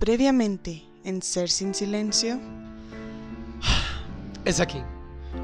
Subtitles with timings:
[0.00, 2.40] Previamente, en Ser sin Silencio.
[4.46, 4.82] Es aquí.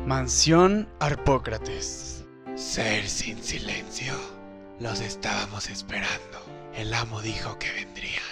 [0.06, 2.24] Mansión Arpócrates.
[2.54, 4.14] Ser sin silencio.
[4.80, 6.38] Los estábamos esperando.
[6.74, 8.22] El amo dijo que vendrían.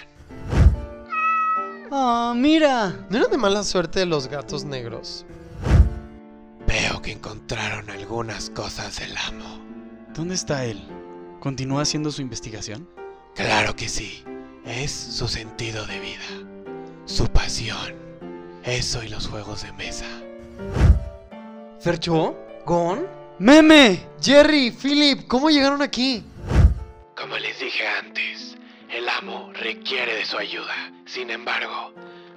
[1.91, 3.05] ¡Ah, mira!
[3.11, 5.27] ¿No eran de mala suerte los gatos negros?
[6.65, 9.59] Veo que encontraron algunas cosas del amo.
[10.15, 10.83] ¿Dónde está él?
[11.39, 12.89] ¿Continúa haciendo su investigación?
[13.35, 14.23] Claro que sí.
[14.65, 16.23] Es su sentido de vida.
[17.05, 17.93] Su pasión.
[18.63, 20.07] Eso y los juegos de mesa.
[21.79, 22.35] ¿Fercho?
[22.65, 23.07] ¿Gon?
[23.37, 24.07] ¡Meme!
[24.19, 26.23] Jerry, Philip, ¿cómo llegaron aquí?
[27.15, 28.55] Como les dije antes,
[28.89, 30.91] el amo requiere de su ayuda.
[31.05, 31.93] Sin embargo,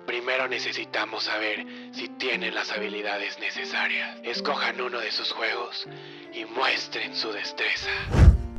[0.06, 4.18] primero necesitamos saber si tienen las habilidades necesarias.
[4.22, 5.86] Escojan uno de sus juegos
[6.34, 7.88] y muestren su destreza.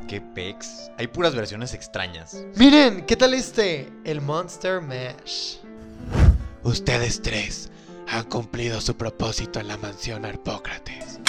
[0.09, 0.89] ¿Qué pex?
[0.97, 2.35] Hay puras versiones extrañas.
[2.55, 3.93] Miren, ¿qué tal este?
[4.03, 5.57] El Monster Mash.
[6.63, 7.69] Ustedes tres
[8.07, 11.19] han cumplido su propósito en la mansión Arpócrates.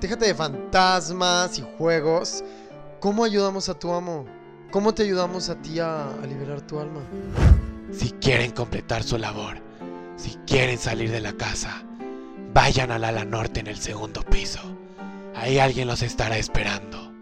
[0.00, 2.42] Déjate de fantasmas y juegos.
[2.98, 4.26] ¿Cómo ayudamos a tu amo?
[4.72, 7.02] ¿Cómo te ayudamos a ti a, a liberar tu alma?
[7.92, 9.62] Si quieren completar su labor,
[10.16, 11.84] si quieren salir de la casa,
[12.58, 14.58] vayan al ala norte en el segundo piso.
[15.36, 17.12] Ahí alguien los estará esperando.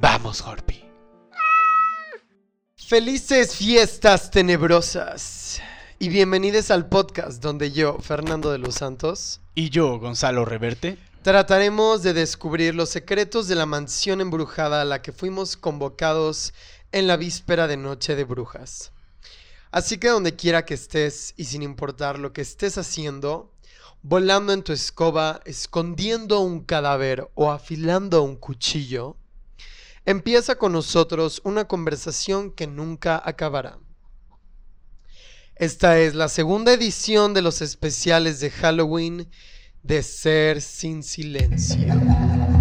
[0.00, 0.84] Vamos, Horpy.
[2.76, 5.60] Felices fiestas tenebrosas.
[5.98, 10.98] Y bienvenidos al podcast donde yo, Fernando de los Santos, Y yo, Gonzalo Reverte.
[11.22, 16.54] trataremos de descubrir los secretos de la mansión embrujada a la que fuimos convocados
[16.92, 18.92] en la víspera de Noche de Brujas.
[19.72, 23.50] Así que donde quiera que estés y sin importar lo que estés haciendo,
[24.02, 29.16] volando en tu escoba, escondiendo un cadáver o afilando un cuchillo,
[30.06, 33.78] empieza con nosotros una conversación que nunca acabará.
[35.56, 39.28] Esta es la segunda edición de los especiales de Halloween
[39.82, 42.59] de Ser sin Silencio.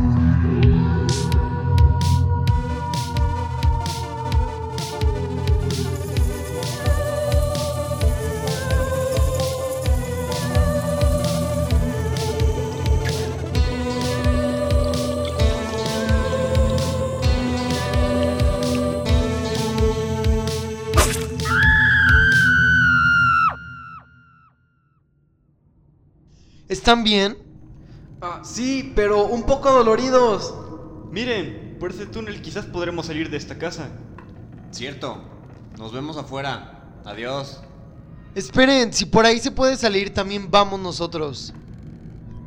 [26.90, 27.38] ¿Están bien?
[28.20, 30.56] Ah, sí, pero un poco doloridos.
[31.12, 33.92] Miren, por ese túnel quizás podremos salir de esta casa.
[34.72, 35.22] Cierto.
[35.78, 37.00] Nos vemos afuera.
[37.06, 37.62] Adiós.
[38.34, 41.54] Esperen, si por ahí se puede salir, también vamos nosotros.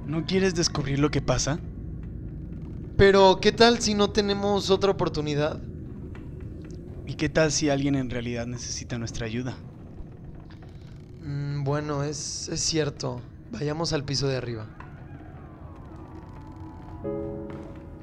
[0.08, 1.60] ¿No quieres descubrir lo que pasa?
[2.96, 5.60] Pero, ¿qué tal si no tenemos otra oportunidad?
[7.06, 9.56] ¿Y qué tal si alguien en realidad necesita nuestra ayuda?
[11.24, 13.22] Mm, bueno, es, es cierto.
[13.52, 14.66] Vayamos al piso de arriba.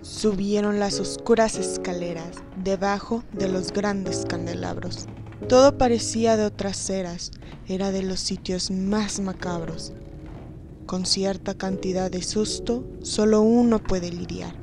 [0.01, 5.07] Subieron las oscuras escaleras debajo de los grandes candelabros.
[5.47, 7.31] Todo parecía de otras eras,
[7.67, 9.91] era de los sitios más macabros.
[10.85, 14.53] Con cierta cantidad de susto, solo uno puede lidiar,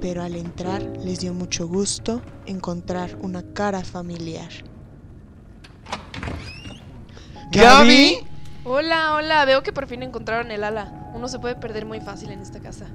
[0.00, 4.50] pero al entrar les dio mucho gusto encontrar una cara familiar.
[7.52, 8.31] ¡Gaby!
[8.64, 11.10] Hola, hola, veo que por fin encontraron el ala.
[11.14, 12.86] Uno se puede perder muy fácil en esta casa.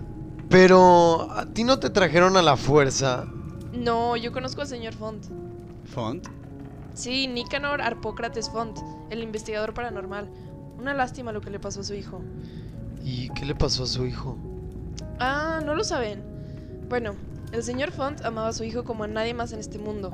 [0.49, 3.25] Pero, ¿a ti no te trajeron a la fuerza?
[3.73, 5.25] No, yo conozco al señor Font.
[5.83, 6.25] ¿Font?
[6.93, 8.79] Sí, Nicanor Arpócrates Font,
[9.09, 10.29] el investigador paranormal.
[10.79, 12.21] Una lástima lo que le pasó a su hijo.
[13.03, 14.37] ¿Y qué le pasó a su hijo?
[15.19, 16.23] Ah, ¿no lo saben?
[16.87, 17.15] Bueno,
[17.51, 20.13] el señor Font amaba a su hijo como a nadie más en este mundo.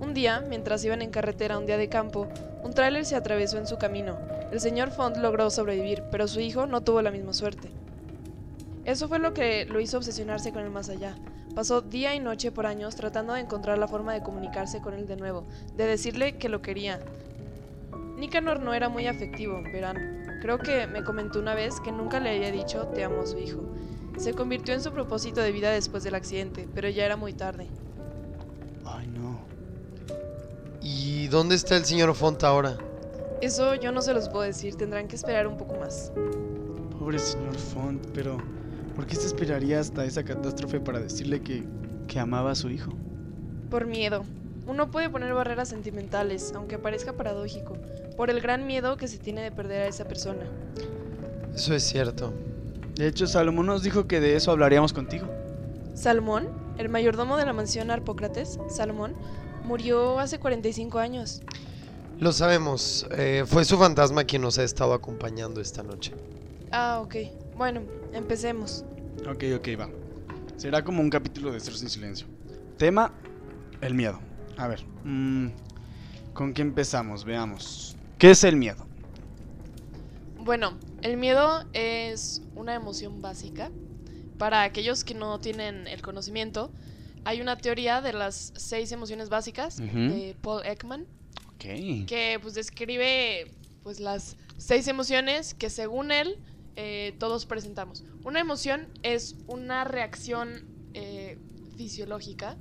[0.00, 2.28] Un día, mientras iban en carretera un día de campo,
[2.62, 4.16] un tráiler se atravesó en su camino.
[4.50, 7.70] El señor Font logró sobrevivir, pero su hijo no tuvo la misma suerte.
[8.84, 11.14] Eso fue lo que lo hizo obsesionarse con el más allá.
[11.54, 15.06] Pasó día y noche por años tratando de encontrar la forma de comunicarse con él
[15.06, 17.00] de nuevo, de decirle que lo quería.
[18.16, 20.38] Nicanor no era muy afectivo, verán.
[20.42, 23.38] Creo que me comentó una vez que nunca le había dicho te amo a su
[23.38, 23.60] hijo.
[24.18, 27.68] Se convirtió en su propósito de vida después del accidente, pero ya era muy tarde.
[28.84, 29.38] Ay, no.
[30.82, 32.76] ¿Y dónde está el señor Font ahora?
[33.40, 36.12] Eso yo no se los puedo decir, tendrán que esperar un poco más.
[36.98, 38.38] Pobre señor Font, pero
[38.94, 41.64] ¿por qué se esperaría hasta esa catástrofe para decirle que,
[42.06, 42.92] que amaba a su hijo?
[43.70, 44.24] Por miedo.
[44.66, 47.76] Uno puede poner barreras sentimentales, aunque parezca paradójico,
[48.16, 50.44] por el gran miedo que se tiene de perder a esa persona.
[51.54, 52.32] Eso es cierto.
[52.94, 55.26] De hecho, Salomón nos dijo que de eso hablaríamos contigo.
[55.94, 56.60] ¿Salmón?
[56.80, 59.14] el mayordomo de la mansión Arpócrates, Salomón,
[59.64, 61.42] murió hace 45 años.
[62.20, 63.06] Lo sabemos.
[63.12, 66.12] eh, fue su fantasma quien nos ha estado acompañando esta noche.
[66.70, 67.14] Ah, ok.
[67.56, 67.80] Bueno,
[68.12, 68.84] empecemos.
[69.26, 69.88] Ok, ok, va.
[70.58, 72.26] Será como un capítulo de Estros en Silencio.
[72.76, 73.14] Tema,
[73.80, 74.20] el miedo.
[74.58, 75.46] A ver, mm,
[76.34, 77.24] ¿con qué empezamos?
[77.24, 77.96] Veamos.
[78.18, 78.86] ¿Qué es el miedo?
[80.38, 83.70] Bueno, el miedo es una emoción básica.
[84.36, 86.70] Para aquellos que no tienen el conocimiento,
[87.24, 91.06] hay una teoría de las seis emociones básicas de Paul Ekman
[92.06, 93.50] Que pues describe
[93.82, 96.36] pues las seis emociones que según él
[96.76, 98.04] eh, todos presentamos.
[98.24, 100.64] Una emoción es una reacción
[100.94, 101.38] eh,
[101.76, 102.56] fisiológica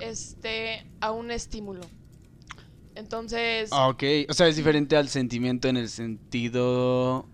[0.00, 1.82] este, a un estímulo.
[2.94, 7.26] Entonces, Ah, Ok, o sea, es diferente al sentimiento en el sentido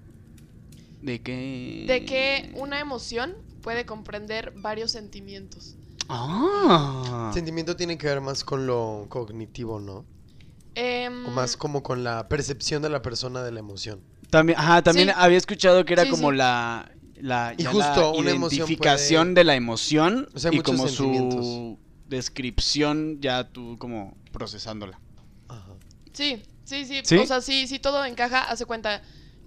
[1.00, 1.84] de que...
[1.86, 5.76] de que una emoción puede comprender varios sentimientos.
[6.08, 7.30] Ah.
[7.32, 10.04] Sentimiento tiene que ver más con lo cognitivo, ¿no?
[10.74, 14.00] Em, O más como con la percepción de la persona de la emoción.
[14.30, 15.14] También, ajá, también Sí.
[15.16, 16.36] había escuchado que era Sí, como sí.
[16.38, 20.60] la, la, Y justo la una identificación puede- de la emoción O sea, hay y
[20.62, 21.78] como su
[22.08, 25.00] descripción ya tú como procesándola.
[25.48, 25.74] Ajá.
[26.12, 27.16] Sí, sí, sí, ¿Sí?
[27.18, 28.44] O sea, sí, sí, todo encaja.
[28.44, 29.02] Hace cuenta.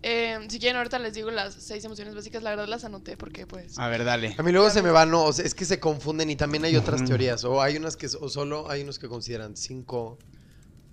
[0.07, 2.44] em, si quieren, ahorita les digo las seis emociones básicas.
[2.44, 3.80] La verdad las anoté porque, pues.
[3.80, 4.36] A ver, dale.
[4.38, 6.63] A mí luego se me van, no, o sea, es que se confunden y también
[6.63, 7.44] hay otras teorías.
[7.44, 10.19] O hay unas que, o solo hay unos que consideran cinco,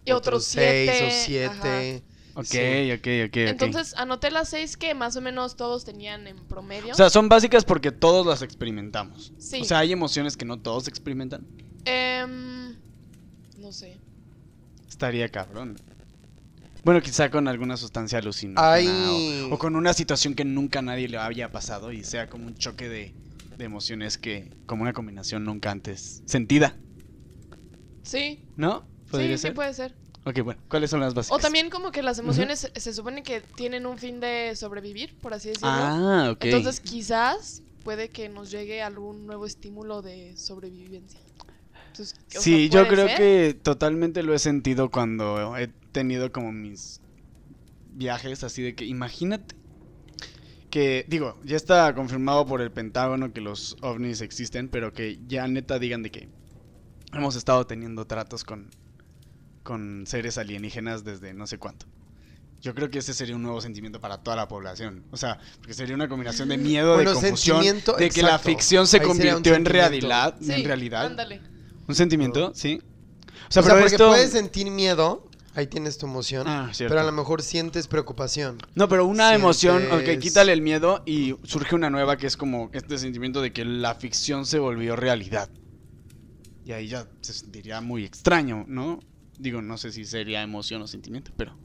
[0.05, 0.91] Y otros seis
[1.27, 1.47] siete.
[1.47, 1.63] o ajá.
[1.63, 2.03] siete.
[2.35, 2.93] Ok, Sí.
[2.93, 3.37] ok, ok, ok.
[3.51, 6.93] Entonces anoté las seis que más o menos todos tenían en promedio.
[6.93, 9.33] O sea, son básicas porque todos las experimentamos.
[9.39, 9.61] Sí.
[9.61, 11.47] O sea, hay emociones que no todos experimentan.
[11.85, 12.75] Em,
[13.59, 13.99] no sé.
[14.89, 15.77] Estaría cabrón.
[16.85, 20.83] Bueno, quizá con alguna sustancia alucinógena Hay- o, o con una situación que nunca a
[20.83, 23.15] nadie le había pasado y sea como un choque de,
[23.59, 26.77] de emociones que, como una combinación nunca antes sentida,
[28.03, 28.43] Sí.
[28.57, 28.85] ¿no?
[29.13, 29.51] ¿Podría Sí, ser?
[29.53, 29.95] sí puede ser.
[30.25, 31.39] Ok, bueno, ¿cuáles son las básicas?
[31.39, 35.11] O también como que las emociones se- se supone que tienen un fin de sobrevivir,
[35.21, 35.69] por así decirlo.
[35.69, 36.45] Ah, ok.
[36.45, 41.21] Entonces quizás puede que nos llegue algún nuevo estímulo de sobrevivencia.
[41.89, 43.17] Entonces, o sea, Sí, yo creo ser.
[43.19, 47.01] que totalmente lo he sentido cuando he tenido como mis
[47.95, 49.55] viajes así de que imagínate
[50.71, 55.47] que digo, ya está confirmado por el Pentágono que los ovnis existen, pero que ya
[55.47, 56.29] neta digan de que
[57.13, 58.71] hemos estado teniendo tratos con
[59.63, 61.87] con seres alienígenas desde no sé cuánto.
[62.61, 65.03] Yo creo que ese sería un nuevo sentimiento para toda la población.
[65.11, 68.39] O sea, porque sería una combinación de miedo, Bueno, de confusión, sentimiento, de que la
[68.39, 71.07] ficción se Ahí convirtió en realidad, Sí, en realidad.
[71.07, 71.41] Ándale.
[71.89, 72.53] ¿Un sentimiento?
[72.55, 72.81] Sí.
[72.81, 74.09] O O sea, sea, pero porque esto...
[74.11, 76.93] puedes sentir miedo, ahí tienes tu emoción, Ah, cierto.
[76.93, 78.59] pero a lo mejor sientes preocupación.
[78.77, 82.71] No, pero una emoción, ok, quítale el miedo y surge una nueva que es como
[82.73, 85.51] este sentimiento de que la ficción se volvió realidad.
[86.65, 89.01] Y ahí ya se sentiría muy extraño, ¿no?
[89.43, 91.57] Digo, no sé si sería emoción o sentimiento, pero...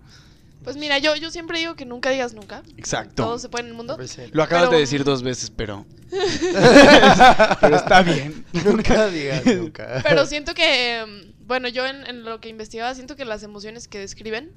[0.63, 2.63] Pues mira, yo, yo siempre digo que nunca digas nunca.
[2.77, 3.23] Exacto.
[3.23, 3.95] Todo se puede en el mundo.
[4.31, 5.85] Lo acabas Pero- de decir dos veces, pero...
[7.61, 8.43] pero está bien.
[8.65, 10.01] Nunca digas nunca.
[10.03, 13.87] Pero siento que, em, bueno, yo en, en lo que investigaba siento que las emociones
[13.87, 14.51] que describen...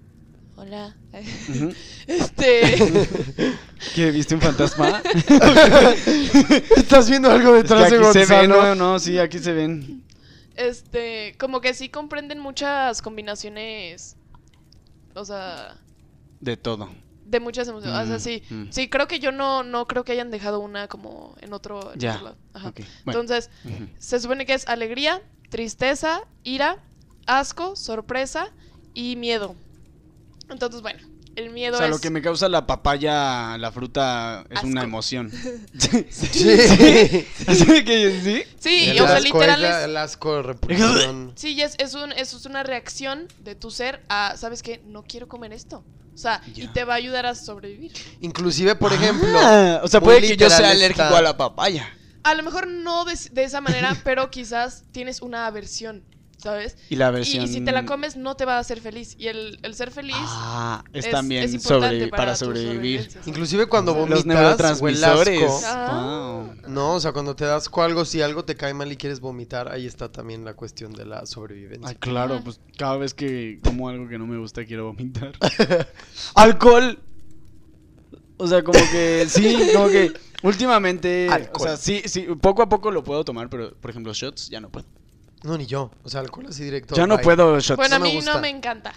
[0.57, 0.97] Hola.
[2.07, 2.77] Este...
[3.95, 4.11] ¿Qué?
[4.11, 5.03] ¿Viste un fantasma?
[6.77, 8.75] Estás viendo algo Es que detrás de aquí se ven, Gonzalo.
[8.75, 10.03] no, no, sí, aquí se ven.
[10.61, 14.17] Este, como que sí comprenden muchas combinaciones,
[15.15, 15.79] o sea,
[16.41, 16.91] De todo.
[17.25, 17.99] de muchas emociones.
[17.99, 18.71] O sea, Mm, sí, mm.
[18.71, 22.01] sí, creo que yo no, no creo que hayan dejado una como en otro, en
[22.01, 22.37] Ya, otro lado.
[22.53, 22.73] Ajá.
[23.05, 23.21] Bueno.
[23.21, 23.51] Entonces,
[23.99, 26.77] se supone que es alegría, tristeza, ira,
[27.27, 28.47] asco, sorpresa
[28.93, 29.55] y miedo.
[30.51, 31.01] Entonces, bueno,
[31.41, 31.91] el miedo O sea, es...
[31.93, 35.31] lo que me causa la papaya, la fruta, es una emoción.
[35.81, 37.85] Sí.
[37.85, 38.43] Que sí.
[38.59, 41.33] Sí, El o sea, asco literal es el asco, repulsión.
[41.37, 44.83] Sí, y es, es, un, es una reacción de tu ser a, ¿sabes qué?
[44.87, 45.85] No quiero comer esto.
[46.15, 47.93] O sea, y te va a ayudar a sobrevivir.
[48.21, 51.89] Inclusive, por ejemplo, Ah, o sea, puede que yo sea alérgico está- a la papaya.
[52.23, 56.05] A lo mejor no de, de esa manera, pero quizás tienes una aversión,
[56.41, 56.77] ¿sabes?
[56.89, 57.45] Y la versión.
[57.45, 59.15] Y, si te la comes no te va a hacer feliz.
[59.19, 63.09] Y el, el ser feliz Ah, es, es- también es importante sobre, para, sobrevivir.
[63.27, 65.43] Inclusive cuando Los vomitas o el neurotransmisores.
[65.43, 65.61] asco.
[65.67, 66.45] Ah.
[66.69, 69.71] No, o sea, cuando te das algo, si algo te cae mal y quieres vomitar,
[69.71, 71.89] ahí está también la cuestión de la sobrevivencia.
[71.89, 75.33] Ay, claro, pues cada vez que como algo que no me gusta quiero vomitar.
[76.35, 76.99] ¡Alcohol!
[78.37, 81.69] O sea, como que sí, como que últimamente, o Alcohol.
[81.69, 84.71] sea, sí, sí, poco a poco lo puedo tomar, pero por ejemplo, shots ya no
[84.71, 84.87] puedo.
[85.45, 85.91] No, ni yo.
[86.05, 86.95] O sea, alcohol así directo.
[86.95, 87.25] Ya no bye.
[87.25, 87.77] puedo shots.
[87.77, 88.35] Bueno, a no me mí gusta.
[88.35, 88.93] no me encanta.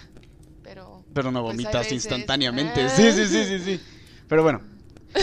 [0.64, 1.04] Pero.
[1.14, 1.94] Pero no Pues hay vomitas veces.
[1.94, 2.82] instantáneamente.
[2.84, 2.90] Ah.
[2.90, 3.82] Sí, sí, sí, sí, sí.
[4.28, 4.62] Pero bueno,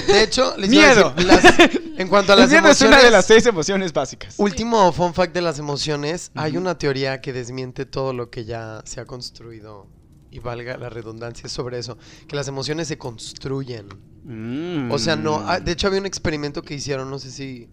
[0.07, 1.11] De hecho, les iba a Miedo.
[1.17, 3.93] decir, las- en cuanto a El las miedo es emociones, una de las seis emociones
[3.93, 4.35] básicas.
[4.39, 8.83] último fun fact de las emociones, hay una teoría que desmiente todo lo que ya
[8.85, 9.89] se ha construido
[10.31, 11.99] y valga la redundancia sobre eso,
[12.29, 13.89] que las emociones se construyen.
[14.23, 14.93] Mm.
[14.93, 17.69] O sea, no, ah, de hecho había un experimento que hicieron, no sé si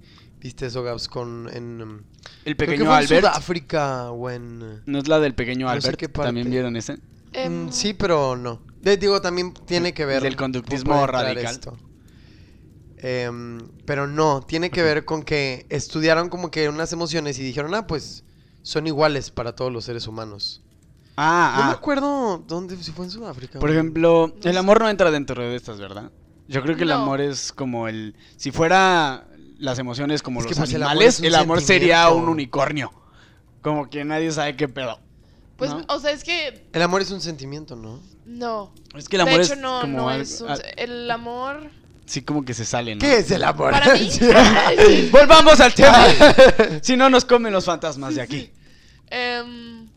[0.48, 1.98] viste eso, Gabs, con en um,
[2.46, 3.26] El creo que pequeño en Albert.
[3.26, 6.00] Sudáfrica o en ¿No es la del pequeño No sé Albert?
[6.00, 6.28] qué parte.
[6.30, 6.98] ¿También vieron ese?
[7.34, 8.62] Em, Mm, sí, pero no.
[8.82, 10.24] De- digo, también tiene que ver.
[10.24, 11.46] Del conductismo radical.
[11.54, 11.78] esto.
[13.00, 17.76] Em, pero no, tiene que ver con que estudiaron como que unas emociones y dijeron,
[17.76, 18.24] ah, pues
[18.64, 20.64] son iguales para todos los seres humanos.
[21.16, 21.74] Ah, No me ah.
[21.74, 23.60] acuerdo dónde, si fue en Sudáfrica.
[23.60, 24.58] Por ejemplo, No el sé.
[24.58, 26.12] amor no entra dentro de estas, ¿verdad?
[26.48, 26.96] Yo creo que el No.
[26.96, 28.16] amor es como el...
[28.38, 29.27] Si fuera
[29.60, 32.10] las emociones como Es que, los pues, el amor animales, es un el amor sería
[32.10, 32.92] un unicornio.
[33.62, 35.00] Como que nadie sabe qué pedo.
[35.58, 35.84] pues, ¿no?
[35.90, 38.00] o sea, es que El amor es un sentimiento, ¿no?
[38.26, 38.74] no.
[38.96, 41.10] Es que el amor de hecho, es no, como no algo- es un- ah, El
[41.12, 41.70] amor.
[42.06, 43.02] Sí, como que se sale, ¿no?
[43.02, 43.72] ¿Qué es el amor?
[43.72, 44.10] Para mí.
[45.12, 46.06] Volvamos al tema.
[46.82, 48.52] si no nos comen los fantasmas de aquí.
[49.10, 49.88] Em,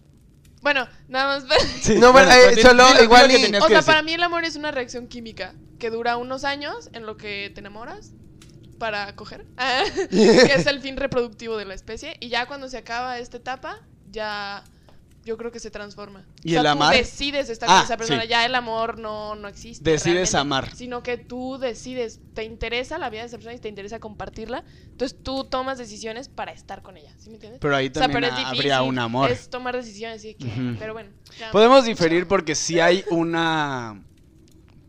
[0.62, 1.58] bueno, nada más.
[1.80, 4.56] Sí, No, bueno, eh, di- solo igual y- O sea, para mí el amor es
[4.56, 8.12] una reacción química que dura unos años en lo que te enamoras
[8.80, 12.78] para coger, Ah, que es el fin reproductivo de la especie, y ya cuando se
[12.78, 13.76] acaba esta etapa,
[14.10, 14.64] ya
[15.22, 16.26] yo creo que se transforma.
[16.42, 16.92] ¿Y o sea, el amar?
[16.94, 18.28] Tú decides estar Ah, con esa persona, sí.
[18.28, 19.88] ya el amor no, no existe.
[19.88, 20.74] Decides amar.
[20.74, 24.64] Sino que tú decides, te interesa la vida de esa persona y te interesa compartirla,
[24.92, 27.60] entonces tú tomas decisiones para estar con ella, ¿sí me entiendes?
[27.60, 29.30] Pero ahí O sea, también pero ha- habría un amor.
[29.30, 30.26] Es tomar decisiones,
[30.78, 31.10] pero bueno.
[31.38, 31.50] ya.
[31.50, 34.02] Podemos diferir porque sí hay una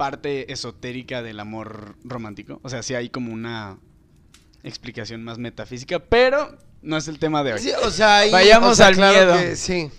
[0.02, 2.60] parte esotérica del amor romántico.
[2.64, 3.78] O sea, sí hay como una
[4.64, 7.60] explicación más metafísica, pero no es el tema de hoy.
[7.60, 9.38] Sí, o sea, ahí- Vayamos o sea, al claro miedo.
[9.38, 9.92] que sí.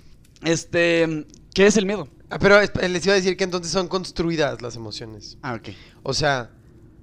[0.42, 2.09] Este, ¿qué es el miedo?
[2.30, 5.38] Ah, Pero es- les iba a decir que entonces son construidas las emociones.
[5.40, 5.68] Ah, ok.
[6.02, 6.50] O sea,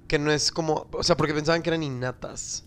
[0.06, 2.64] que no es como, o sea, porque pensaban que eran innatas.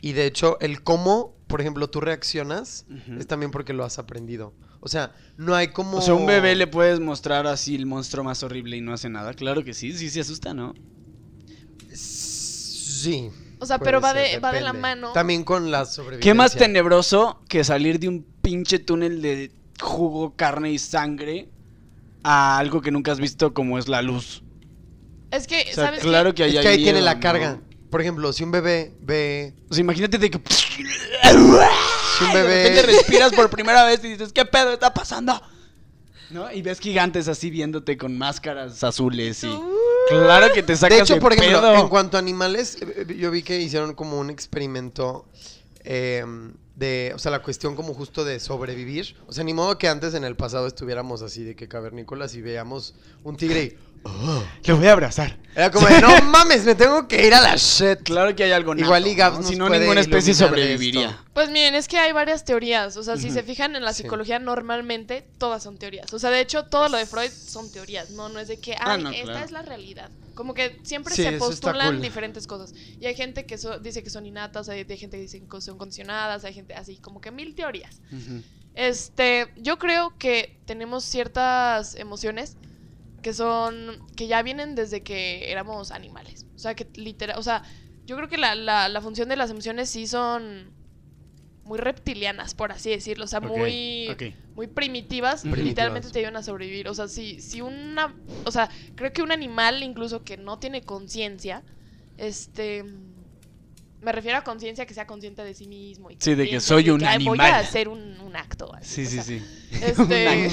[0.00, 2.86] Y de hecho, el cómo, por ejemplo, tú reaccionas
[3.18, 4.54] es también porque lo has aprendido.
[4.84, 5.96] O sea, no hay como...
[5.96, 9.08] O sea, un bebé le puedes mostrar así el monstruo más horrible y no hace
[9.08, 9.32] nada.
[9.32, 10.74] Claro que sí, sí se asusta, ¿no?
[11.94, 13.30] Sí.
[13.60, 15.12] O sea, pero va ser, de, va de la mano.
[15.14, 16.30] También con la sobrevivencia.
[16.30, 21.48] ¿Qué más tenebroso que salir de un pinche túnel de jugo, carne y sangre
[22.22, 24.42] a algo que nunca has visto como es la luz?
[25.30, 26.34] Es que, O sea, ¿sabes claro qué?
[26.34, 27.20] que ahí Es que ahí tiene la ¿no?
[27.20, 27.58] carga.
[27.90, 29.54] Por ejemplo, si un bebé ve...
[29.70, 30.38] O sea, imagínate de que...
[32.20, 32.82] Un de repente bebé...
[32.82, 35.40] respiras por primera vez y dices, ¿qué pedo está pasando?
[36.30, 36.50] ¿No?
[36.50, 39.58] Y ves gigantes así viéndote con máscaras azules y...
[40.08, 41.74] Claro que te sacas De hecho, por ejemplo, pedo.
[41.76, 45.26] en cuanto a animales, eh, eh, yo vi que hicieron como un experimento
[45.82, 46.24] eh,
[46.76, 49.16] de, o sea, la cuestión como justo de sobrevivir.
[49.26, 52.42] O sea, ni modo que antes en el pasado estuviéramos así de que cavernícolas y
[52.42, 53.93] veíamos un tigre y...
[54.66, 55.36] Lo voy a abrazar.
[55.56, 58.02] Era como de, no mames, me tengo que ir a la shit.
[58.02, 59.40] Claro que hay algo nato, Igual y Gabs ¿no?
[59.42, 61.16] nos Si no, ninguna especie sobreviviría.
[61.32, 62.96] Pues miren, es que hay varias teorías.
[62.96, 64.02] O sea, si se fijan en la Sí.
[64.02, 66.12] psicología, normalmente todas son teorías.
[66.12, 68.10] O sea, de hecho, todo lo de Freud son teorías.
[68.10, 69.44] No, no es de que, Ah, no, esta claro.
[69.44, 70.10] es la realidad.
[70.34, 72.02] Como que siempre Sí, se postulan cool.
[72.02, 72.74] diferentes cosas.
[73.00, 75.60] Y hay gente que so- dice que son innatas, hay, hay gente que dice que
[75.60, 78.00] son condicionadas, hay gente así, como que mil teorías.
[78.74, 82.56] Este, yo creo que tenemos ciertas emociones
[83.24, 86.46] que son, que ya vienen desde que éramos animales.
[86.54, 87.64] O sea, que literal, o sea,
[88.06, 90.74] yo creo que la, la, la función de las emociones sí son
[91.64, 93.24] muy reptilianas, por así decirlo.
[93.24, 94.14] O sea, muy,
[94.54, 96.86] muy primitivas, literalmente te ayudan a sobrevivir.
[96.88, 98.14] O sea, si, si una,
[98.44, 101.64] o sea, creo que un animal incluso que no tiene conciencia,
[102.18, 102.84] este...
[104.00, 106.10] Me refiero a conciencia que sea consciente de sí mismo.
[106.10, 107.52] Y Sí, de que soy un "Ay, Voy animal".
[107.54, 108.70] a hacer un, un acto.
[108.74, 109.42] así", Sí, sí, sea, sí.
[109.82, 110.50] Este,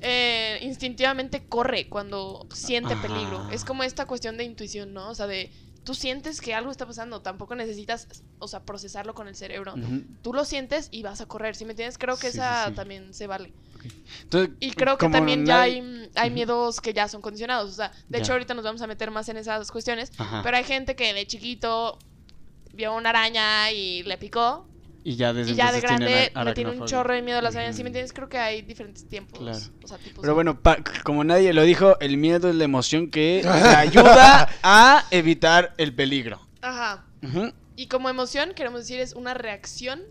[0.00, 3.02] eh, instintivamente corre cuando siente Ajá.
[3.02, 3.48] peligro.
[3.50, 5.10] Es como esta cuestión de intuición, ¿no?
[5.10, 5.50] O sea, de
[5.84, 8.06] tú sientes que algo está pasando, tampoco necesitas,
[8.38, 9.74] o sea, procesarlo con el cerebro.
[10.22, 11.96] Tú lo sientes y vas a correr, ¿sí me entiendes?
[11.98, 12.74] Creo que Sí, esa sí.
[12.74, 13.54] también se vale.
[14.24, 17.70] Entonces, Y creo que también ya hay, hay miedos que ya son condicionados.
[17.70, 18.24] O sea, de Ya.
[18.24, 20.10] hecho ahorita nos vamos a meter más en esas cuestiones.
[20.18, 20.42] Ajá.
[20.42, 21.98] Pero hay gente que de chiquito
[22.74, 24.66] vio una araña y le picó.
[25.04, 27.38] Y ya desde Y ya de tiene grande ara- le tiene un chorro de miedo
[27.38, 27.76] a las arañas.
[27.76, 27.84] ¿Sí Ujú.
[27.84, 28.12] me entiendes?
[28.12, 29.38] Creo que hay diferentes tiempos.
[29.38, 29.58] Claro.
[29.84, 32.64] O sea, tipos Pero de- bueno, pa- como nadie lo dijo, el miedo es la
[32.64, 36.46] emoción que te ayuda a evitar el peligro.
[36.60, 37.04] Ajá.
[37.76, 40.02] Y como emoción, queremos decir, es una reacción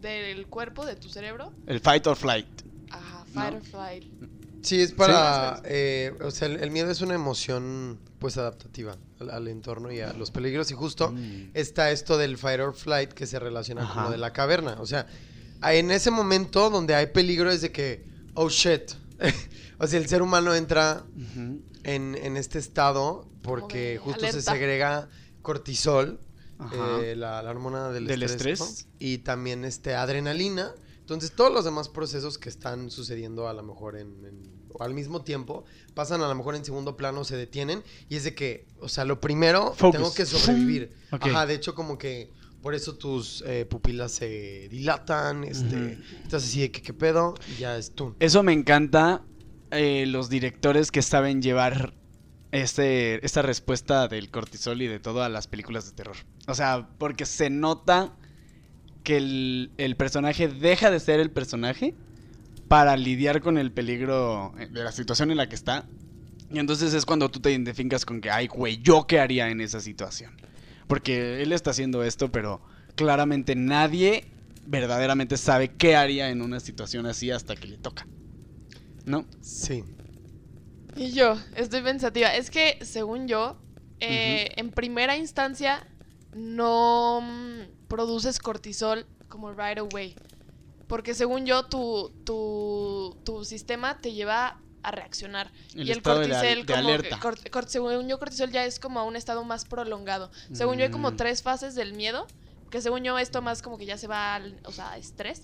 [0.00, 1.52] del cuerpo, de tu cerebro.
[1.66, 2.46] El fight or flight.
[2.90, 3.56] Ajá, fight No.
[3.58, 4.04] or flight.
[4.68, 5.62] Sí, es para...
[5.64, 10.00] eh, o sea, el, el miedo es una emoción, pues, adaptativa al, al entorno y
[10.00, 10.70] a los peligros.
[10.70, 11.50] Y justo Mm.
[11.54, 14.76] está esto del fight or flight que se relaciona con lo de la caverna.
[14.80, 15.06] O sea,
[15.62, 18.92] en ese momento donde hay peligro es de que, oh shit.
[19.78, 21.04] o sea, el ser humano entra
[21.84, 25.08] en, en este estado porque justo se segrega
[25.42, 26.20] cortisol,
[27.02, 28.86] eh, la, la hormona del, Del estrés, estrés.
[28.86, 28.92] ¿no?
[28.98, 30.72] y también este, adrenalina.
[31.00, 35.64] Entonces todos los demás procesos que están sucediendo a lo mejor en, al mismo tiempo
[35.94, 39.04] pasan a lo mejor en segundo plano, se detienen y es de que, o sea,
[39.04, 39.96] lo primero, Focus.
[39.96, 40.92] tengo que sobrevivir.
[41.10, 42.30] Ajá, de hecho como que
[42.62, 47.60] por eso tus eh, pupilas se dilatan, este, estás así de que qué pedo y
[47.60, 48.14] ya es tú.
[48.20, 49.22] Eso me encanta.
[49.70, 51.92] eh, los directores que saben llevar
[52.52, 56.16] este, esta respuesta del cortisol y de todo a las películas de terror.
[56.46, 58.16] O sea, porque se nota
[59.04, 61.94] que el, el personaje deja de ser el personaje
[62.68, 65.86] para lidiar con el peligro eh, de la situación en la que está.
[66.50, 69.60] Y entonces es cuando tú te identificas con que, ay, güey, ¿yo qué haría en
[69.60, 70.32] esa situación?
[70.86, 72.62] Porque él está haciendo esto, pero
[72.94, 74.30] claramente nadie
[74.66, 78.06] verdaderamente sabe qué haría en una situación así hasta que le toca.
[79.04, 79.24] ¿No?
[79.40, 79.84] Sí.
[80.96, 82.34] Y yo, estoy pensativa.
[82.34, 83.58] Es que, según yo,
[84.00, 85.86] eh, en primera instancia
[86.34, 90.14] no mm, produces cortisol como right away.
[90.88, 95.52] Porque según yo, tu, tu, tu sistema te lleva a reaccionar.
[95.74, 97.16] El y el cortisol, como alerta.
[97.16, 100.30] que- cort- cort- según yo, cortisol ya es como a un estado más prolongado.
[100.52, 101.16] Según yo, hay como Mm.
[101.16, 102.26] tres fases del miedo.
[102.70, 105.42] Que según yo, esto más como que ya se va al, o sea, estrés.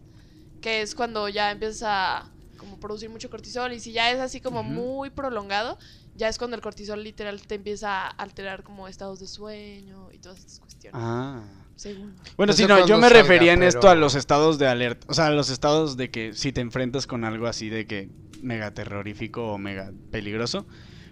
[0.61, 3.73] Que es cuando ya empiezas a como producir mucho cortisol.
[3.73, 5.79] Y si ya es así como muy prolongado,
[6.17, 10.19] ya es cuando el cortisol literal te empieza a alterar como estados de sueño y
[10.19, 10.99] todas estas cuestiones.
[11.03, 11.43] Ah.
[11.77, 12.15] Según.
[12.37, 15.07] Bueno, No sí, no, yo me salga, refería en esto a los estados de alerta.
[15.09, 18.09] O sea, a los estados de que si te enfrentas con algo así de que
[18.43, 20.67] mega terrorífico o mega peligroso.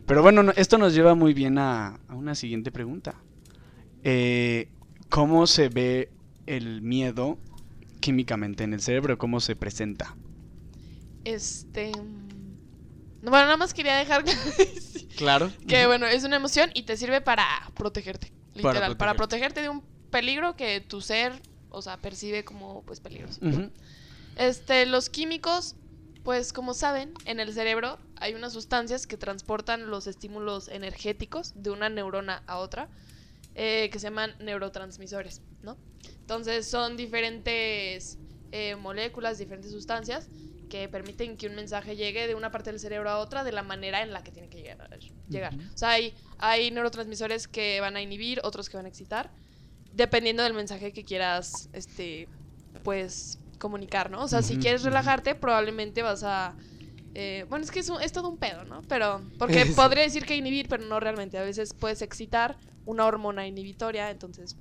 [0.07, 3.15] Pero bueno, no- esto nos lleva muy bien a, a una siguiente pregunta.
[4.05, 4.69] Eh,
[5.09, 6.11] ¿Cómo se ve
[6.47, 7.39] el miedo
[8.01, 9.19] químicamente en el cerebro?
[9.19, 10.17] ¿Cómo se presenta?
[11.25, 11.93] Este.
[11.93, 14.25] mm, no, Bueno, nada más quería dejar
[15.17, 15.53] Claro.
[15.69, 18.33] que, bueno, es una emoción y te sirve para protegerte.
[18.61, 23.01] Para Literal, para, protegerte de un peligro que tu ser, o sea, percibe como, pues,
[23.01, 23.41] peligroso.
[24.37, 25.75] Este, los químicos,
[26.23, 31.71] pues como saben, en el cerebro hay unas sustancias que transportan los estímulos energéticos de
[31.71, 32.89] una neurona a otra,
[33.57, 35.77] eh, que se llaman neurotransmisores, ¿no?
[36.21, 38.19] Entonces son diferentes
[38.53, 40.29] eh, moléculas, diferentes sustancias
[40.71, 43.63] que permiten que un mensaje llegue de una parte del cerebro a otra de la
[43.63, 45.55] manera en la que tiene que llegar.
[45.75, 49.31] O sea, hay, hay neurotransmisores que van a inhibir, otros que van a excitar,
[49.93, 52.29] dependiendo del mensaje que quieras, este,
[52.83, 54.23] pues, comunicar, ¿no?
[54.25, 56.57] O sea, si quieres relajarte, probablemente vas a...
[57.15, 58.83] eh, bueno, es que es, un- es todo un pedo, ¿no?
[58.89, 61.39] Pero, porque podría decir que inhibir, pero no realmente.
[61.39, 64.57] A veces puedes excitar una hormona inhibitoria, entonces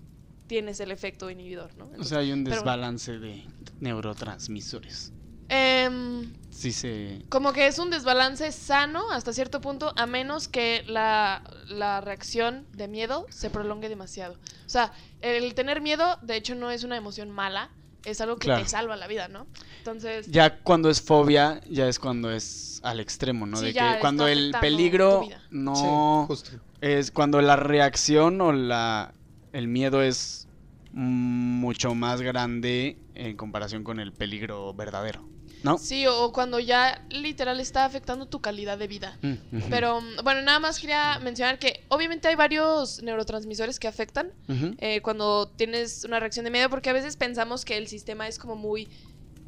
[0.48, 1.90] tienes el efecto inhibidor, ¿no?
[1.98, 3.46] O sea, hay un desbalance de
[3.80, 5.14] neurotransmisores.
[5.52, 7.26] Em, Sí se...
[7.30, 12.68] como que es un desbalance sano hasta cierto punto, a menos que la, la reacción
[12.74, 14.34] de miedo se prolongue demasiado.
[14.34, 17.70] O sea, el tener miedo, de hecho, no es una emoción mala,
[18.06, 18.64] es algo que Claro.
[18.64, 19.48] te salva la vida, ¿no?
[19.80, 23.58] Entonces, Ya cuando es fobia, ya es cuando es al extremo, ¿no?
[23.58, 26.52] Sí, de ya que está cuando el peligro no Sí, justo.
[26.82, 29.14] es cuando la reacción o la
[29.54, 30.48] el miedo es
[30.92, 35.28] mucho más grande en comparación con el peligro verdadero,
[35.64, 35.78] ¿no?
[35.78, 39.18] sí, o cuando ya literal está afectando tu calidad de vida.
[39.22, 39.36] Mm.
[39.70, 44.32] Pero bueno, nada más quería mencionar que obviamente hay varios neurotransmisores que afectan
[44.80, 48.38] eh, cuando tienes una reacción de miedo, porque a veces pensamos que el sistema es
[48.38, 48.88] como muy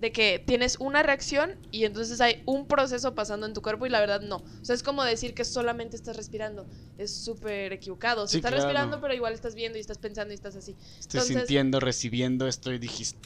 [0.03, 3.89] de que tienes una reacción y entonces hay un proceso pasando en tu cuerpo y
[3.89, 4.35] la verdad no.
[4.35, 6.67] O sea, es como decir que solamente estás respirando.
[6.97, 8.23] Es súper equivocado.
[8.23, 8.65] O sea, Sí, estás claro.
[8.65, 10.75] respirando, pero igual estás viendo y estás pensando y estás así.
[10.99, 12.79] Estoy entonces- sintiendo, recibiendo, estoy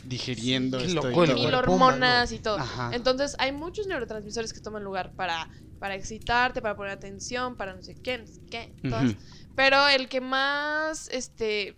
[0.03, 1.33] digiriendo, estoy loco.
[1.33, 2.59] Mil cuerpo hormonas y todo.
[2.59, 2.91] Ajá.
[2.93, 7.81] Entonces, hay muchos neurotransmisores que toman lugar para, para excitarte, para poner atención, para no
[7.81, 9.15] sé qué, no sé qué, todas.
[9.55, 11.75] Pero el que más, este,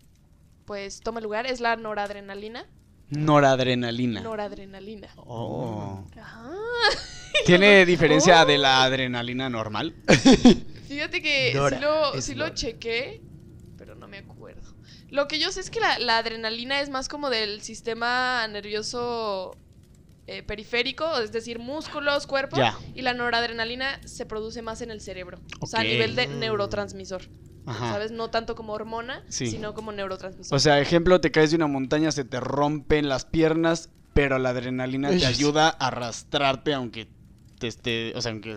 [0.65, 2.65] pues, toma lugar es la noradrenalina.
[3.09, 4.21] Noradrenalina.
[4.21, 5.09] Noradrenalina.
[5.17, 6.05] Oh.
[6.19, 6.51] Ajá.
[7.45, 8.45] ¿Tiene diferencia Oh.
[8.45, 9.95] de la adrenalina normal?
[10.87, 11.77] Fíjate que Nora,
[12.21, 13.21] sí lo, sí chequé,
[13.77, 14.75] pero no me acuerdo.
[15.09, 19.55] Lo que yo sé es que la, la adrenalina es más como del sistema nervioso
[20.27, 22.57] eh, periférico, es decir, músculos, cuerpo.
[22.57, 22.77] Ya.
[22.93, 25.39] Y la noradrenalina se produce más en el cerebro.
[25.59, 26.39] O sea, a nivel de Mm.
[26.39, 27.23] neurotransmisor.
[27.69, 27.91] Ajá.
[27.93, 28.11] ¿Sabes?
[28.11, 29.47] No tanto como hormona, Sí.
[29.47, 30.55] sino como neurotransmisor.
[30.55, 34.49] O sea, ejemplo, te caes de una montaña, se te rompen las piernas, pero la
[34.49, 37.07] adrenalina te Ay, ayuda a arrastrarte aunque
[37.59, 38.55] te esté, o sea, aunque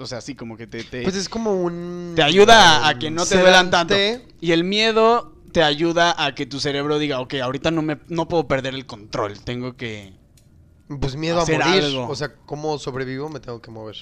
[0.00, 2.12] o sea, así como que te te, Pues es como un...
[2.16, 3.94] te ayuda a, que no te duelan tanto.
[4.40, 8.28] Y el miedo te ayuda a que tu cerebro diga, ok, ahorita no me no
[8.28, 10.12] puedo perder el control, tengo que
[11.00, 11.60] Pues miedo a morir.
[11.84, 12.08] algo.
[12.08, 13.28] O sea, ¿cómo sobrevivo?
[13.28, 13.96] Me tengo que mover.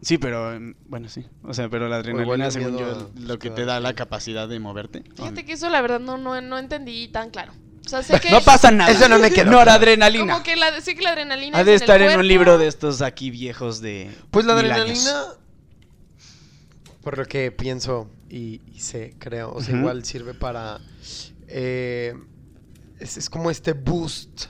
[0.00, 1.26] Sí, pero em, bueno, sí.
[1.42, 4.48] O sea, pero la igual adrenalina, según miedo yo, lo que te da la capacidad
[4.48, 5.02] de moverte.
[5.16, 7.52] Fíjate que eso la verdad no, no, no entendí tan claro.
[7.84, 8.30] O sea, sé que...
[8.30, 8.90] No pasa nada.
[8.90, 10.32] Eso no me quedó Noradrenalina.
[10.32, 12.28] Como que la, sé que la adrenalina Ha es de en el estar en un
[12.28, 14.10] libro de estos aquí viejos de.
[14.30, 15.38] Pues la adrenalina, años.
[17.02, 20.80] por lo que pienso y, y sé, creo, o sea, igual sirve para...
[21.48, 22.14] eh,
[23.00, 24.46] es, es como este boost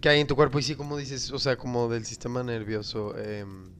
[0.00, 3.16] que hay en tu cuerpo y sí, como dices, o sea, como del sistema nervioso
[3.16, 3.70] em,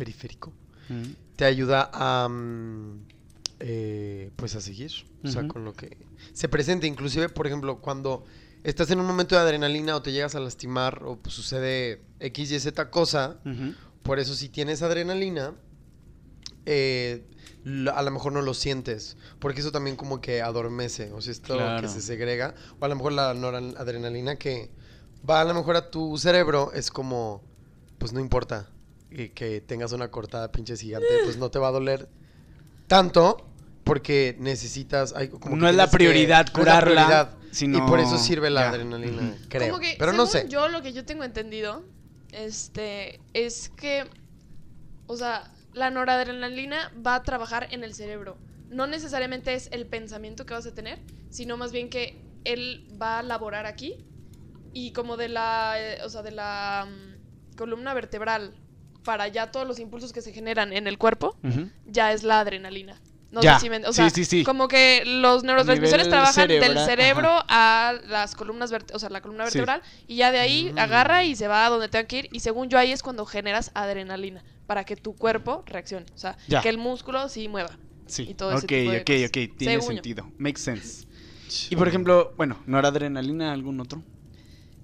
[0.00, 0.52] periférico.
[0.88, 1.02] Mm.
[1.36, 2.28] Te ayuda a...
[2.28, 3.00] mm,
[3.62, 4.90] eh, pues a seguir,
[5.22, 5.96] o sea, con lo que
[6.32, 6.86] se presente.
[6.86, 8.24] Inclusive, por ejemplo, cuando
[8.64, 12.50] estás en un momento de adrenalina o te llegas a lastimar o pues, sucede X,
[12.52, 13.38] Y, Z cosa,
[14.02, 15.52] por eso si tienes adrenalina,
[16.64, 17.26] eh,
[17.94, 21.54] a lo mejor no lo sientes, porque eso también como que adormece, o sea, esto
[21.56, 21.82] Claro.
[21.82, 24.70] que se segrega, o a lo mejor la noradrenalina que
[25.28, 27.42] va a lo mejor a tu cerebro es como,
[27.98, 28.70] pues no importa
[29.10, 32.08] y que tengas una cortada pinche gigante, pues no te va a doler
[32.86, 33.46] tanto
[33.84, 35.12] porque necesitas...
[35.16, 37.88] ay, como No que es la que- prioridad no es la curarla, prioridad, sino- Y
[37.88, 38.70] por eso sirve la ya.
[38.70, 39.68] adrenalina, creo.
[39.70, 40.46] Como que, Pero no sé.
[40.48, 41.84] Yo lo que yo tengo entendido,
[42.30, 44.08] este, es que,
[45.06, 48.38] o sea, la noradrenalina va a trabajar en el cerebro.
[48.68, 53.18] No necesariamente es el pensamiento que vas a tener, sino más bien que él va
[53.18, 53.96] a laborar aquí
[54.72, 58.54] y como de la, eh, o sea, de la mm, columna vertebral
[59.04, 61.36] para ya todos los impulsos que se generan en el cuerpo,
[61.86, 63.00] ya es la adrenalina.
[63.30, 63.54] No Ya.
[63.54, 64.42] sé si me- o Sí, sea, sí, sí.
[64.42, 69.44] como que los neurotransmisores trabajan del cerebro a las columnas verte- o sea, la columna
[69.48, 69.58] Sí.
[69.58, 70.78] vertebral y ya de ahí Mm.
[70.78, 73.24] agarra y se va a donde tenga que ir y según yo ahí es cuando
[73.26, 76.60] generas adrenalina para que tu cuerpo reaccione, o sea, Ya.
[76.60, 77.70] que el músculo sí mueva.
[78.06, 78.26] Sí.
[78.28, 79.24] y todo ese ok, tipo de ok, cosas.
[79.28, 79.56] ok.
[79.56, 79.94] Tiene Según yo.
[79.94, 80.32] sentido.
[80.36, 81.06] Makes sense.
[81.70, 84.02] Y por ejemplo, bueno, noradrenalina, algún otro.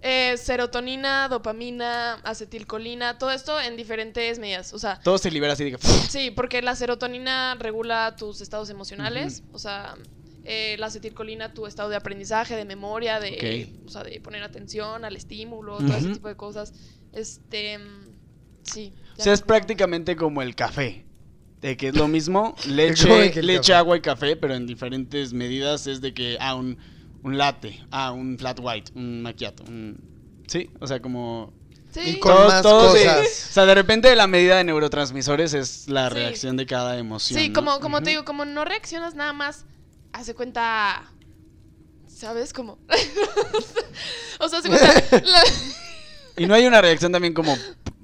[0.02, 5.64] Eh, serotonina, dopamina, acetilcolina, todo esto en diferentes medidas, o sea, Todo se libera así
[5.64, 5.78] de que.
[6.09, 9.96] Sí, porque la serotonina regula tus estados emocionales, o sea,
[10.44, 15.04] eh, la acetilcolina tu estado de aprendizaje, de memoria, de, o sea, de poner atención
[15.04, 16.72] al estímulo, todo ese tipo de cosas.
[17.12, 17.78] Este,
[18.62, 18.92] sí.
[19.18, 21.04] O sea, es prácticamente como el café.
[21.61, 23.74] De que es lo mismo, leche, leche, café.
[23.74, 26.78] agua y café, pero en diferentes medidas es de que, ah, un,
[27.27, 29.99] un latte, ah, un flat white, un macchiato, un...
[30.47, 31.53] Sí, o sea, como...
[31.91, 33.47] Sí, Y con Todos- más todos de- cosas.
[33.51, 36.15] o sea, de repente la medida de neurotransmisores es la Sí.
[36.15, 37.41] reacción de cada emoción.
[37.41, 37.55] sí, ¿no?
[37.55, 39.65] como, como te digo, como no reaccionas nada más,
[40.12, 41.11] hace cuenta,
[42.07, 42.53] ¿sabes?
[42.53, 42.79] Como,
[44.41, 44.87] o sea, hace cuenta,
[45.25, 45.43] la-
[46.37, 47.57] Y no hay una reacción también como,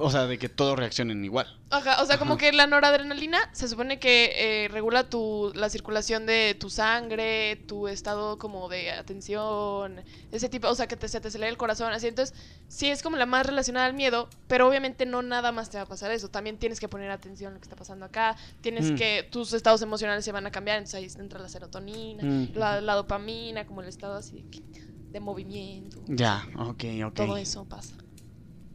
[0.03, 1.47] o sea, de que todos reaccionen igual.
[1.71, 2.41] Ajá, o sea, como Ajá.
[2.41, 7.89] que la noradrenalina se supone que eh, regula tu, la circulación de tu sangre, tu
[7.89, 11.93] estado como de atención, ese tipo, o sea, que te, se te acelera el corazón,
[11.93, 12.09] así.
[12.09, 12.37] Entonces,
[12.69, 15.85] sí es como la más relacionada al miedo, pero obviamente no nada más te va
[15.85, 16.29] a pasar eso.
[16.29, 18.97] También tienes que poner atención a lo que está pasando acá, tienes Mm.
[18.97, 22.49] que, tus estados emocionales se van a cambiar, entonces ahí entra la serotonina, Mm.
[22.55, 24.47] la, la dopamina, como el estado así
[25.11, 26.03] de movimiento.
[26.07, 27.15] Ya, ok, ok.
[27.15, 27.97] Todo eso pasa.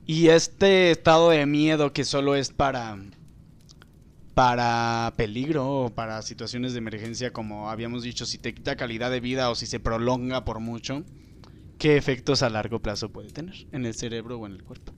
[0.10, 2.98] Y este estado de miedo que solo es para
[4.34, 9.20] para peligro o para situaciones de emergencia, como habíamos dicho, si te quita calidad de
[9.20, 11.04] vida o si se prolonga por mucho,
[11.78, 14.97] ¿qué efectos a largo plazo puede tener en el cerebro o en el cuerpo?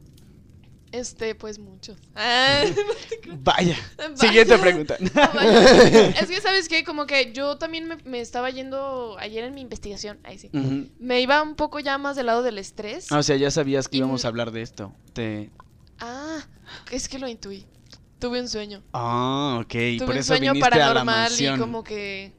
[0.91, 1.97] Este, pues muchos.
[2.15, 2.63] Ah,
[3.43, 3.77] Vaya.
[3.97, 4.15] Vaya.
[4.17, 4.95] Siguiente pregunta.
[4.99, 6.09] No, vaya.
[6.09, 6.83] es que, ¿sabes qué?
[6.83, 10.19] Como que yo también me, me estaba yendo ayer en mi investigación.
[10.23, 10.49] Ahí sí.
[10.99, 13.11] Me iba un poco ya más del lado del estrés.
[13.11, 14.93] Ah, o sea, ya sabías que Y- íbamos a hablar de esto.
[15.13, 15.51] Te...
[15.99, 16.39] Ah,
[16.91, 17.65] es que lo intuí.
[18.19, 18.83] Tuve un sueño.
[18.93, 19.69] Ah, ok.
[19.71, 22.33] Tuve por un eso sueño viniste a la paranormal y como que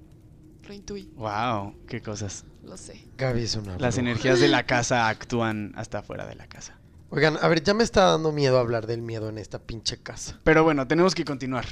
[0.66, 1.08] lo intuí.
[1.16, 2.44] Wow, qué cosas.
[2.64, 3.06] Lo sé.
[3.16, 6.78] Gaby es una Las energías de la casa actúan hasta fuera de la casa.
[7.12, 10.38] Oigan, a ver, ya me está dando miedo hablar del miedo en esta pinche casa.
[10.44, 11.66] Pero bueno, tenemos que continuar.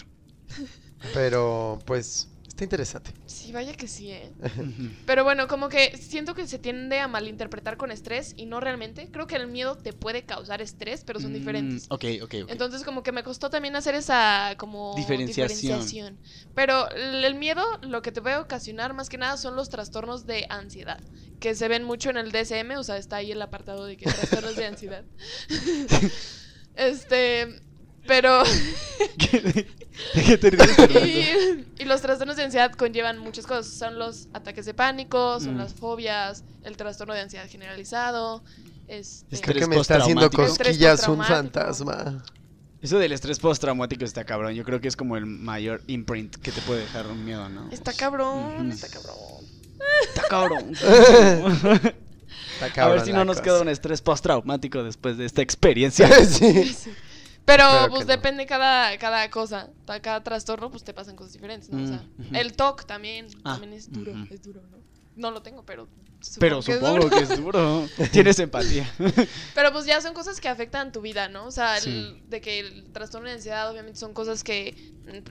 [1.15, 3.15] Pero, pues, está interesante.
[3.25, 4.33] Sí, vaya que sí, ¿eh?
[5.07, 9.09] Pero bueno, como que siento que se tiende a malinterpretar con estrés y no realmente.
[9.13, 11.87] Creo que el miedo te puede causar estrés, pero son Mm, diferentes.
[11.89, 12.51] Ok, ok, ok.
[12.51, 15.49] Entonces como que me costó también hacer esa como Diferenciación.
[15.49, 16.21] diferenciación.
[16.55, 20.27] Pero el el miedo lo que te puede ocasionar más que nada son los trastornos
[20.27, 20.99] de ansiedad,
[21.39, 24.07] que se ven mucho en el DSM, o sea, está ahí el apartado de que
[24.07, 25.05] trastornos de ansiedad.
[26.75, 27.61] este,
[28.09, 28.43] pero
[30.15, 31.07] ¿De qué te ríes, Fernando?
[31.07, 35.55] y, y los trastornos de ansiedad conllevan muchas cosas, son los ataques de pánico, son
[35.55, 35.59] Mm.
[35.59, 38.43] las fobias, el trastorno de ansiedad generalizado,
[38.87, 42.25] este, Creo que me está haciendo cosquillas un fantasma.
[42.81, 44.55] Eso del estrés postraumático está cabrón.
[44.55, 47.69] Yo creo que es como el mayor imprint que te puede dejar un miedo, ¿no?
[47.73, 49.17] está cabrón, está cabrón.
[50.09, 50.73] Está cabrón.
[52.61, 53.45] Está A ver cabrón si no nos cosa.
[53.45, 56.09] queda un estrés postraumático después de esta experiencia.
[56.25, 56.65] sí.
[56.65, 56.91] Sí.
[57.49, 58.13] Pero pues no.
[58.13, 59.71] depende cada, cada cosa,
[60.03, 61.83] cada trastorno pues te pasan cosas diferentes, ¿no?
[61.83, 64.79] O sea, Mm, el TOC también, Ah, también es duro, es duro, ¿no?
[65.17, 65.89] No lo tengo, pero
[66.39, 67.11] Pero que es supongo duro.
[67.11, 67.89] que es duro.
[68.13, 68.89] Tienes empatía.
[69.55, 71.47] Pero pues ya son cosas que afectan tu vida, ¿no?
[71.47, 72.23] O sea, el- Sí.
[72.29, 74.77] de que el trastorno de ansiedad obviamente son cosas que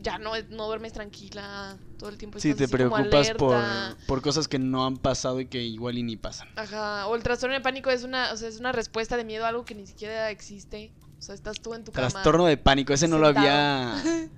[0.01, 3.57] ya no, no duermes tranquila, todo el tiempo Sí, te así como preocupas por,
[4.07, 6.47] por cosas que no han pasado y que igual y ni pasan.
[6.55, 9.45] Ajá, o el trastorno de pánico es una, o sea, es una respuesta de miedo
[9.45, 10.91] a algo que ni siquiera existe.
[11.17, 12.09] O sea, estás tú en tu cama.
[12.09, 13.95] Trastorno de pánico, ese no lo había.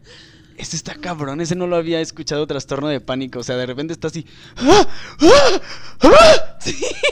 [0.60, 3.40] Ese está cabrón, ese no lo había escuchado, trastorno de pánico.
[3.40, 4.26] O sea, de repente está así.
[4.58, 4.86] ¡Ah!
[5.22, 5.62] ¡Ah!
[6.04, 6.60] ¡Ah!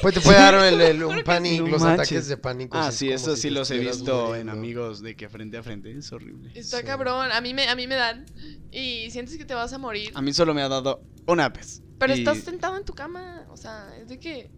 [0.01, 1.71] Pues te puede dar el- el- un pánico, sí.
[1.71, 2.77] los ataques de pánico.
[2.77, 5.97] Ah, sí, eso si sí los he visto en amigos de que frente a frente.
[5.97, 6.51] Es horrible.
[6.56, 6.84] Está Sí.
[6.84, 8.25] cabrón, a mí me a mí me dan
[8.69, 10.12] y sientes que te vas a morir.
[10.13, 11.82] A mí solo me ha dado una vez.
[11.99, 14.51] Pero y- estás sentado en tu cama, o sea, es de que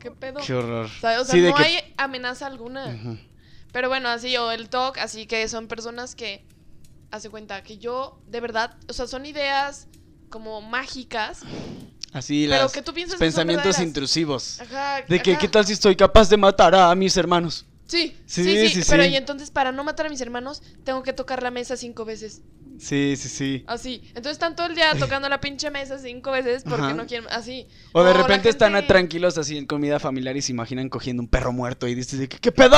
[0.00, 0.40] qué pedo.
[0.44, 0.86] Qué horror.
[0.86, 2.86] O sea, o sea, Sí, de no que- hay amenaza alguna.
[2.96, 3.16] Ujú.
[3.72, 6.44] Pero bueno, así, o el TOC, así que son personas que,
[7.10, 9.88] hace cuenta, que yo, de verdad, o sea, son ideas
[10.30, 11.40] como mágicas,
[12.12, 14.60] Así pero las que tú piensas pensamientos intrusivos.
[14.60, 15.40] Ajá, De que, ajá.
[15.40, 17.66] ¿qué tal si estoy capaz de matar a mis hermanos?
[17.86, 19.10] Sí, Sí, sí, sí, sí, pero sí.
[19.10, 22.42] y entonces para no matar a mis hermanos, tengo que tocar la mesa cinco veces,
[22.78, 23.64] Sí, sí, sí.
[23.66, 24.02] así.
[24.08, 26.94] Entonces están todo el día tocando la pinche mesa cinco veces porque Ajá.
[26.94, 27.66] no quieren, así.
[27.92, 31.52] O de repente están tranquilos así en comida familiar y se imaginan cogiendo un perro
[31.52, 32.76] muerto y dices, que, ¿qué pedo?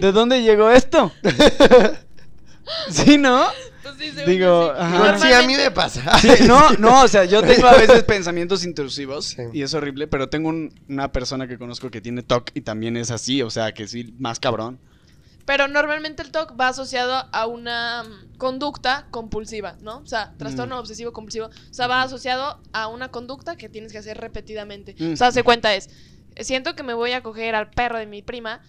[0.00, 1.12] ¿De dónde llegó esto?
[2.90, 3.46] ¿Sí, no?
[3.82, 4.80] Pues sí, según Digo, yo sí.
[4.80, 4.96] ajá.
[4.96, 6.18] Igual sí, a mí me pasa.
[6.18, 9.42] Sí, no, no, o sea, yo tengo a veces pensamientos intrusivos Sí.
[9.52, 12.96] y es horrible, pero tengo un- una persona que conozco que tiene TOC y también
[12.96, 14.78] es así, o sea, que sí, más cabrón.
[15.46, 19.98] Pero normalmente el TOC va asociado a una mm, conducta compulsiva, ¿no?
[19.98, 20.80] O sea, trastorno Mm.
[20.80, 21.46] obsesivo compulsivo.
[21.46, 24.94] O sea, va asociado a una conducta que tienes que hacer repetidamente.
[24.96, 25.14] Mm.
[25.14, 25.90] O sea, se cuenta es,
[26.38, 28.60] siento que me voy a coger al perro de mi prima,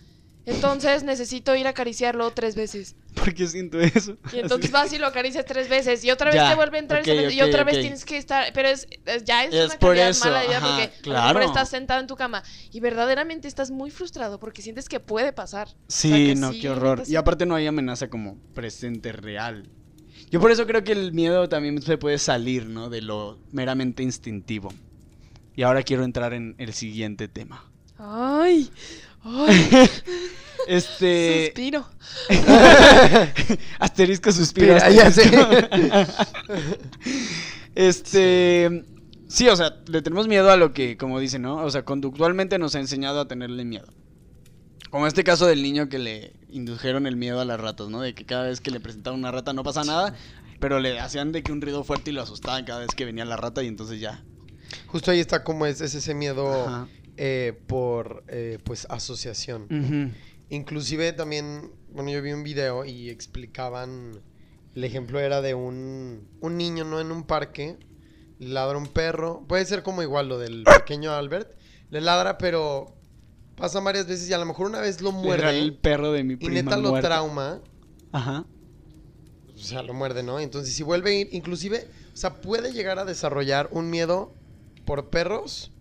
[0.46, 2.96] entonces necesito ir a acariciarlo tres veces.
[3.16, 4.18] ¿Por qué siento eso?
[4.30, 6.80] Y entonces vas y lo acaricias tres veces y otra vez Ya, te vuelve a
[6.80, 7.68] entrar ok, ese momento y otra ok.
[7.68, 10.58] vez tienes que estar, pero es, es- ya es, Es una por eso, mala idea
[10.58, 11.40] ajá, porque a lo claro.
[11.40, 15.34] mejor estás sentado en tu cama y verdaderamente estás muy frustrado porque sientes que puede
[15.34, 15.68] pasar.
[15.68, 17.04] O Sí, sea, que no, sí, qué horror.
[17.08, 19.70] Y aparte no hay amenaza como presente real.
[20.30, 22.90] Yo por eso creo que el miedo también se puede salir, ¿no?
[22.90, 24.74] De lo meramente instintivo.
[25.56, 27.72] Y ahora quiero entrar en el siguiente tema.
[27.98, 28.70] Ay,
[29.24, 29.90] ay,
[30.68, 31.48] Este.
[31.48, 31.86] suspiro.
[33.80, 34.76] asterisco suspiro.
[34.76, 35.24] Mira, ya sé.
[37.76, 38.86] este.
[39.28, 41.64] Sí, o sea, le tenemos miedo a lo que, como dicen, ¿no?
[41.64, 43.88] O sea, conductualmente nos ha enseñado a tenerle miedo.
[44.90, 48.02] Como este caso del niño que le indujeron el miedo a las ratas, ¿no?
[48.02, 50.14] De que cada vez que le presentaban una rata no pasa nada,
[50.60, 53.24] pero le hacían de que un ruido fuerte y lo asustaban cada vez que venía
[53.24, 54.22] la rata y entonces ya.
[54.88, 56.88] Justo ahí está como es, es ese miedo Ajá.
[57.24, 59.68] Eh, por, eh, pues, asociación.
[60.50, 64.24] Inclusive también, bueno, yo vi un video y explicaban,
[64.74, 67.00] el ejemplo era de un, un niño, ¿no?
[67.00, 67.78] En un parque,
[68.40, 71.56] le ladra un perro, puede ser como igual lo del pequeño Albert,
[71.92, 72.96] le ladra, pero
[73.56, 76.24] pasa varias veces y a lo mejor una vez lo Era el muerde perro de
[76.24, 77.62] mi y prima neta lo trauma,
[78.12, 78.46] Ajá.
[79.54, 80.40] o sea, lo muerde, ¿no?
[80.40, 84.34] Entonces si vuelve a ir, inclusive, o sea, puede llegar a desarrollar un miedo
[84.86, 85.72] por perros.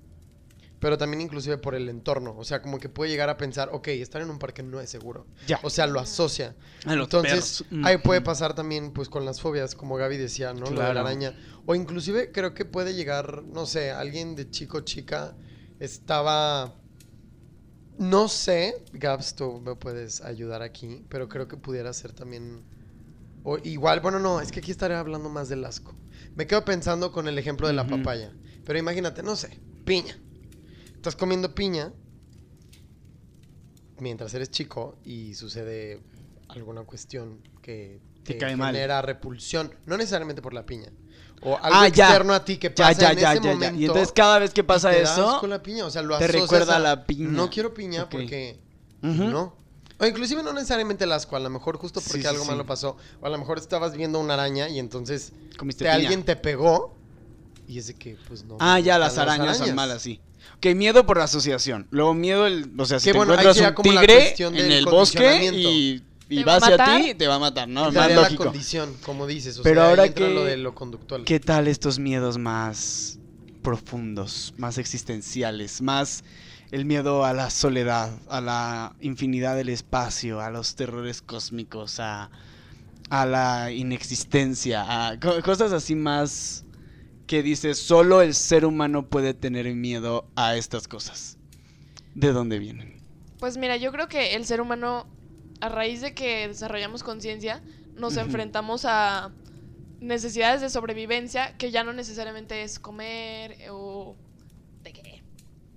[0.81, 2.35] Pero también inclusive por el entorno.
[2.37, 4.89] O sea, como que puede llegar a pensar, ok, estar en un parque no es
[4.89, 5.27] seguro.
[5.47, 5.61] Ya.
[5.63, 6.57] O sea, lo asocia.
[6.87, 7.87] A los Entonces, perros.
[7.87, 10.71] ahí puede pasar también, pues, con las fobias, como Gaby decía, ¿no?
[10.71, 11.35] Lo de la araña.
[11.67, 15.37] O inclusive creo que puede llegar, no sé, alguien de chico o chica
[15.79, 16.75] estaba...
[17.99, 22.65] No sé, Gabs, tú me puedes ayudar aquí, pero creo que pudiera ser también...
[23.45, 25.95] O igual, bueno, no, es que aquí estaré hablando más del asco.
[26.35, 28.33] Me quedo pensando con el ejemplo de la papaya.
[28.65, 30.19] Pero imagínate, no sé, piña.
[31.01, 31.95] Estás comiendo piña
[34.01, 36.03] mientras eres chico y sucede
[36.49, 38.75] alguna cuestión que Te te cae mal.
[38.75, 40.93] genera repulsión, no necesariamente por la piña,
[41.41, 42.09] o algo Ah, ya.
[42.09, 43.81] externo a ti que pasa ya, en ya, ese momento.
[43.81, 46.27] Y entonces cada vez que pasa te eso, asco la piña, o sea, lo te
[46.27, 47.29] recuerda a, la piña.
[47.31, 48.61] No quiero piña porque
[49.01, 49.57] no.
[49.99, 52.51] O inclusive no necesariamente el asco, a lo mejor justo porque sí, algo sí.
[52.51, 55.33] malo pasó, o a lo mejor estabas viendo una araña y entonces
[55.79, 56.95] te, alguien te pegó
[57.67, 58.59] y es de que pues no.
[58.61, 59.77] Ah, ya, las arañas, son arañas.
[59.77, 60.21] malas, sí.
[60.63, 61.87] Ok, miedo por asociación.
[61.91, 64.55] Luego miedo, el, o sea, si Que te bueno, encuentras un como la tigre cuestión
[64.55, 65.71] en del el bosque condicionamiento.
[65.71, 67.03] y, y ¿Te va va a hacia matar?
[67.03, 67.91] ti, te va a matar, ¿no?
[67.91, 68.45] Más la lógico.
[68.45, 71.25] condición, como dices, o Pero sea, ahí ahora entra que- lo de lo conductual.
[71.25, 73.19] ¿Qué tal estos miedos más
[73.63, 76.25] profundos, más existenciales, más
[76.71, 82.31] el miedo a la soledad, a la infinidad del espacio, a los terrores cósmicos, a,
[83.09, 86.65] a la inexistencia, a co- cosas así más
[87.31, 91.39] que dices, solo el ser humano puede tener miedo a estas cosas?
[92.13, 92.97] ¿De dónde vienen?
[93.39, 95.07] Pues mira, yo creo que el ser humano
[95.61, 97.63] a raíz de que desarrollamos conciencia,
[97.95, 99.31] nos enfrentamos a
[100.01, 104.17] necesidades de sobrevivencia que ya no necesariamente es comer o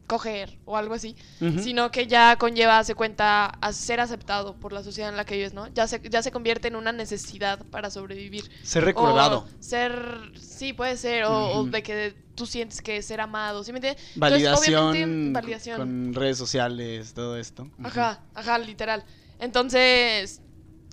[0.07, 4.83] coger o algo así, sino que ya conlleva, se cuenta, a ser aceptado por la
[4.83, 5.67] sociedad en la que vives, ¿no?
[5.73, 8.49] Ya se, ya se convierte en una necesidad para sobrevivir.
[8.63, 9.39] Ser recordado.
[9.39, 13.77] O ser, sí, puede ser, o, de que tú sientes que ser amado, ¿sí me
[13.77, 14.03] entiendes?
[14.15, 15.77] Validación, validación.
[15.77, 17.69] Con, redes sociales, todo esto.
[17.83, 19.03] Ajá, ajá, literal.
[19.39, 20.41] Entonces,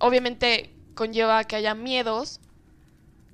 [0.00, 2.40] obviamente conlleva que haya miedos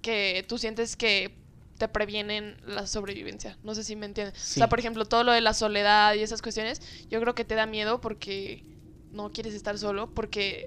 [0.01, 1.35] que tú sientes que
[1.79, 3.59] te previenen la sobrevivencia.
[3.63, 4.35] No sé si me entiendes.
[4.39, 4.59] Sí.
[4.59, 7.45] O sea, por ejemplo, todo lo de la soledad y esas cuestiones, yo creo que
[7.45, 8.65] te da miedo porque
[9.13, 10.67] no quieres estar solo, porque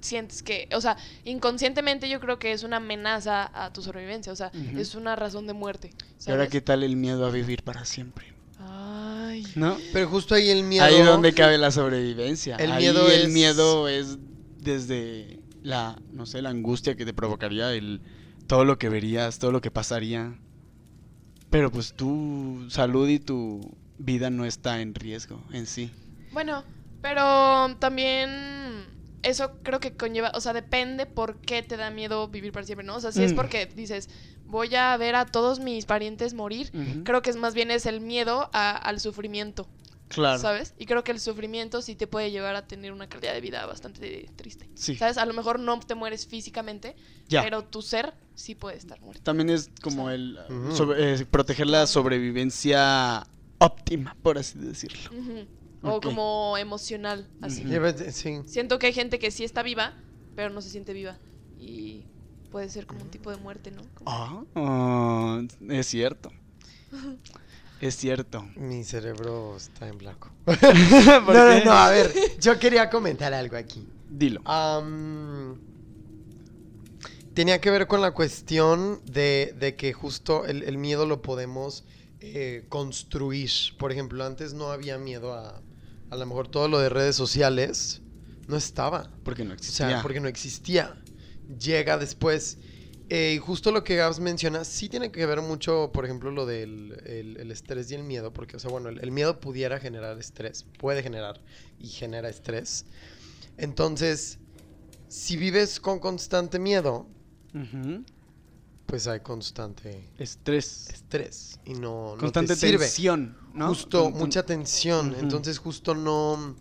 [0.00, 4.36] sientes que, o sea, inconscientemente yo creo que es una amenaza a tu sobrevivencia, o
[4.36, 5.92] sea, es una razón de muerte.
[6.26, 6.46] Y ahora.
[6.48, 8.32] ¿qué tal el miedo a vivir para siempre?
[8.58, 9.44] Ay.
[9.54, 9.76] ¿No?
[9.92, 10.84] Pero justo ahí el miedo.
[10.84, 12.56] Ahí es donde cabe la sobrevivencia.
[12.56, 14.16] El Ahí miedo el es- miedo es
[14.60, 18.00] desde la, no sé, la angustia que te provocaría el
[18.46, 20.38] todo lo que verías, todo lo que pasaría.
[21.50, 25.90] Pero pues tu salud y tu vida no está en riesgo en sí.
[26.32, 26.64] Bueno,
[27.00, 28.86] pero también
[29.22, 32.86] eso creo que conlleva, o sea, depende por qué te da miedo vivir para siempre,
[32.86, 32.96] ¿no?
[32.96, 33.36] O sea, si es Mm.
[33.36, 34.08] porque dices,
[34.44, 36.70] voy a ver a todos mis parientes morir,
[37.04, 39.68] creo que es más bien es el miedo a- al sufrimiento,
[40.08, 40.38] Claro.
[40.40, 40.74] ¿sabes?
[40.78, 43.66] Y creo que el sufrimiento sí te puede llevar a tener una calidad de vida
[43.66, 44.70] bastante triste.
[44.74, 44.94] Sí.
[44.96, 45.18] ¿Sabes?
[45.18, 46.94] A lo mejor no te mueres físicamente,
[47.28, 47.42] Ya.
[47.42, 49.22] pero tu ser sí puede estar muerto.
[49.24, 50.38] También es como O sea, el
[50.72, 53.26] sobre- eh, proteger la sobrevivencia
[53.58, 55.10] óptima, por así decirlo.
[55.82, 57.64] O como emocional, así.
[57.64, 58.40] Lleva- Sí.
[58.46, 59.94] Siento que hay gente que sí está viva,
[60.34, 61.18] pero no se siente viva.
[61.56, 62.06] Y
[62.50, 63.82] puede ser como un tipo de muerte, ¿no?
[63.94, 66.30] Como- Ah, ah, es cierto.
[67.80, 68.46] Es cierto.
[68.56, 70.30] Mi cerebro está en blanco.
[70.44, 73.86] ¿Por no, no, a ver, yo quería comentar algo aquí.
[74.08, 74.40] Dilo.
[77.34, 81.84] Tenía que ver con la cuestión de, de que justo el, el miedo lo podemos
[82.20, 83.50] eh, construir.
[83.78, 85.60] Por ejemplo, antes no había miedo a,
[86.10, 88.00] a lo mejor todo lo de redes sociales,
[88.48, 89.10] no estaba.
[89.22, 89.88] Porque no O existía.
[89.88, 90.96] sea, porque no existía.
[91.60, 92.56] Llega después.
[93.08, 96.44] Eh, y justo lo que Gabs menciona, sí tiene que ver mucho, por ejemplo, lo
[96.44, 99.78] del el, el estrés y el miedo, porque, o sea, bueno, el, el miedo pudiera
[99.78, 101.40] generar estrés, puede generar
[101.78, 102.84] y genera estrés.
[103.58, 104.38] Entonces,
[105.08, 107.06] si vives con constante miedo,
[108.86, 110.88] pues hay constante Estrés.
[110.90, 112.84] estrés y no, no Constante te sirve.
[112.84, 113.68] tensión, ¿no?
[113.68, 115.14] Justo, mucha tensión.
[115.18, 116.54] Entonces, justo no.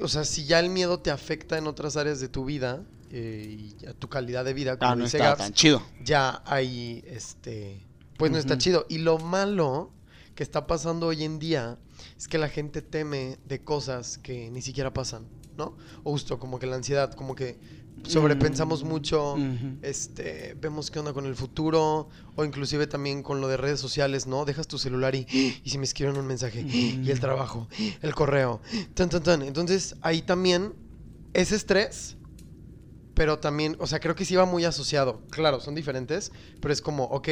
[0.00, 2.82] O sea, si ya el miedo te afecta en otras áreas de tu vida
[3.16, 5.82] eh, y a tu calidad de vida, como Ah, no dice está Gabs, tan chido.
[6.02, 7.80] ya ahí, este.
[8.18, 8.86] Pues no está chido.
[8.88, 9.90] Y lo malo
[10.34, 11.78] que está pasando hoy en día
[12.16, 15.76] es que la gente teme de cosas que ni siquiera pasan, ¿no?
[16.02, 17.58] O justo como que la ansiedad, como que
[18.06, 19.36] sobrepensamos Mm, mucho
[19.82, 24.26] este, vemos qué onda con el futuro, o inclusive también con lo de redes sociales,
[24.26, 24.44] ¿no?
[24.44, 25.26] Dejas tu celular y,
[25.64, 27.68] y si me escriben un mensaje, y el trabajo,
[28.02, 28.60] el correo,
[28.94, 29.42] tan, tan, tan.
[29.42, 30.74] Entonces, ahí también
[31.32, 32.16] es estrés,
[33.14, 35.22] pero también, o sea, creo que sí va muy asociado.
[35.30, 37.28] Claro, son diferentes, pero es como, ok,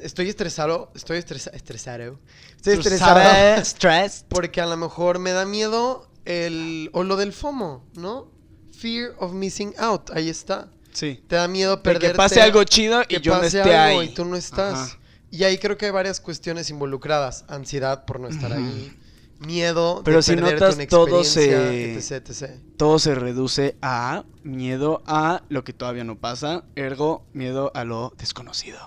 [0.00, 2.18] estoy estresado, estoy estresa- estresado,
[2.56, 3.20] estoy estresado
[3.64, 4.24] Stress.
[4.28, 8.30] porque a lo mejor me da miedo el, o lo del FOMO, ¿no?
[8.76, 10.68] Fear of missing out, ahí está.
[10.92, 11.22] Sí.
[11.26, 13.74] Te da miedo De perder que pase algo chido y que yo no pase esté
[13.74, 14.08] algo ahí.
[14.08, 14.74] y tú no estás.
[14.74, 14.98] Ajá.
[15.30, 17.44] Y ahí creo que hay varias cuestiones involucradas.
[17.48, 18.96] Ansiedad por no estar ahí.
[19.40, 22.50] Miedo Pero de si notas, una todo se- etc, etc.
[22.76, 28.12] Todo se reduce a miedo a lo que todavía no pasa, ergo miedo a lo
[28.18, 28.78] desconocido.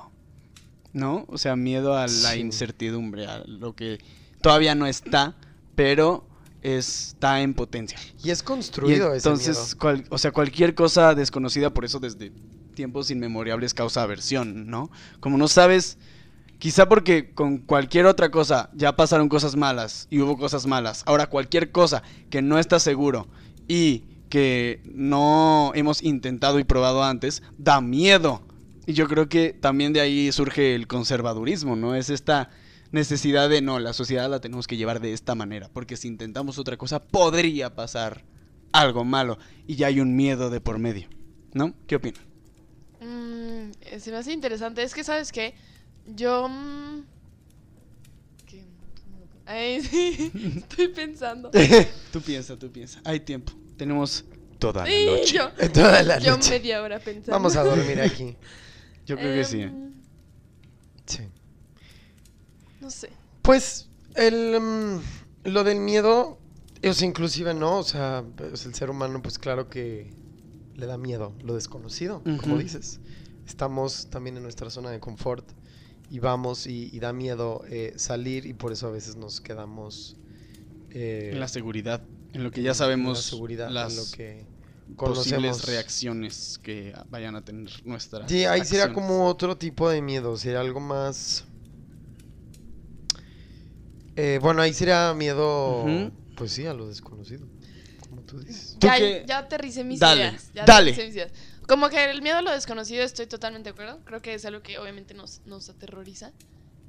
[0.93, 1.25] ¿No?
[1.27, 2.39] O sea, miedo a la Sí.
[2.39, 3.99] incertidumbre, a lo que
[4.41, 5.35] todavía no está,
[5.75, 6.25] pero
[6.63, 7.99] está en potencia.
[8.23, 9.77] Y es Y construido ese entonces, miedo.
[9.79, 12.31] cual- o sea, cualquier cosa desconocida, por eso desde
[12.73, 14.89] tiempos inmemorables causa aversión, ¿no?
[15.19, 15.97] Como no sabes,
[16.59, 21.03] quizá porque con cualquier otra cosa ya pasaron cosas malas y hubo cosas malas.
[21.05, 23.27] Ahora, cualquier cosa que no estás seguro
[23.67, 28.41] y que no hemos intentado y probado antes, da miedo.
[28.85, 31.95] Y yo creo que también de ahí surge el conservadurismo, ¿no?
[31.95, 32.49] Es esta
[32.91, 36.57] necesidad de no, la sociedad la tenemos que llevar de esta manera, porque si intentamos
[36.57, 38.23] otra cosa podría pasar
[38.71, 41.07] algo malo y ya hay un miedo de por medio,
[41.53, 41.73] ¿no?
[41.85, 42.21] ¿Qué opinan?
[43.01, 44.83] Mm, se me hace interesante.
[44.83, 45.53] Es que, ¿sabes qué?
[46.15, 46.47] Yo...
[46.47, 47.03] mm,
[48.45, 48.63] ¿qué?
[49.45, 51.51] Ay, sí, estoy pensando.
[52.11, 52.99] Tú piensa, tú piensa.
[53.03, 53.53] Hay tiempo.
[53.77, 54.25] Tenemos
[54.59, 55.33] toda la noche.
[55.33, 56.51] yo, Toda la yo noche.
[56.51, 57.31] media hora pensando.
[57.31, 58.35] Vamos a dormir aquí.
[59.05, 59.59] Yo creo que sí.
[59.61, 59.63] ¿eh?
[59.65, 59.87] Em,
[61.05, 61.23] Sí.
[62.81, 63.09] No sé.
[63.41, 64.99] Pues el, mm,
[65.45, 66.37] lo del miedo
[66.85, 70.11] O sea, inclusive no, o sea, pues, el ser humano pues claro que
[70.75, 72.99] le da miedo lo desconocido, como dices.
[73.47, 75.49] Estamos también en nuestra zona de confort
[76.09, 80.15] y vamos y, y da miedo eh, salir y por eso a veces nos quedamos
[80.91, 82.01] eh, En la seguridad,
[82.33, 84.45] en lo que ya en sabemos la seguridad, en las lo que
[84.95, 85.65] posibles conocemos.
[85.65, 90.61] reacciones que vayan a tener nuestra Sí, ahí sería como otro tipo de miedo, sería
[90.61, 91.43] algo más...
[94.15, 97.45] Eh, bueno, ahí sería miedo, pues sí, a lo desconocido,
[98.09, 98.75] como tú dices.
[98.79, 100.49] ¿Tú Ya, ya aterricé mis Dale, ideas.
[100.55, 100.91] ya dale.
[100.91, 101.31] aterricé mis ideas.
[101.67, 103.99] Como que el miedo a lo desconocido estoy totalmente de acuerdo.
[104.05, 106.31] Creo que es algo que obviamente nos, nos aterroriza.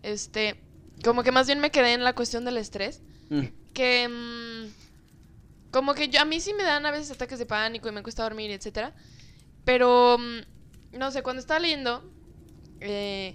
[0.03, 0.63] Este,
[1.05, 3.03] como que más bien me quedé en la cuestión del estrés.
[3.29, 3.47] Mm.
[3.75, 7.89] Que mm, como que yo, a mí sí me dan a veces ataques de pánico
[7.89, 8.95] y me cuesta dormir, etcétera.
[9.65, 12.09] Pero mm, no sé, cuando estaba leyendo,
[12.81, 13.35] eh,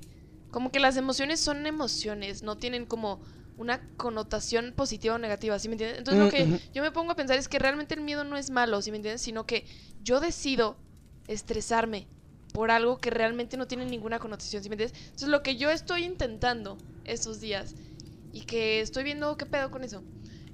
[0.50, 3.22] como que las emociones son emociones, no tienen como
[3.58, 6.00] una connotación positiva o negativa, ¿sí me entiendes?
[6.00, 8.50] Entonces lo que yo me pongo a pensar es que realmente el miedo no es
[8.50, 9.22] malo, ¿sí me entiendes?
[9.22, 9.66] Sino que
[10.02, 10.78] yo decido
[11.28, 12.08] estresarme
[12.54, 14.98] por algo que realmente no tiene ninguna connotación, ¿sí me entiendes?
[15.06, 17.76] Entonces lo que yo estoy intentando estos días
[18.32, 20.04] y que estoy viendo qué pedo con eso,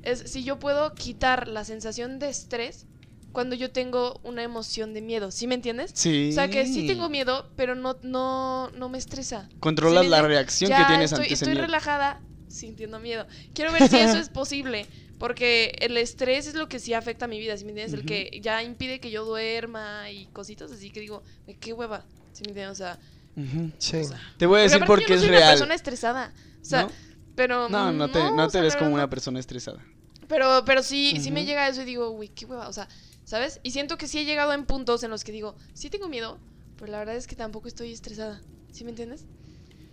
[0.01, 2.85] es si yo puedo quitar la sensación de estrés
[3.31, 5.91] cuando yo tengo una emoción de miedo, ¿sí me entiendes?
[5.93, 6.29] Sí.
[6.31, 9.49] O sea que sí tengo miedo, pero no, no, no me estresa.
[9.59, 11.65] Controlas ¿Sí me la reacción Ya que tienes estoy, ante ese estoy miedo.
[11.67, 13.27] relajada sintiendo miedo.
[13.53, 14.87] Quiero ver si eso es posible.
[15.19, 17.93] Porque el estrés es lo que sí afecta a mi vida, ¿sí me entiendes?
[17.93, 22.07] El que ya impide que yo duerma y cositas así que digo, "Me, qué hueva,
[22.33, 22.71] ¿sí me entiendes?
[22.73, 22.99] O sea,
[23.35, 23.71] Ujú.
[23.79, 23.97] Sí.
[23.97, 25.51] o sea, Te voy a decir aparte por yo qué no es soy una real.
[25.51, 26.33] persona estresada.
[26.35, 26.91] O sea, ¿No?
[27.35, 29.85] pero No, no te, no o te sea, ves como una persona estresada.
[30.27, 32.87] Pero, pero sí, sí me llega eso y digo, uy, qué hueva, o sea,
[33.23, 33.59] ¿sabes?
[33.63, 36.39] Y siento que sí he llegado en puntos en los que digo, sí tengo miedo,
[36.75, 38.41] pero la verdad es que tampoco estoy estresada,
[38.71, 39.25] ¿sí me entiendes?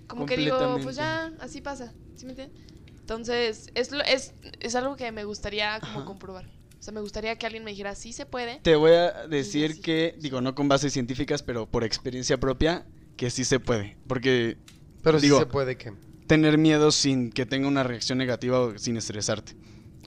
[0.06, 2.56] Como que digo, pues ya, así pasa, ¿sí me entiendes?
[3.06, 6.04] Entonces, es, lo- es, es algo que me gustaría como Ajá.
[6.04, 6.44] comprobar.
[6.44, 8.58] O sea, me gustaría que alguien me dijera, sí se puede.
[8.64, 9.80] Te voy a decir sí.
[9.80, 12.84] que, digo, no con bases científicas, pero por experiencia propia,
[13.16, 13.96] que sí se puede.
[14.08, 14.58] Porque
[15.02, 15.92] Pero Digo- sí se puede que...
[16.26, 19.52] tener miedo sin que tenga una reacción negativa o sin estresarte.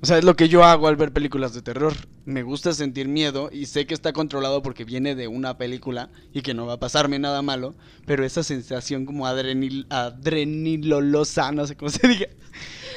[0.01, 1.93] O sea, es lo que yo hago al ver películas de terror.
[2.25, 6.41] Me gusta sentir miedo y sé que está controlado porque viene de una película y
[6.41, 7.75] que no va a pasarme nada malo,
[8.05, 12.27] pero esa sensación como adrenil, adrenilolosa, no sé cómo se diga,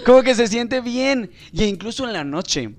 [0.04, 1.30] como que se siente bien.
[1.52, 2.74] Y incluso en la noche,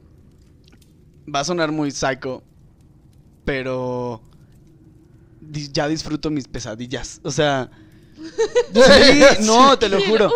[1.34, 2.44] va a sonar muy psycho,
[3.46, 4.22] pero
[5.72, 7.20] ya disfruto mis pesadillas.
[7.24, 7.70] O sea,
[8.74, 10.32] sí, no, te lo juro.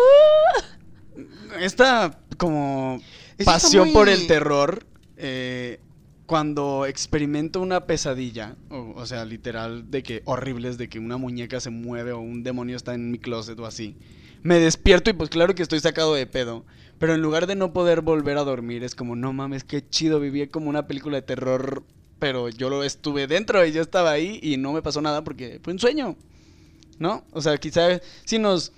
[1.60, 3.00] Esta como
[3.44, 4.86] pasión por el terror,
[5.16, 5.80] eh,
[6.26, 11.58] cuando experimento una pesadilla, o, o sea, literal, de que horribles, de que una muñeca
[11.60, 13.96] se mueve o un demonio está en mi closet o así,
[14.42, 16.64] me despierto y pues claro que estoy sacado de pedo,
[16.98, 20.20] pero en lugar de no poder volver a dormir, es como, no mames, qué chido,
[20.20, 21.84] viví como una película de terror,
[22.18, 25.60] pero yo lo estuve dentro y yo estaba ahí y no me pasó nada porque
[25.62, 26.16] fue un sueño,
[26.98, 27.24] ¿no?
[27.32, 28.72] O sea, quizá si nos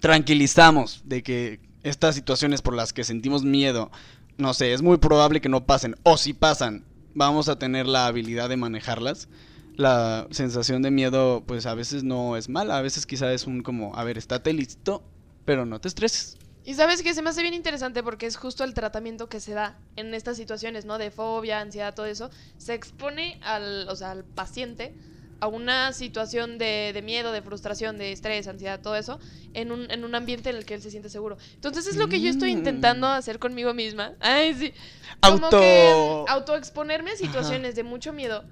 [0.00, 3.90] tranquilizamos de que estas situaciones por las que sentimos miedo,
[4.38, 8.06] no sé, es muy probable que no pasen, o si pasan, vamos a tener la
[8.06, 9.28] habilidad de manejarlas.
[9.76, 13.62] La sensación de miedo, pues a veces no es mala, a veces quizá es un
[13.62, 15.02] como, a ver, estate listo,
[15.44, 16.36] pero no te estreses.
[16.64, 19.52] Y sabes que se me hace bien interesante porque es justo el tratamiento que se
[19.52, 20.98] da en estas situaciones, ¿no?
[20.98, 22.30] De fobia, ansiedad, todo eso.
[22.56, 24.94] Se expone al, o sea, al paciente
[25.40, 29.18] a una situación de, de miedo, de frustración, de estrés, ansiedad, todo eso,
[29.54, 31.36] en un, en un ambiente en el que él se siente seguro.
[31.56, 32.58] Entonces es lo que yo estoy Mm.
[32.58, 34.12] intentando hacer conmigo misma.
[34.20, 34.72] Ay, sí.
[35.20, 38.44] Como Auto- que autoexponerme a situaciones de mucho miedo,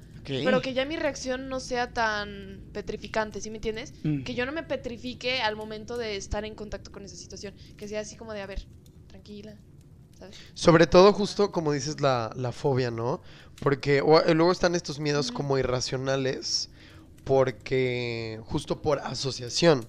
[0.44, 3.94] Pero que ya mi reacción no sea tan petrificante, ¿sí me entiendes?
[4.02, 4.22] Mm.
[4.22, 7.54] Que yo no me petrifique al momento de estar en contacto con esa situación.
[7.76, 8.68] Que sea así como de, a ver,
[9.06, 9.60] tranquila,
[10.18, 10.36] ¿sabes?
[10.54, 13.22] Sobre todo justo como dices la, la fobia, ¿no?
[13.60, 16.70] Porque o- eh, luego están estos miedos como irracionales
[17.24, 19.88] porque justo por asociación.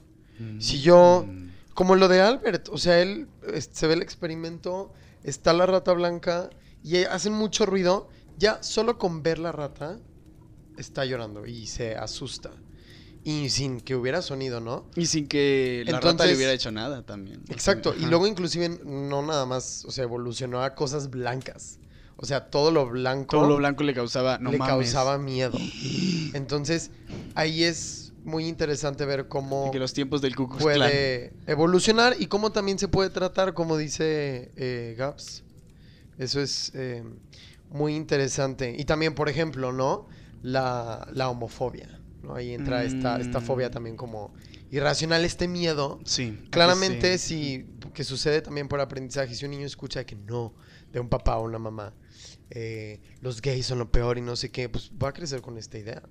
[0.60, 1.52] Si yo, Mm.
[1.76, 3.28] como lo de Albert, o sea, él
[3.72, 4.92] se ve el experimento,
[5.24, 6.50] está la rata blanca
[6.82, 10.00] y eh, hacen mucho ruido, ya solo con ver la rata
[10.78, 12.52] está llorando y se asusta.
[13.24, 14.90] Y sin que hubiera sonido, ¿no?
[14.96, 17.44] Y sin que la rata le Entonces- hubiera hecho nada también.
[17.50, 21.78] Exacto, y luego inclusive no nada más, o sea, evolucionó a cosas blancas.
[22.18, 24.74] O sea, todo lo blanco, Todo lo blanco le causaba, no le mames.
[24.74, 25.58] causaba miedo.
[26.34, 26.92] Entonces,
[27.36, 32.28] ahí es muy interesante ver cómo que los tiempos del Ku Klux puede evolucionar y
[32.28, 35.44] cómo también se puede tratar, como dice eh, Gaps.
[36.20, 37.04] Eso es eh,
[37.72, 38.76] muy interesante.
[38.78, 40.08] Y también, por ejemplo, ¿no?
[40.42, 42.00] La, la homofobia.
[42.24, 42.36] ¿no?
[42.36, 43.44] Ahí entra esta, esta Mm.
[43.44, 44.34] fobia también como
[44.70, 46.38] irracional, este miedo Sí.
[46.52, 47.66] Claramente, sí.
[47.84, 50.54] si que sucede también por aprendizaje, si un niño escucha que no,
[50.92, 51.94] de un papá o una mamá,
[52.52, 55.58] eh, los gays son lo peor y no sé qué, pues va a crecer con
[55.58, 56.04] esta idea.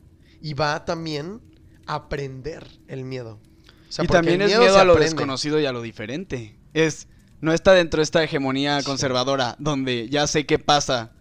[0.43, 1.41] Y va también
[1.87, 3.41] a aprender el miedo.
[3.89, 5.15] O sea, y también el es miedo a lo aprende.
[5.15, 6.59] desconocido y a lo diferente.
[6.75, 7.07] Es,
[7.41, 11.13] no está dentro de esta hegemonía conservadora donde ya sé qué pasa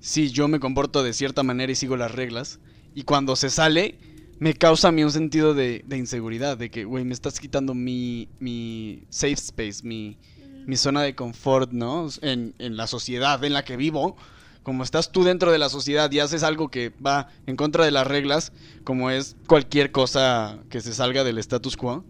[0.00, 2.58] si yo me comporto de cierta manera y sigo las reglas.
[2.94, 3.98] Y cuando se sale,
[4.38, 7.74] me causa a mí un sentido de, de inseguridad, de que, güey, me estás quitando
[7.74, 10.18] mi, mi safe space, mi,
[10.66, 12.08] mi zona de confort, ¿no?
[12.22, 14.16] En, en la sociedad en la que vivo.
[14.62, 17.90] Como estás tú dentro de la sociedad y haces algo que va en contra de
[17.90, 18.52] las reglas,
[18.84, 22.04] como es cualquier cosa que se salga del status quo,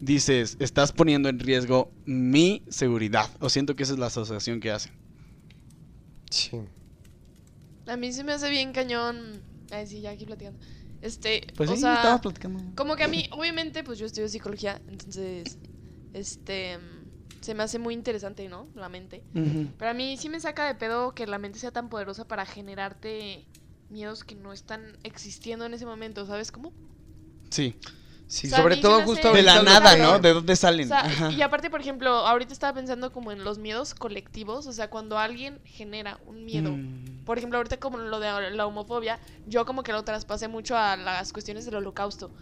[0.00, 3.30] dices, estás poniendo en riesgo mi seguridad.
[3.40, 4.92] O siento que esa es la asociación que hacen.
[6.30, 6.60] Sí.
[7.86, 9.42] A mí se me hace bien cañón.
[9.70, 10.58] Ay, sí, ya aquí platicando.
[11.00, 12.58] Este, Pues o sí, sea, estamos platicando.
[12.76, 15.58] como que a mí, obviamente, pues yo estudio psicología, entonces,
[16.12, 16.78] este,
[17.40, 18.68] se me hace muy interesante, ¿no?
[18.74, 19.24] La mente.
[19.32, 22.46] Pero a mí sí me saca de pedo que la mente sea tan poderosa para
[22.46, 23.46] generarte
[23.88, 26.72] miedos que no están existiendo en ese momento, ¿sabes cómo?
[27.50, 27.74] Sí.
[28.34, 30.18] Sí, O sea, a sobre todo justo De la nada, ¿no?
[30.18, 30.88] ¿De dónde O salen?
[30.88, 34.90] sea, y aparte, por ejemplo, ahorita estaba pensando como en los miedos colectivos, o sea,
[34.90, 36.72] cuando alguien genera un miedo.
[36.72, 37.24] Mm.
[37.24, 40.96] Por ejemplo, ahorita como lo de la homofobia, yo como que lo traspasé mucho a
[40.96, 42.32] las cuestiones del holocausto.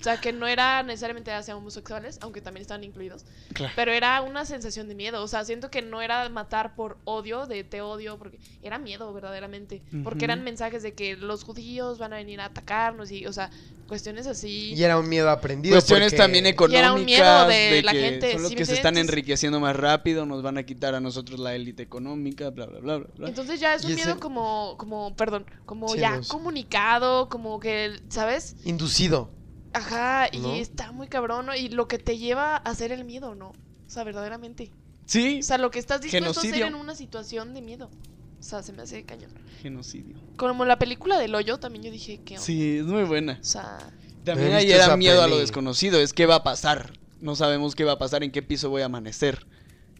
[0.00, 3.72] O sea, que no era necesariamente hacia homosexuales, aunque también estaban incluidos, Claro.
[3.76, 5.22] pero era una sensación de miedo.
[5.22, 9.12] O sea, siento que no era matar por odio, de te odio, porque era miedo
[9.12, 9.82] verdaderamente.
[10.02, 10.24] Porque Ujú.
[10.24, 13.50] eran mensajes de que los judíos van a venir a atacarnos y, o sea,
[13.86, 14.72] cuestiones así.
[14.74, 15.74] Y era un miedo aprendido.
[15.74, 16.80] Cuestiones porque- también económicas.
[16.82, 19.76] era un miedo de la que gente, Son los ¿sí que se están enriqueciendo más
[19.76, 23.28] rápido, nos van a quitar a nosotros la élite económica, bla, bla, bla, bla.
[23.28, 27.60] Entonces ya es un Y ese- miedo como, como, perdón, como Sí, ya comunicado, como
[27.60, 28.56] que, ¿sabes?
[28.64, 29.30] Inducido.
[29.74, 31.54] Ajá, y está muy cabrón, ¿no?
[31.54, 33.48] Y lo que te lleva a hacer el miedo, ¿no?
[33.50, 33.54] O
[33.86, 34.70] sea, verdaderamente.
[35.06, 37.90] Sí, O sea, lo que estás dispuesto a hacer en una situación de miedo.
[38.38, 39.30] O sea, se me hace cañón.
[39.60, 40.16] genocidio.
[40.36, 42.38] Como la película del hoyo, también yo dije que...
[42.38, 43.38] Sí, es muy buena.
[43.40, 43.78] O sea,
[44.24, 46.92] También ahí era miedo a lo desconocido, es qué va a pasar.
[47.20, 49.46] No sabemos qué va a pasar, en qué piso voy a amanecer.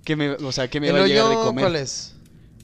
[0.05, 1.65] ¿Qué me, o sea, qué me ¿El va a llegar de comer.
[1.65, 2.17] cuál es?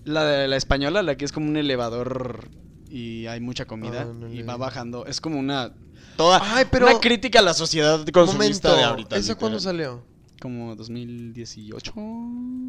[0.05, 2.49] La de la española, la que es como un elevador
[2.91, 5.07] y hay mucha comida Ah, no y va bajando.
[5.07, 5.73] Es como una
[6.19, 9.17] toda Ay, pero- una crítica a la sociedad consumista Momento, de ahorita.
[9.17, 10.05] ¿Esa cuándo salió?
[10.41, 11.93] Como 2018.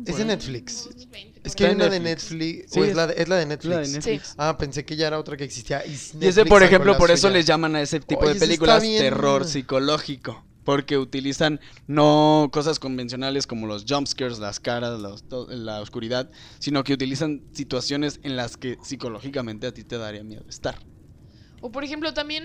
[0.07, 0.25] Es de.
[0.25, 0.85] Netflix.
[0.85, 2.31] 2020, Es que hay una de Netflix.
[2.65, 2.71] Netflix.
[2.73, 3.69] Sí, ¿O es es- la de, es la de Es Netflix?
[3.75, 4.35] la de Netflix.
[4.37, 5.85] Ah, pensé que ya era otra que existía.
[5.85, 5.91] Y,
[6.21, 7.33] Y ese, por ejemplo, por eso suya.
[7.33, 10.45] les llaman a ese tipo Oye, de películas terror psicológico.
[10.63, 16.29] Porque utilizan no cosas convencionales como los jumpscares, las caras, los- la oscuridad,
[16.59, 20.77] sino que utilizan situaciones en las que psicológicamente a ti te daría miedo estar.
[21.61, 22.43] O por ejemplo, también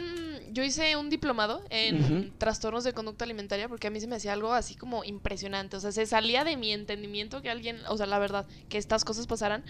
[0.54, 4.32] yo hice un diplomado en trastornos de conducta alimentaria porque a mí se me hacía
[4.32, 5.76] algo así como impresionante.
[5.76, 9.04] O sea, se salía de mi entendimiento que alguien, o sea, la verdad, que estas
[9.04, 9.64] cosas pasaran.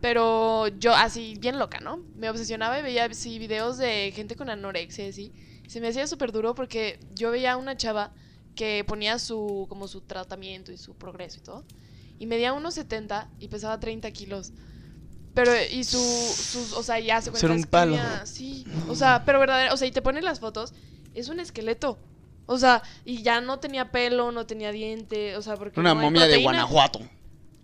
[0.00, 1.98] Pero yo así, bien loca, ¿no?
[2.16, 5.32] Me obsesionaba y veía así videos de gente con anorexia y así.
[5.68, 8.12] Se me hacía súper duro porque yo veía a una chava
[8.56, 11.64] que ponía su, como su tratamiento y su progreso y todo.
[12.18, 14.52] Y medía unos 70 y pesaba 30 kilos.
[15.34, 17.94] Pero, y su, sus, o sea, ya se cuenta, un palo.
[17.96, 20.74] escribía- Sí, o sea, pero verdadero, o sea, y te ponen las fotos,
[21.14, 21.98] es un esqueleto.
[22.46, 26.00] O sea, y ya no tenía pelo, no tenía diente, o sea, porque Una no
[26.00, 26.42] momia de.
[26.42, 27.00] Guanajuato,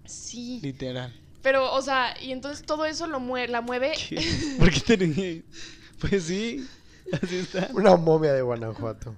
[0.04, 0.60] Sí.
[0.62, 1.12] literal.
[1.42, 3.94] Pero, o sea, y entonces todo eso lo mue la mueve.
[4.58, 5.44] ¿Por qué te ríes?
[6.00, 6.66] Pues sí,
[7.12, 7.68] así está.
[7.72, 9.14] Una momia de Guanajuato.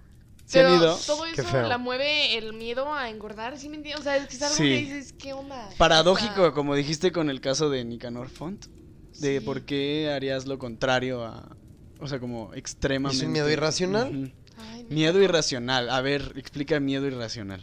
[0.48, 0.96] ¿Se han Pero ido?
[1.06, 1.68] todo Qué eso feo.
[1.68, 4.00] la mueve el miedo a engordar, ¿sí me entiendes?
[4.00, 4.62] O sea, es que es algo Sí.
[4.62, 5.68] que dices, ¿qué onda?
[5.76, 8.64] Paradójico, O sea, como dijiste con el caso de Nicanor Font,
[9.18, 9.44] de Sí.
[9.44, 11.54] por qué harías lo contrario a,
[12.00, 13.22] o sea, como extremadamente.
[13.24, 14.32] ¿Es un miedo irracional?
[14.56, 15.90] Ay, Miedo irracional.
[15.90, 17.62] A ver, explica miedo irracional.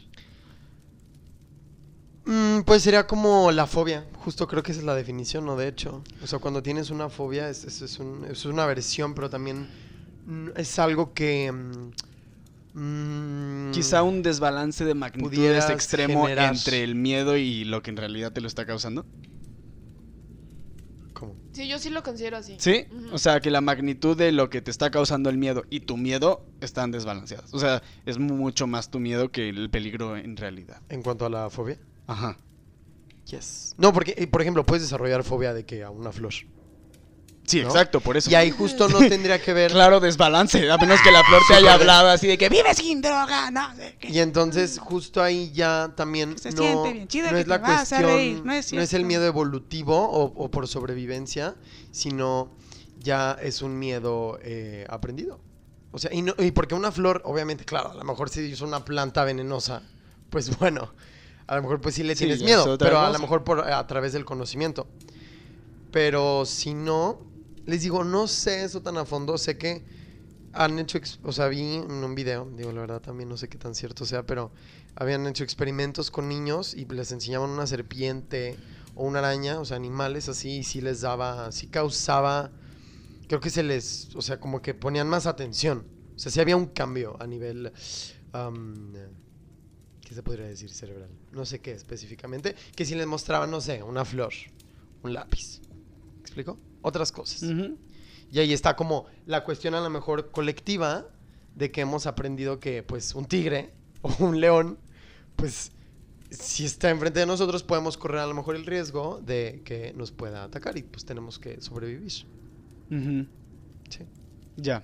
[2.26, 4.06] Mm, pues sería como la fobia.
[4.16, 5.56] Justo creo que esa es la definición, ¿no?
[5.56, 6.04] De hecho.
[6.24, 9.68] O sea, cuando tienes una fobia es, es, es un- es una aversión, pero también
[10.26, 11.52] mm, es algo que...
[11.52, 11.92] mm,
[12.76, 16.54] mm, Quizá un desbalance de magnitudes extremo generar.
[16.54, 19.06] entre el miedo y lo que en realidad te lo está causando.
[21.14, 21.36] ¿Cómo?
[21.54, 22.58] Sí, yo sí lo considero así.
[22.60, 22.86] ¿Sí?
[23.14, 25.96] O sea, que la magnitud de lo que te está causando el miedo y tu
[25.98, 27.54] miedo están desbalanceadas.
[27.54, 30.82] O sea, es mucho más tu miedo que el peligro en realidad.
[30.90, 31.80] En cuanto a la fobia.
[32.08, 32.38] Ajá.
[33.28, 33.76] Yes.
[33.78, 36.34] No, porque, eh, por ejemplo, puedes desarrollar fobia de que a una flor.
[37.48, 37.68] Sí, ¿No?
[37.68, 38.30] exacto, por eso.
[38.30, 39.72] Y ahí justo no tendría que ver...
[39.72, 40.70] Claro, desbalance.
[40.72, 43.76] A menos que la flor te haya hablado así de que vive sin droga, no
[43.76, 44.10] sé qué.
[44.10, 48.04] Y entonces justo ahí ya también Se no, siente bien chido no es la cuestión,
[48.04, 51.56] reír, no es no es el miedo evolutivo o, o por sobrevivencia,
[51.92, 52.52] sino
[53.00, 55.40] ya es un miedo eh, aprendido.
[55.92, 58.62] O sea, y, no- y porque una flor, obviamente, claro, a lo mejor si es
[58.62, 59.84] una planta venenosa,
[60.32, 60.92] pues bueno,
[61.48, 63.86] a lo mejor pues sí le Sí, tienes miedo, pero a lo mejor por, a
[63.86, 64.88] través del conocimiento.
[65.92, 67.20] Pero si no,
[67.66, 69.84] les digo, no sé eso tan a fondo, sé que
[70.54, 73.58] han hecho, o sea, vi en un video, digo, la verdad también no sé qué
[73.58, 74.52] tan cierto sea, pero
[74.96, 78.56] habían hecho experimentos con niños y les enseñaban una serpiente
[78.96, 82.52] o una araña, o sea, animales así, y sí les daba, sí causaba,
[83.28, 85.86] creo que se les, o sea, como que ponían más atención.
[86.16, 87.74] O sea, sí había un cambio a nivel,
[88.32, 88.94] am,
[90.00, 91.10] ¿qué se podría decir cerebral?
[91.34, 94.34] No sé qué específicamente, que si les mostraban, no sé, una flor,
[95.04, 95.60] un lápiz.
[96.16, 96.58] ¿Me explico?
[96.86, 97.42] Otras cosas.
[98.32, 101.08] Y ahí está como la cuestión a lo mejor colectiva
[101.56, 103.74] de que hemos aprendido que pues un tigre
[104.04, 104.78] o un león,
[105.36, 105.72] pues
[106.30, 110.12] si está enfrente de nosotros podemos correr a lo mejor el riesgo de que nos
[110.12, 112.12] pueda atacar y pues tenemos que sobrevivir.
[112.12, 112.28] Sí.
[114.58, 114.84] Ya.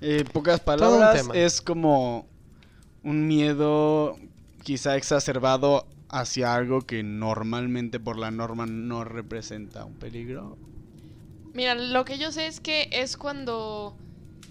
[0.00, 2.28] Eh, pocas palabras, es como
[3.02, 4.16] un miedo
[4.62, 10.56] quizá exacerbado hacia algo que normalmente por la norma no representa un peligro.
[11.54, 13.96] Mira, lo que yo sé es que es cuando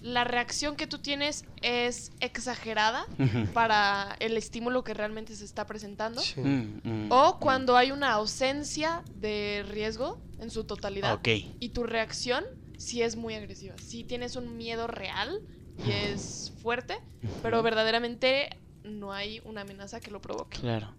[0.02, 3.06] la reacción que tú tienes es exagerada
[3.54, 6.22] para el estímulo que realmente se está presentando.
[6.22, 6.42] Sí.
[6.42, 7.40] Mm, mm, O mm.
[7.40, 11.14] cuando hay una ausencia de riesgo en su totalidad.
[11.14, 11.30] Ok.
[11.60, 12.44] Y tu reacción
[12.78, 13.76] sí es muy agresiva.
[13.82, 15.42] Sí tienes un miedo real
[15.86, 16.98] y es fuerte,
[17.42, 18.50] pero verdaderamente
[18.84, 20.60] no hay una amenaza que lo provoque.
[20.60, 20.94] Claro.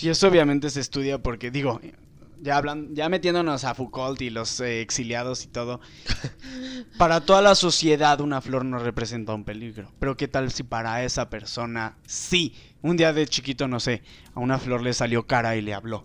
[0.00, 1.80] Y eso obviamente se estudia porque, digo,
[2.44, 5.80] ya hablan, ya metiéndonos a Foucault y los eh, exiliados y todo,
[6.98, 9.90] para toda la sociedad una flor no representa un peligro.
[9.98, 14.02] Pero qué tal si para esa persona sí, un día de chiquito, no sé,
[14.34, 16.04] a una flor le salió cara y le habló.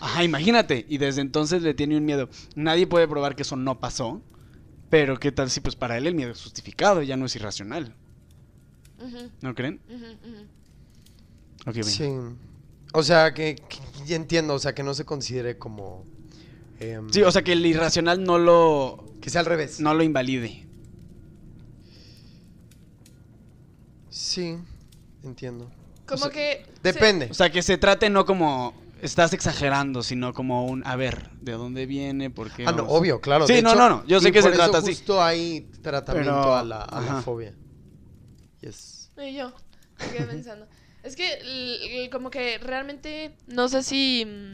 [0.00, 2.28] Ajá, imagínate, y desde entonces le tiene un miedo.
[2.56, 4.20] Nadie puede probar que eso no pasó,
[4.90, 7.94] pero qué tal si pues para él el miedo es justificado, ya no es irracional,
[9.40, 9.80] ¿no creen?
[11.84, 11.84] bien.
[11.84, 12.47] Sí.
[12.94, 16.06] O sea, que, que- ya entiendo, o sea, que no se considere como...
[16.80, 19.80] em, Sí, o sea que el irracional no lo, Que sea al revés.
[19.80, 20.66] no lo invalide.
[24.10, 24.56] Sí,
[25.22, 25.70] entiendo.
[26.06, 26.64] Como sea, que...
[26.66, 27.28] se- Depende.
[27.30, 28.72] O sea, que se trate no como
[29.02, 32.30] estás exagerando, sino como un, a ver, ¿de dónde viene?
[32.30, 32.64] ¿Por qué?
[32.66, 33.46] Ah, no, obvio, claro.
[33.46, 34.88] Sí, de no, hecho, no, no, yo sé que se eso trata así.
[34.94, 37.54] justo hay tratamiento Pero- a, la, a la fobia.
[38.60, 39.10] Yes.
[39.18, 39.52] Y yo
[39.98, 40.66] me quedé pensando.
[41.02, 44.52] Es que como que realmente no sé si mm,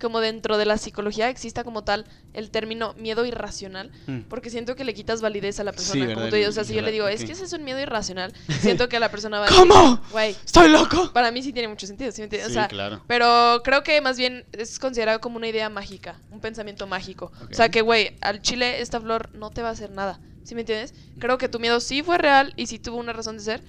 [0.00, 4.20] como dentro de la psicología exista como tal el término miedo irracional, Mm.
[4.30, 6.14] porque siento que le quitas validez a la Sí, persona.
[6.14, 8.32] como tú o sea, si yo le digo, es que ese es un miedo irracional,
[8.60, 9.74] siento que la persona va a ¿Cómo?
[9.74, 11.12] decir, güey, ¡Estoy loco!
[11.12, 12.50] para mí sí tiene mucho sentido, ¿sí me entiendes?
[12.50, 13.04] O sea, claro.
[13.08, 17.30] pero creo que más bien es considerado como una idea mágica, un pensamiento mágico.
[17.50, 20.20] O sea que, güey, al chile esta flor no te va a hacer nada.
[20.44, 20.94] ¿Sí me entiendes?
[21.18, 23.62] Creo que tu miedo sí fue real y sí tuvo una razón de ser.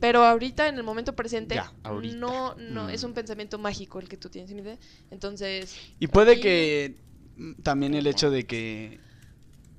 [0.00, 2.90] Pero ahorita, en el momento presente, Ya, no, no, Mm.
[2.90, 4.52] es un pensamiento mágico el que tú tienes.
[5.10, 6.96] Entonces, Y puede que
[7.36, 9.00] mm, también el hecho de que,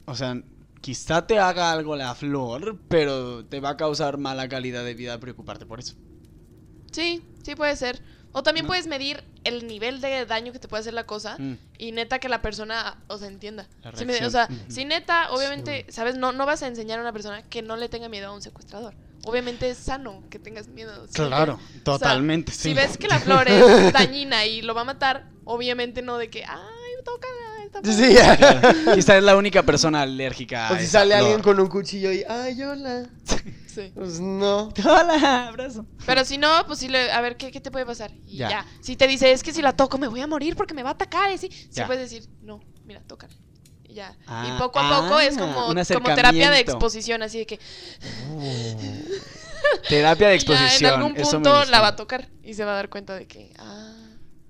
[0.06, 0.42] o sea,
[0.82, 5.20] quizá te haga algo la flor, pero te va a causar mala calidad de vida
[5.20, 5.96] preocuparte por eso.
[6.92, 8.02] sí, sí puede ser.
[8.32, 8.70] O también No.
[8.70, 11.54] puedes medir el nivel de daño que te puede hacer la cosa Mm.
[11.78, 13.70] y neta que la persona, o sea, entienda.
[14.06, 16.18] Me- o sea, si neta, obviamente, ¿sabes?
[16.18, 18.42] No, no vas a enseñar a una persona que no le tenga miedo a un
[18.42, 18.96] secuestrador.
[19.26, 21.08] Obviamente es sano que tengas miedo.
[21.08, 22.74] ¿sí me Claro, totalmente, Si sí.
[22.74, 26.44] ves que la flor es dañina y lo va a matar, obviamente no de que,
[26.46, 27.92] ay, tócala, padre".
[27.94, 28.94] Sí, Claro.
[28.96, 30.70] Quizá es la única persona alérgica.
[30.72, 31.20] O a si sale flor.
[31.26, 33.10] alguien con un cuchillo y, ay, hola.
[33.68, 33.92] Sí.
[33.94, 34.70] Pues no.
[34.86, 35.86] Hola, abrazo.
[36.06, 38.12] Pero si no, pues sí, le, a ver, ¿qué, qué te puede pasar?
[38.26, 38.50] Y Ya.
[38.50, 38.66] ya.
[38.80, 40.90] Si te dice, es que si la toco me voy a morir porque me va
[40.90, 43.34] a atacar, y sí, sí puedes decir, no, mira, tócala.
[43.96, 44.14] Y ya.
[44.28, 47.60] Ah, y poco a poco es ah, como, como terapia de exposición, así de que
[49.88, 50.94] Terapia de ya exposición.
[50.94, 53.54] en algún punto la va a tocar y se va a dar cuenta de que,
[53.58, 53.94] ah,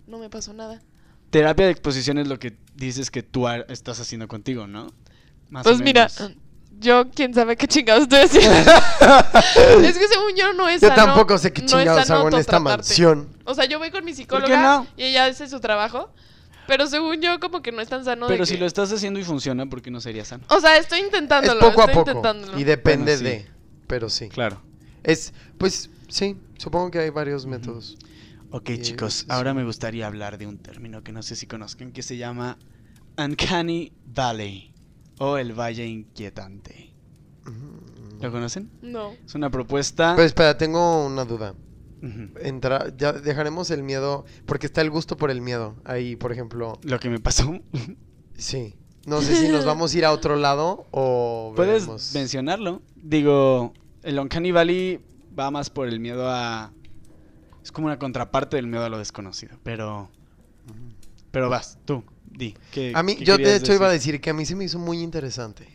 [0.07, 0.81] no me pasó nada.
[1.29, 4.87] Terapia de exposición es lo que dices que tú estás haciendo contigo, ¿no?
[5.49, 6.07] Más o Pues mira,
[6.79, 8.57] yo quién sabe qué chingados estoy haciendo.
[9.83, 11.05] es que según yo no es Yo sano.
[11.05, 13.29] tampoco sé qué no es chingados sano hago en esta mansión.
[13.45, 14.87] O sea, yo voy con mi psicóloga no?
[14.97, 16.09] y ella hace su trabajo.
[16.67, 18.27] Pero según yo, como que no es tan sano.
[18.27, 20.43] de Pero si que- lo estás haciendo y funciona, ¿por qué no sería sano?
[20.49, 21.59] O sea, estoy Es intentándolo.
[21.59, 22.09] poco a poco.
[22.11, 22.59] intentándolo.
[22.59, 23.23] Y depende Bueno, sí.
[23.23, 23.47] de.
[23.87, 24.29] Pero sí.
[24.29, 24.61] Claro.
[25.03, 26.37] Es, pues, sí.
[26.57, 27.97] Supongo que hay varios métodos.
[28.51, 31.45] Ok, Y chicos, es- ahora me gustaría hablar de un término que no sé si
[31.45, 32.57] conozcan, que se llama
[33.17, 34.73] Uncanny Valley
[35.19, 36.93] o el Valle Inquietante.
[37.45, 38.21] Mm.
[38.23, 38.69] ¿Lo conocen?
[38.81, 39.13] No.
[39.25, 40.13] Es una propuesta...
[40.15, 41.53] Pero espera, tengo una duda.
[42.41, 45.75] Entra, ya dejaremos el miedo, porque está el gusto por el miedo.
[45.85, 47.59] Ahí, por ejemplo, Lo que me pasó.
[48.37, 48.75] sí.
[49.05, 52.11] No sé si nos vamos a ir a otro lado o Puedes veremos.
[52.15, 52.81] mencionarlo.
[52.95, 53.73] Digo,
[54.03, 54.99] el Uncanny Valley
[55.37, 56.71] va más por el miedo a
[57.63, 59.57] Es como una contraparte del miedo a lo desconocido.
[59.63, 60.09] Pero.
[61.31, 62.55] Pero vas, tú, di.
[62.71, 64.13] ¿qué- A mí, qué yo de hecho iba a decir?
[64.13, 65.67] decir que a mí se me hizo muy interesante.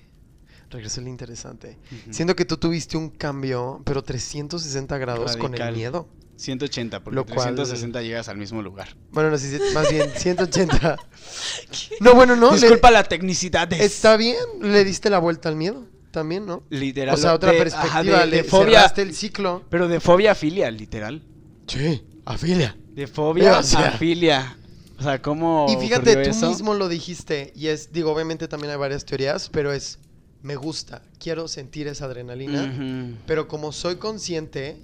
[0.71, 1.79] Regresó el interesante.
[2.11, 6.09] Siento que tú tuviste un cambio, pero 360 grados con el miedo.
[6.37, 8.97] 180, porque Lo cual- 360 llegas al mismo lugar.
[9.13, 9.37] Bueno, no
[9.75, 10.97] más bien 180.
[12.01, 12.53] No, bueno, no.
[12.55, 16.63] le- Disculpa la tecnicidad de está bien, le diste la vuelta al miedo también, ¿no?
[16.71, 17.15] literal.
[17.15, 18.87] O sea, otra de- perspectiva, ajá, de, le de fobia.
[18.97, 19.65] el ciclo.
[19.69, 21.23] Pero de fobia a filia, literal.
[21.67, 22.77] Sí, afilia.
[22.95, 23.89] De fobia O sea.
[23.89, 24.57] a filia.
[24.99, 26.49] O sea, ¿cómo Y fíjate, tú eso?
[26.49, 29.99] mismo lo dijiste, y es, digo, obviamente también hay varias teorías, pero es,
[30.43, 34.83] me gusta, quiero sentir esa adrenalina, pero como soy consciente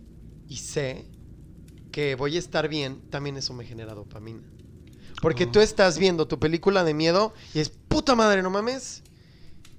[0.49, 1.07] y sé
[1.91, 4.43] que voy a estar bien, también eso me genera dopamina.
[5.23, 5.51] Porque Oh.
[5.53, 9.03] tú estás viendo tu película de miedo y es, puta madre, no mames.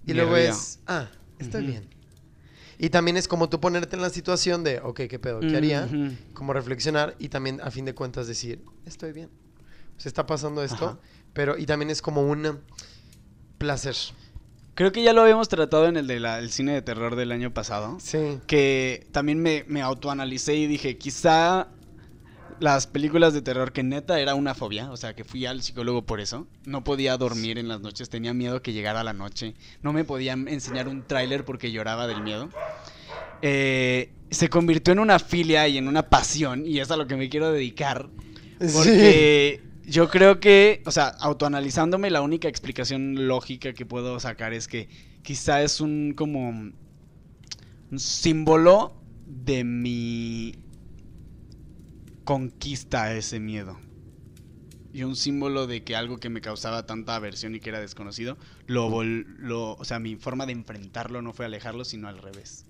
[0.06, 1.88] Y luego es, ah, estoy bien.
[2.80, 5.40] Y también es como tú ponerte en la situación de, ok, ¿qué pedo?
[5.42, 5.88] ¿Qué haría?
[6.34, 9.30] Como reflexionar y también a fin de cuentas decir, estoy bien.
[9.98, 11.00] Se está pasando esto, Ajá.
[11.34, 12.60] pero y también es como un
[13.58, 13.96] placer.
[14.78, 17.98] Creo que ya lo habíamos tratado en el del cine de terror del año pasado.
[18.00, 18.38] Sí.
[18.46, 21.70] Que también me, me autoanalicé y dije, quizá
[22.60, 26.04] las películas de terror que neta era una fobia, o sea, que fui al psicólogo
[26.04, 26.46] por eso.
[26.66, 29.56] No podía dormir en las noches, tenía miedo que llegara la noche.
[29.82, 32.50] No me podían enseñar un tráiler porque lloraba del miedo.
[33.42, 37.16] Eh, se convirtió en una filia y en una pasión, y es a lo que
[37.16, 38.10] me quiero dedicar.
[38.60, 44.68] Porque yo creo que, o sea, autoanalizándome, la única explicación lógica que puedo sacar es
[44.68, 44.90] que
[45.24, 50.54] quizá es un como un símbolo de mi
[52.24, 53.80] conquista a ese miedo.
[54.92, 58.38] Y un símbolo de que algo que me causaba tanta aversión y que era desconocido,
[58.66, 62.66] lo, vol- lo o sea, mi forma de enfrentarlo no fue alejarlo, sino al revés.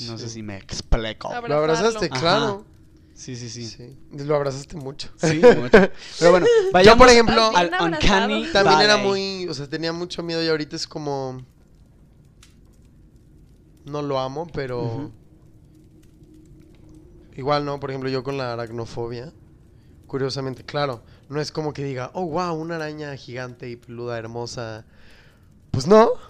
[0.00, 1.40] No sé si me explico.
[1.44, 2.08] Lo abrazaste.
[2.10, 2.58] Ajá.
[3.20, 3.66] Sí, sí, sí.
[3.66, 3.98] Sí.
[4.12, 5.10] Lo abrazaste mucho.
[5.18, 5.78] Sí, mucho.
[6.18, 8.46] Pero bueno, vayamos por ejemplo, al Uncanny.
[8.50, 11.44] También era muy, o sea, tenía mucho miedo y ahorita es como
[13.84, 15.12] no lo amo, pero
[17.34, 19.34] igual no, por ejemplo, yo con la aracnofobia,
[20.06, 24.86] curiosamente, claro, no es como que diga, "Oh, wow, una araña gigante y peluda hermosa."
[25.72, 26.29] Pues no.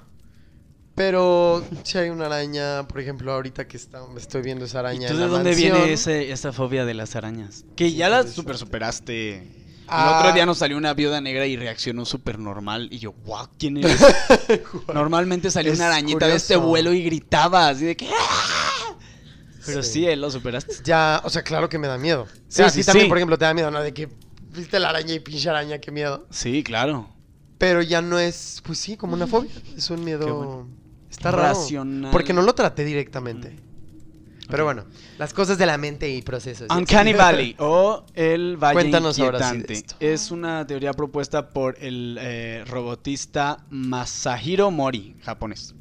[1.01, 5.07] Pero si hay una araña, por ejemplo, ahorita que está, estoy viendo esa ¿Y araña
[5.09, 5.77] tú en de la dónde mansión.
[5.79, 7.65] viene ese, esa fobia de las arañas?
[7.75, 9.51] Que ya la super superaste.
[9.89, 10.11] Ah.
[10.13, 12.89] El otro día nos salió una viuda negra y reaccionó súper normal.
[12.93, 13.99] Y yo, wow, ¿quién eres?
[14.93, 18.07] Normalmente salió Es una arañita de este vuelo y gritaba así de que.
[18.07, 18.95] "¡Ah!".
[19.65, 20.07] Pero sí, Sí.
[20.07, 20.75] él lo superaste.
[20.85, 22.27] Ya, o sea, claro que me da miedo.
[22.49, 23.81] Sí, Sí, sí, sí, también, por ejemplo, te da miedo, ¿no?
[23.81, 24.07] De que
[24.53, 26.27] viste la araña y pinche araña, qué miedo.
[26.29, 27.09] Sí, claro.
[27.57, 29.51] Pero ya no es, pues sí, como una fobia.
[29.75, 30.27] Es un miedo.
[30.27, 30.69] Qué bueno.
[31.21, 31.49] Está raro.
[31.49, 32.11] Racional.
[32.11, 33.55] Porque no lo traté directamente.
[34.49, 34.75] Pero Ok.
[34.75, 34.85] bueno,
[35.19, 36.67] las cosas de la mente y procesos.
[36.75, 39.73] Uncanny Valley o el Valle Cuéntanos ahora sí de Inquietante.
[39.75, 39.95] esto.
[40.01, 45.75] Es una teoría propuesta por el eh, robotista Masahiro Mori, japonés.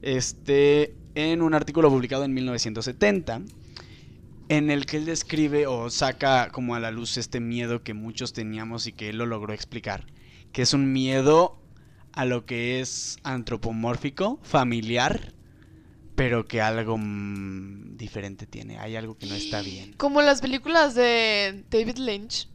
[0.00, 3.42] Este, en un artículo publicado en 1970,
[4.48, 8.32] en el que él describe o saca como a la luz este miedo que muchos
[8.32, 10.06] teníamos y que él lo logró explicar,
[10.52, 11.58] que es un miedo
[12.12, 15.34] a lo que es antropomórfico, familiar,
[16.14, 19.94] pero que algo mm, diferente tiene, hay algo que no está bien.
[19.94, 22.48] Como las películas de David Lynch.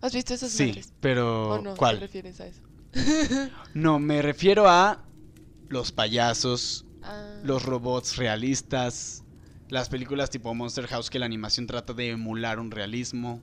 [0.00, 0.92] ¿Has visto esas Sí, madres?
[1.00, 1.72] pero ¿O no?
[1.74, 2.00] ¿Te ¿cuál?
[2.00, 2.60] refieres a eso?
[3.74, 5.04] No, me refiero a
[5.68, 7.40] los payasos, Ah.
[7.44, 9.22] los robots realistas,
[9.68, 13.40] las películas tipo Monster House que la animación trata de emular un realismo.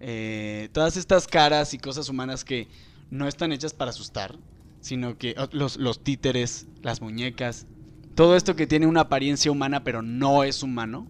[0.00, 2.68] eh, todas estas caras y cosas humanas que
[3.10, 4.38] no están hechas para asustar,
[4.80, 7.66] sino que oh, los, los títeres, las muñecas,
[8.14, 11.08] todo esto que tiene una apariencia humana pero no es humano,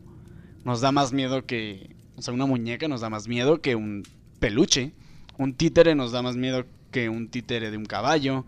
[0.67, 1.95] nos da más miedo que...
[2.17, 4.03] O sea, una muñeca nos da más miedo que un
[4.41, 4.95] peluche.
[5.39, 8.45] Un títere nos da más miedo que un títere de un caballo.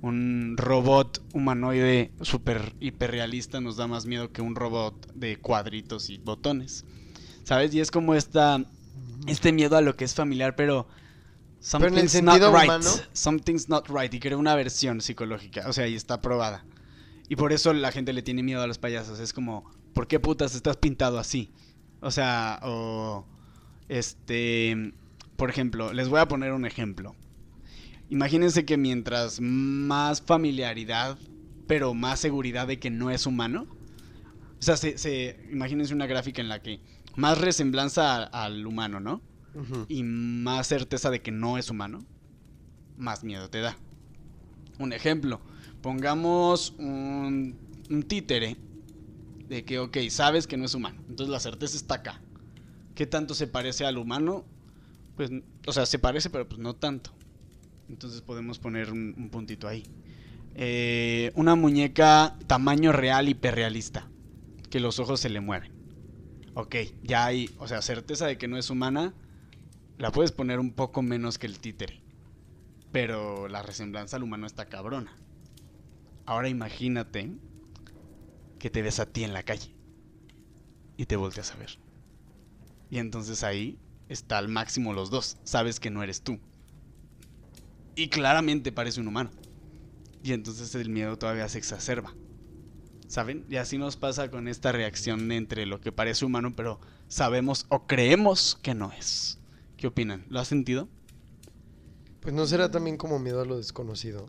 [0.00, 6.16] Un robot humanoide super hiperrealista nos da más miedo que un robot de cuadritos y
[6.16, 6.86] botones.
[7.44, 7.74] ¿Sabes?
[7.74, 8.64] Y es como esta
[9.26, 10.88] este miedo a lo que es familiar, pero
[11.72, 12.64] Pero en el something's not sentido right.
[12.64, 12.90] humano.
[13.12, 16.64] Something's not right y creo una versión psicológica, o sea, y está probada.
[17.28, 20.18] Y por eso la gente le tiene miedo a los payasos, es como, ¿por qué
[20.20, 21.50] putas estás pintado así?
[22.00, 23.26] O sea, o
[23.88, 24.92] este,
[25.36, 27.14] por ejemplo, les voy a poner un ejemplo.
[28.10, 31.18] Imagínense que mientras más familiaridad,
[31.66, 33.66] pero más seguridad de que no es humano.
[34.60, 36.80] O sea, se, se- imagínense una gráfica en la que
[37.16, 39.20] más resemblanza a- al humano, ¿no?
[39.88, 42.00] Y más certeza de que no es humano,
[42.96, 43.76] más miedo te da.
[44.78, 45.40] Un ejemplo,
[45.82, 47.56] pongamos un,
[47.90, 48.56] un títere
[49.48, 51.00] de que, ok, sabes que no es humano.
[51.08, 52.20] Entonces la certeza está acá.
[52.94, 54.44] ¿Qué tanto se parece al humano?
[55.16, 55.30] Pues,
[55.66, 57.12] o sea, se parece, pero pues no tanto.
[57.88, 59.84] Entonces podemos poner un, un puntito ahí.
[60.54, 64.08] Eh, una muñeca tamaño real hiperrealista.
[64.70, 65.72] Que los ojos se le mueven.
[66.54, 69.14] Ok, ya hay, o sea, certeza de que no es humana.
[69.98, 72.00] La puedes poner un poco menos que el títere.
[72.92, 75.12] Pero la resemblanza al humano está cabrona.
[76.24, 77.32] Ahora imagínate
[78.58, 79.74] que te ves a ti en la calle.
[80.96, 81.78] Y te volteas a ver.
[82.90, 83.78] Y entonces ahí
[84.08, 85.36] está al máximo los dos.
[85.42, 86.38] Sabes que no eres tú.
[87.96, 89.30] Y claramente parece un humano.
[90.22, 92.14] Y entonces el miedo todavía se exacerba.
[93.08, 93.46] ¿Saben?
[93.48, 96.78] Y así nos pasa con esta reacción entre lo que parece humano, pero
[97.08, 99.38] sabemos o creemos que no es.
[99.78, 100.24] ¿Qué opinan?
[100.28, 100.88] ¿Lo has sentido?
[102.20, 104.28] Pues no será también como miedo a lo desconocido.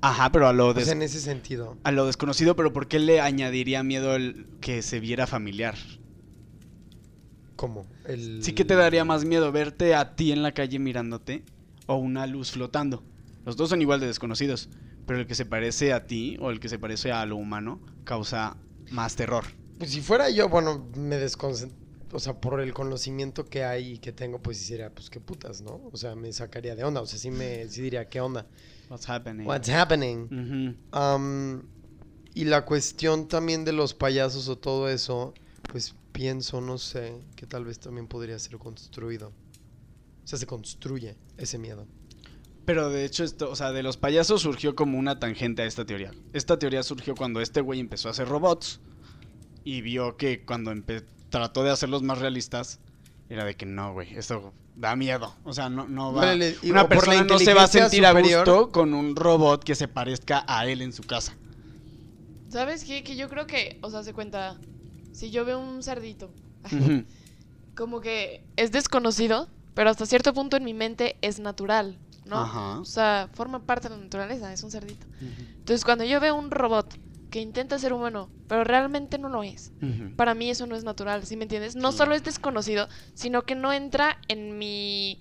[0.00, 1.76] Ajá, pero a lo, O des- sea, en ese sentido.
[1.82, 5.76] a lo desconocido, pero ¿por qué le añadiría miedo el que se viera familiar?
[7.56, 7.86] ¿Cómo?
[8.06, 8.42] El...
[8.42, 11.44] Sí que te daría más miedo verte a ti en la calle mirándote
[11.86, 13.02] o una luz flotando.
[13.44, 14.68] Los dos son igual de desconocidos,
[15.06, 17.80] pero el que se parece a ti o el que se parece a lo humano
[18.04, 18.56] causa
[18.90, 19.44] más terror.
[19.78, 21.83] Pues si fuera yo, bueno, me desconcentro.
[22.14, 25.60] O sea, por el conocimiento que hay y que tengo, pues sería, pues qué putas,
[25.62, 25.80] ¿no?
[25.92, 27.00] O sea, me sacaría de onda.
[27.00, 28.46] O sea, sí me sí diría, ¿qué onda?
[28.88, 29.46] What's happening?
[29.46, 30.28] What's happening?
[32.34, 35.34] Y la cuestión también de los payasos o todo eso,
[35.68, 39.28] pues pienso, no sé, que tal vez también podría ser construido.
[39.28, 41.86] O sea, se construye ese miedo.
[42.64, 45.84] Pero de hecho, esto, o sea, de los payasos surgió como una tangente a esta
[45.84, 46.12] teoría.
[46.32, 48.80] Esta teoría surgió cuando este güey empezó a hacer robots
[49.64, 51.04] y vio que cuando empe-
[51.34, 52.78] trató de hacerlos más realistas,
[53.28, 55.34] era de que no, güey, esto da miedo.
[55.42, 56.26] O sea, no, no va.
[56.26, 58.46] Vale, y- una persona no se va a sentir a superior.
[58.46, 61.34] gusto con un robot que se parezca a él en su casa.
[62.50, 63.02] ¿Sabes qué?
[63.02, 64.56] Que yo creo que, o sea, se cuenta,
[65.12, 66.30] si yo veo un cerdito,
[67.74, 72.36] como que es desconocido, pero hasta cierto punto en mi mente es natural, ¿no?
[72.42, 72.78] Ajá.
[72.78, 75.04] O sea, forma parte de la naturaleza, es un cerdito.
[75.20, 76.94] Entonces, cuando yo veo un robot
[77.34, 79.72] que intenta ser humano, pero realmente no lo es,
[80.14, 81.74] para mí eso no es natural, ¿sí me entiendes?
[81.74, 85.20] No solo es desconocido, sino que no entra en mi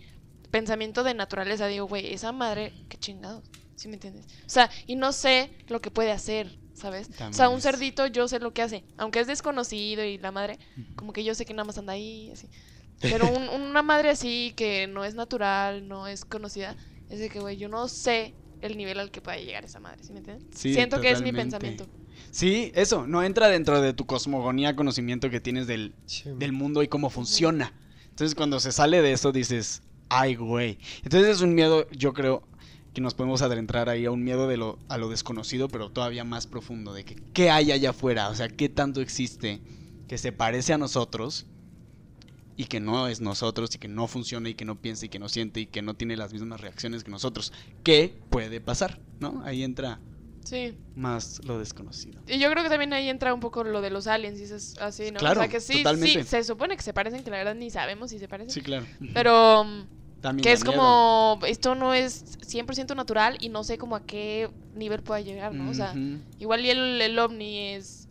[0.51, 1.65] pensamiento de naturaleza.
[1.65, 4.27] Digo, güey, esa madre, qué chingados, ¿sí me entiendes?
[4.27, 7.07] O sea, y no sé lo que puede hacer, ¿sabes?
[7.31, 10.59] o sea, un cerdito yo sé lo que hace, aunque es desconocido y la madre,
[10.95, 12.47] como que yo sé que nada más anda ahí, así.
[12.99, 16.77] Pero un- una madre así que no es natural, no es conocida,
[17.09, 20.03] es de que, güey, yo no sé el nivel al que puede llegar esa madre,
[20.03, 20.45] ¿sí me entiendes?
[20.55, 21.89] Sí, Siento que es mi pensamiento.
[22.33, 25.93] Sí, eso, no entra dentro de tu cosmogonía, conocimiento que tienes del,
[26.25, 27.73] del mundo y cómo funciona.
[28.09, 30.79] Entonces cuando se sale de eso dices, ay, güey.
[31.03, 32.41] Entonces es un miedo, yo creo
[32.91, 36.23] que nos podemos adentrar ahí a un miedo de lo, a lo desconocido, pero todavía
[36.23, 39.61] más profundo, de que qué hay allá afuera, o sea, qué tanto existe
[40.07, 41.45] que se parece a nosotros
[42.57, 45.19] y que no es nosotros y que no funciona y que no piensa y que
[45.19, 47.53] no siente y que no tiene las mismas reacciones que nosotros.
[47.83, 48.99] ¿Qué puede pasar?
[49.19, 49.43] ¿No?
[49.45, 49.99] Ahí entra
[50.43, 50.77] Sí.
[50.95, 52.21] más lo desconocido.
[52.27, 54.77] Y yo creo que también ahí entra un poco lo de los aliens y es
[54.79, 55.19] así, ¿no?
[55.19, 56.23] Claro, o sea que sí, totalmente.
[56.23, 58.51] sí, se supone que se parecen, que la verdad ni sabemos si se parecen.
[58.53, 58.85] Sí, claro.
[59.13, 59.65] Pero
[60.21, 60.77] También que es miedo.
[60.77, 65.53] como, esto no es 100% natural y no sé como a qué nivel pueda llegar,
[65.53, 65.69] ¿no?
[65.69, 65.95] O sea,
[66.39, 68.07] igual y el, el ovni es,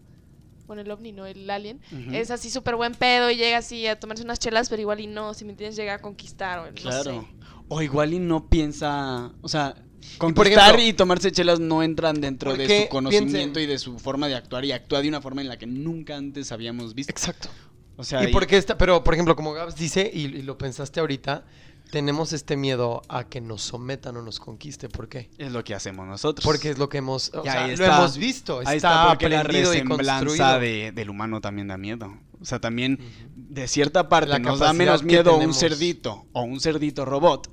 [0.66, 1.80] bueno, el ovni no, el alien,
[2.12, 5.06] es así súper buen pedo y llega así a tomarse unas chelas, pero igual y
[5.06, 7.02] no, si me entiendes, llega a conquistar o no Claro.
[7.22, 7.26] sé.
[7.68, 9.74] O igual y no piensa, o sea,
[10.18, 13.98] conquistar ejemplo- y tomarse chelas no entran dentro de su conocimiento piensen- y de su
[13.98, 17.10] forma de actuar y actúa de una forma en la que nunca antes habíamos visto.
[17.10, 17.48] Exacto.
[17.96, 21.00] O sea, y porque está, pero por ejemplo, como Gabs dice, y, y lo pensaste
[21.00, 21.44] ahorita,
[21.90, 24.88] tenemos este miedo a que nos sometan o nos conquiste.
[24.88, 25.28] ¿Por qué?
[25.36, 26.42] es lo que hacemos nosotros.
[26.42, 27.98] Porque es lo que hemos, o Y sea, ahí lo está.
[27.98, 32.16] hemos visto, está, Ahí está porque la y resemblanza de, del humano también da miedo.
[32.40, 32.98] O sea, también
[33.36, 37.50] de cierta parte La nos da menos miedo un cerdito o un cerdito robot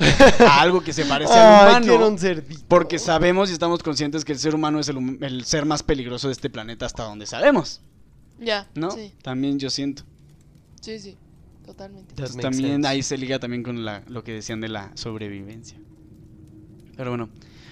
[0.46, 1.86] a algo que se parece al Ay, humano.
[1.86, 2.64] quiero un cerdito.
[2.68, 6.32] Porque sabemos y estamos conscientes que el ser humano es el, ser más peligroso de
[6.32, 7.80] este planeta hasta donde sabemos,
[8.38, 8.90] Ya, ¿no?
[8.90, 10.04] sí, También yo siento.
[10.80, 11.16] sí, sí,
[11.66, 12.10] totalmente.
[12.10, 12.88] Entonces, también sense.
[12.88, 15.78] ahí se liga también con la- lo que decían de la sobrevivencia.
[16.96, 17.28] Pero bueno,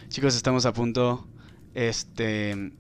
[0.08, 1.26] chicos, estamos a punto
[1.74, 2.72] este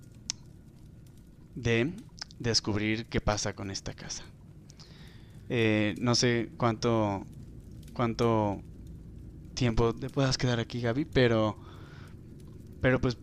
[1.54, 1.92] de
[2.38, 4.24] descubrir qué pasa con esta casa.
[5.48, 7.24] Eh, no sé cuánto
[7.92, 8.60] cuánto
[9.56, 11.58] tiempo te puedas quedar aquí, Gaby, pero
[12.80, 13.18] pero pues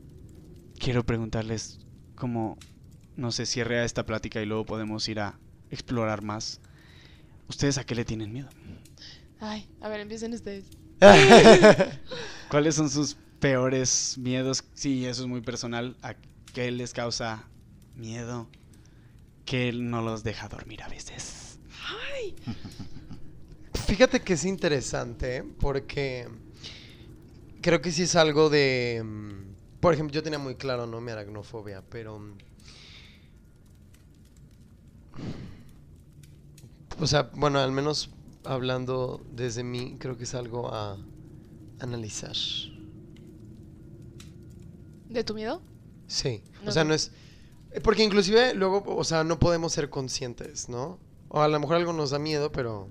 [0.77, 1.79] quiero preguntarles
[2.15, 2.57] cómo
[3.15, 6.59] no se cierre esta plática y luego podemos ir a explorar más.
[7.47, 8.49] ¿Ustedes a qué le tienen miedo?
[9.39, 10.65] Ay, a ver, empiecen ustedes.
[12.49, 14.63] ¿Cuáles son sus peores miedos?
[14.73, 15.95] Sí, eso es muy personal.
[16.01, 16.15] ¿A
[16.53, 17.47] qué les causa
[17.95, 18.49] miedo?
[19.45, 21.59] ¿Qué no los deja dormir a veces?
[23.93, 26.27] Fíjate que es interesante, porque
[27.61, 28.99] creo que sí es algo de...
[29.05, 30.99] mm, Por ejemplo, yo tenía muy claro, ¿no?
[30.99, 32.17] Mi aracnofobia, pero...
[32.17, 32.37] mm,
[36.99, 38.09] O sea, bueno, al menos
[38.43, 40.97] hablando desde mí, creo que es algo a
[41.77, 42.35] analizar.
[45.07, 45.61] ¿De tu miedo?
[46.07, 47.11] Sí, o sea, no es...
[47.83, 50.99] Porque inclusive luego, o sea, no podemos ser conscientes, ¿no?
[51.27, 52.89] O a lo mejor algo nos da miedo, pero...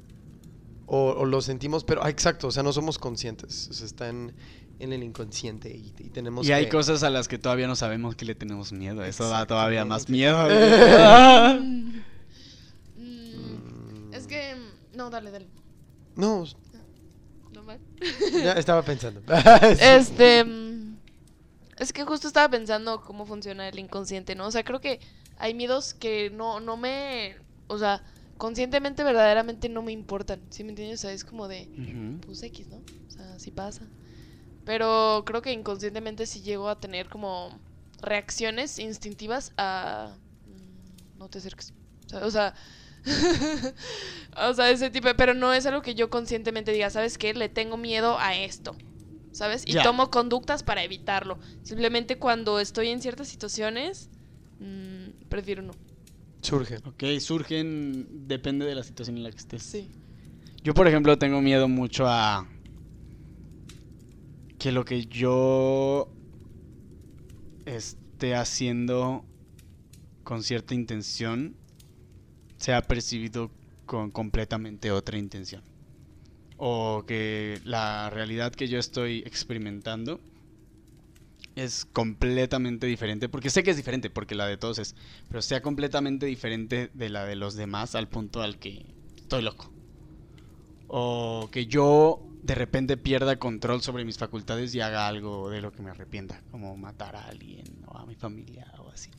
[0.95, 2.05] O, o lo sentimos, pero...
[2.05, 3.67] ah, exacto, o sea, no somos conscientes.
[3.71, 4.35] O sea, está en,
[4.79, 8.15] en el inconsciente y, y tenemos Y hay cosas a las que todavía no sabemos
[8.15, 9.03] que le tenemos miedo.
[9.03, 10.37] Eso da todavía más miedo.
[12.97, 14.55] Mm, es que...
[14.95, 15.47] No, dale, dale.
[16.17, 16.45] No,
[17.53, 17.79] No mal.
[18.33, 19.23] ya estaba pensando.
[19.77, 19.79] Sí.
[19.81, 20.45] Este.
[20.45, 20.97] mm,
[21.79, 24.47] Es que justo estaba pensando cómo funciona el inconsciente, ¿no?
[24.47, 25.01] O sea, creo que
[25.39, 27.37] hay miedos que no, no me.
[27.67, 28.03] O sea,
[28.43, 30.49] conscientemente, verdaderamente no me importan.
[30.51, 30.99] ¿Sí me entiendes?
[31.01, 31.71] O sea, es como de.
[32.27, 32.79] Pues X, ¿no?
[32.79, 33.93] O sea, sí pasa.
[34.65, 37.61] Pero creo que inconscientemente sí llego a tener como
[38.01, 40.19] reacciones instintivas a.
[40.45, 41.73] mm, No te acerques.
[42.07, 42.55] O sea,
[44.49, 45.07] o sea, ese tipo.
[45.09, 47.35] de- Pero no es algo que yo conscientemente diga, ¿sabes qué?
[47.35, 48.77] Le tengo miedo a esto.
[49.31, 49.63] ¿Sabes?
[49.67, 51.39] Y tomo conductas para evitarlo.
[51.63, 54.11] Simplemente cuando estoy en ciertas situaciones,
[54.59, 55.73] mm, prefiero no.
[56.43, 56.79] Surge.
[56.85, 59.63] Ok, surgen, depende de la situación en la que estés.
[59.63, 59.91] Sí.
[60.65, 62.49] Yo, por ejemplo, tengo miedo mucho a
[64.59, 66.09] que lo que yo
[67.65, 69.25] esté haciendo
[70.25, 71.57] con cierta intención
[72.59, 73.51] sea percibido
[73.87, 75.63] con completamente otra intención.
[76.57, 80.21] O que la realidad que yo estoy experimentando
[81.55, 84.95] es completamente diferente, porque sé que es diferente, porque la de todos es,
[85.29, 88.87] pero sea completamente diferente de la de los demás al punto al que
[89.17, 89.71] estoy loco.
[90.87, 95.73] O que yo de repente pierda control sobre mis facultades y haga algo de lo
[95.73, 99.11] que me arrepienta, como matar a alguien o a mi familia o así.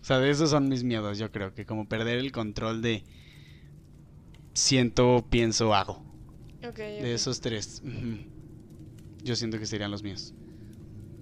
[0.00, 3.04] O sea, de esos son mis miedos, yo creo, que como perder el control de
[4.54, 6.04] siento, pienso, hago.
[6.64, 7.04] Ok, De ok.
[7.04, 7.82] esos tres.
[9.24, 10.34] Yo siento que serían los míos.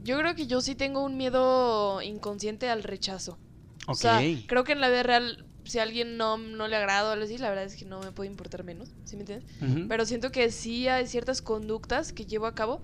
[0.02, 3.38] Yo creo que yo sí tengo un miedo inconsciente al rechazo.
[3.86, 3.90] Ok.
[3.90, 7.10] O sea, creo que en la vida real, si a alguien no, no le agrada
[7.10, 9.50] o algo así, la verdad es que no me puede importar menos, ¿sí me entiendes?
[9.88, 12.82] Pero siento que sí hay ciertas conductas que llevo a cabo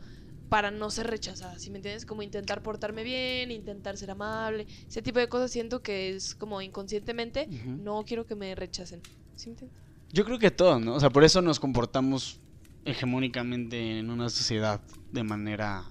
[0.48, 2.06] para no ser rechazada, ¿sí me entiendes?
[2.06, 6.62] Como intentar portarme bien, intentar ser amable, ese tipo de cosas siento que es como
[6.62, 7.48] inconscientemente,
[7.78, 9.02] no quiero que me rechacen,
[9.34, 9.78] ¿sí me entiendes?
[10.12, 10.94] Yo creo que todos, ¿no?
[10.94, 12.38] O sea, por eso nos comportamos
[12.84, 15.84] hegemónicamente en una sociedad de manera,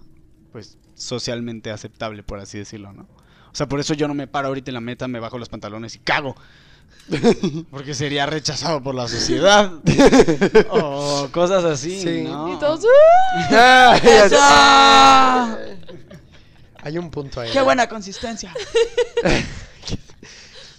[0.55, 3.01] pues, socialmente aceptable, por así decirlo, ¿no?
[3.51, 5.49] O sea, por eso yo no me paro ahorita en la meta, me bajo los
[5.49, 6.33] pantalones y cago.
[7.71, 9.73] Porque sería rechazado por la sociedad.
[10.69, 12.21] o cosas así, Sí.
[12.23, 12.53] ¿no?
[12.53, 12.85] Y todos,
[13.51, 15.57] Ah.
[16.83, 17.51] Hay un punto ahí.
[17.51, 18.53] ¡Qué buena consistencia!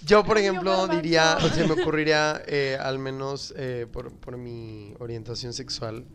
[0.07, 4.95] Yo, por ejemplo, diría, o se me ocurriría, eh, al menos eh, por, por mi
[5.01, 6.07] orientación sexual,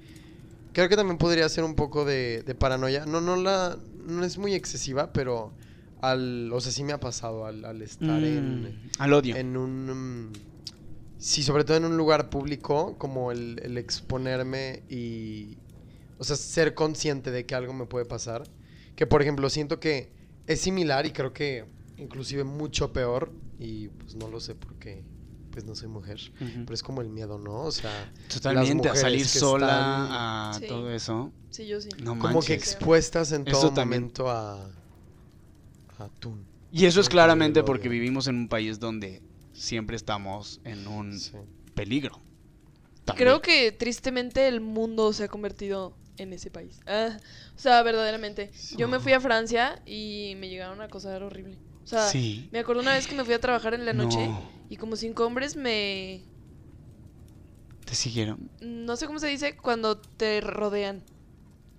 [0.73, 3.05] creo que también podría ser un poco de, de paranoia.
[3.05, 5.53] No, no la, no es muy excesiva, pero
[6.01, 9.35] al, o sea, sí me ha pasado al, al estar en, Mm, al odio.
[9.35, 10.31] en un,
[11.17, 15.57] sí, sobre todo en un lugar público, como el, el exponerme y,
[16.17, 18.43] o sea, ser consciente de que algo me puede pasar.
[18.95, 20.11] Que, por ejemplo, siento que
[20.47, 21.65] es similar y creo que
[21.97, 25.03] inclusive mucho peor y pues no lo sé porque
[25.51, 26.19] pues no soy mujer.
[26.39, 27.61] Pero es como el miedo, ¿no?
[27.63, 30.67] O sea, Totalmente, a salir sola, están a Sí.
[30.67, 31.31] todo eso.
[31.49, 31.89] sí, yo sí.
[32.03, 34.03] No como que expuestas en Eso todo también.
[34.03, 34.65] momento a,
[35.99, 36.35] a tú.
[36.71, 39.21] Y eso es claramente porque vivimos en un país donde
[39.53, 41.37] siempre estamos en un Sí.
[41.75, 42.21] peligro.
[43.05, 43.25] También.
[43.27, 46.79] Creo que tristemente el mundo se ha convertido en ese país.
[46.85, 47.17] Ah,
[47.55, 48.51] o sea, verdaderamente.
[48.77, 51.57] Yo me fui a Francia y me llegaron a acosar horrible.
[51.91, 52.47] O sea, Sí.
[52.53, 54.49] me acuerdo una vez que me fui a trabajar en la noche No.
[54.69, 56.21] y como cinco hombres me...
[57.85, 58.49] ¿Te siguieron?
[58.61, 61.03] No sé cómo se dice cuando te rodean.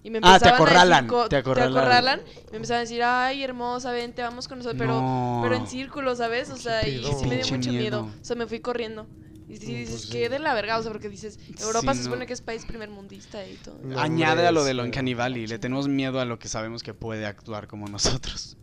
[0.02, 1.76] Y me Ah, te empezaban a decir acorralan, te acorralan.
[1.78, 4.78] acorralan, Me empezaban a decir, ay, hermosa, vente, vamos con nosotros.
[4.78, 5.40] Pero, No.
[5.42, 6.50] pero en círculo, ¿sabes?
[6.50, 8.02] O sea, y sí me dio mucho miedo.
[8.02, 8.10] miedo.
[8.20, 9.06] O sea, me fui corriendo.
[9.48, 10.10] Y No, dices, pues sí.
[10.10, 12.10] qué de la verga, o sea, porque dices, Europa Sí, se no.
[12.10, 13.78] supone que es país primermundista y todo.
[13.98, 15.46] Añade a lo de Uncanny Valley.
[15.46, 18.56] Le tenemos miedo a lo que sabemos que puede actuar como nosotros.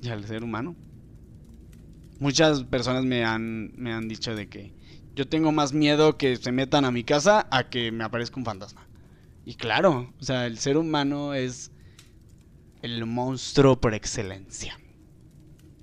[0.00, 0.76] Y al ser humano.
[2.18, 4.72] Muchas personas me han, me han dicho de que
[5.14, 8.44] yo tengo más miedo que se metan a mi casa a que me aparezca un
[8.44, 8.86] fantasma.
[9.44, 11.70] Y claro, o sea, el ser humano es
[12.82, 14.78] el monstruo por excelencia.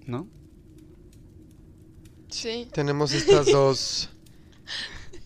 [0.06, 0.28] ¿No?
[2.30, 2.68] Sí.
[2.74, 4.10] Tenemos estas dos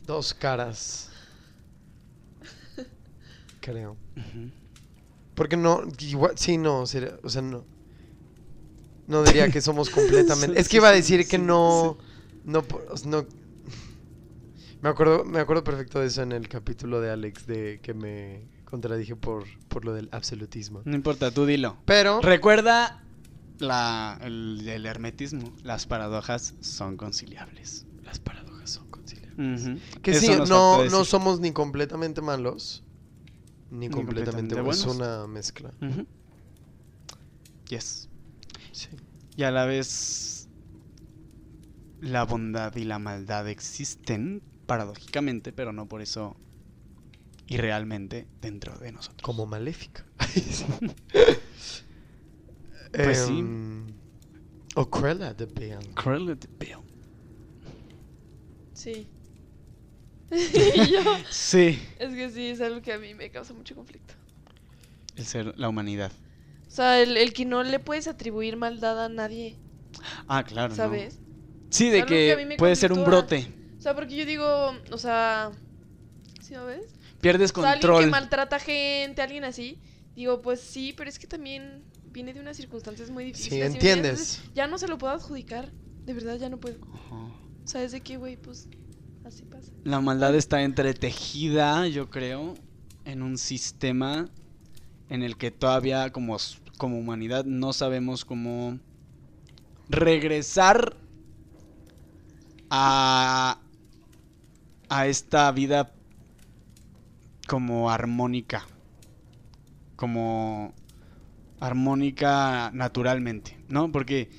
[0.09, 1.11] Dos caras.
[3.61, 3.95] Creo.
[5.35, 7.63] Porque no, igual, sí, no, sería- o sea, no.
[9.09, 10.59] No diría que somos completamente.
[10.59, 11.97] es que iba a decir que no,
[12.45, 12.63] no,
[13.05, 13.25] no.
[14.81, 18.47] Me acuerdo, me acuerdo perfecto de eso en el capítulo de Alex de que me
[18.63, 20.81] contradije por, por lo del absolutismo.
[20.85, 21.75] No importa, tú dilo.
[21.85, 23.03] Pero Recuerda
[23.57, 25.53] la, el, el hermetismo.
[25.63, 27.85] Las paradojas son conciliables.
[28.03, 29.81] las paradojas son conciliables.
[30.01, 32.83] Que Eso sí, no, no somos ni completamente malos,
[33.71, 34.79] ni, Ni completamente, completamente buenos.
[34.79, 35.73] Es una mezcla.
[37.67, 38.08] Yes.
[39.39, 40.49] Y a la vez
[42.01, 46.35] la bondad y la maldad existen paradójicamente, pero no por eso
[47.47, 49.21] irrealmente dentro de nosotros.
[49.21, 50.03] Como maléfica.
[52.91, 53.39] Pues sí.
[53.39, 53.87] Em,
[54.75, 55.93] O Cruella de Vil.
[55.95, 56.75] Cruella de Vil.
[58.73, 59.07] Sí.
[60.31, 64.15] Y yo, Sí, es que sí, es algo que a mí me causa mucho conflicto.
[65.15, 66.11] el ser la humanidad.
[66.69, 69.57] O sea, el, el que no le puedes atribuir maldad a nadie,
[70.27, 70.69] Ah, claro.
[70.69, 70.75] ¿no?
[70.75, 71.19] ¿sabes?
[71.71, 73.51] Sí, Es de que que puede ser un brote.
[73.77, 74.45] O sea, porque yo digo,
[74.91, 75.51] o sea,
[76.41, 76.83] ¿sí lo ves?
[77.21, 78.05] Pierdes O sea, alguien control.
[78.05, 79.79] que maltrata gente, alguien así,
[80.15, 83.51] digo, pues sí, pero es que también viene de unas circunstancias muy difíciles.
[83.51, 84.41] Sí, ¿sí me entiendes.
[84.53, 85.71] Ya no se lo puedo adjudicar,
[86.05, 86.77] de verdad ya no puedo.
[86.93, 87.35] Ajá.
[87.65, 88.37] ¿Sabes de qué, güey?
[88.37, 88.67] Pues
[89.23, 89.71] así pasa.
[89.83, 92.55] La maldad está entretejida, yo creo,
[93.05, 94.29] en un sistema
[95.09, 96.37] en el que todavía como,
[96.77, 98.79] como humanidad no sabemos cómo
[99.89, 100.95] regresar
[102.69, 103.59] a,
[104.87, 105.91] a esta vida
[107.47, 108.67] como armónica,
[109.95, 110.73] como
[111.59, 113.91] armónica naturalmente, ¿no?
[113.91, 114.29] Porque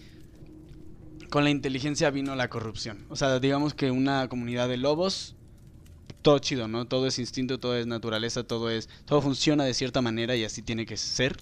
[1.29, 3.05] con la inteligencia vino la corrupción.
[3.09, 5.37] O sea, digamos que una comunidad de lobos,
[6.23, 6.87] todo chido, ¿no?
[6.87, 10.63] Todo es instinto, todo es naturaleza, todo es, todo funciona de cierta manera y así
[10.63, 11.37] tiene que ser.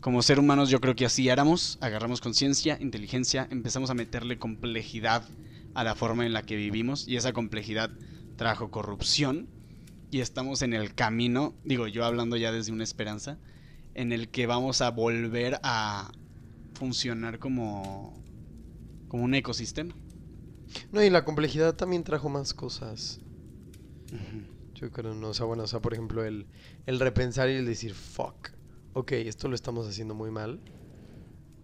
[0.00, 5.24] Como ser humanos yo creo que así éramos, agarramos conciencia, inteligencia, empezamos a meterle complejidad
[5.74, 7.90] a la forma en la que vivimos y esa complejidad
[8.36, 9.48] trajo corrupción
[10.10, 13.38] y estamos en el camino, digo yo hablando ya desde una esperanza,
[13.94, 16.12] en el que vamos a volver a
[16.74, 18.22] funcionar como,
[19.08, 19.94] como un ecosistema.
[20.92, 23.20] No, y la complejidad también trajo más cosas.
[24.74, 26.46] Yo creo, no, o sea, bueno, o sea, por ejemplo, el,
[26.84, 28.50] el repensar y el decir, fuck,
[28.92, 30.60] ok, esto lo estamos haciendo muy mal,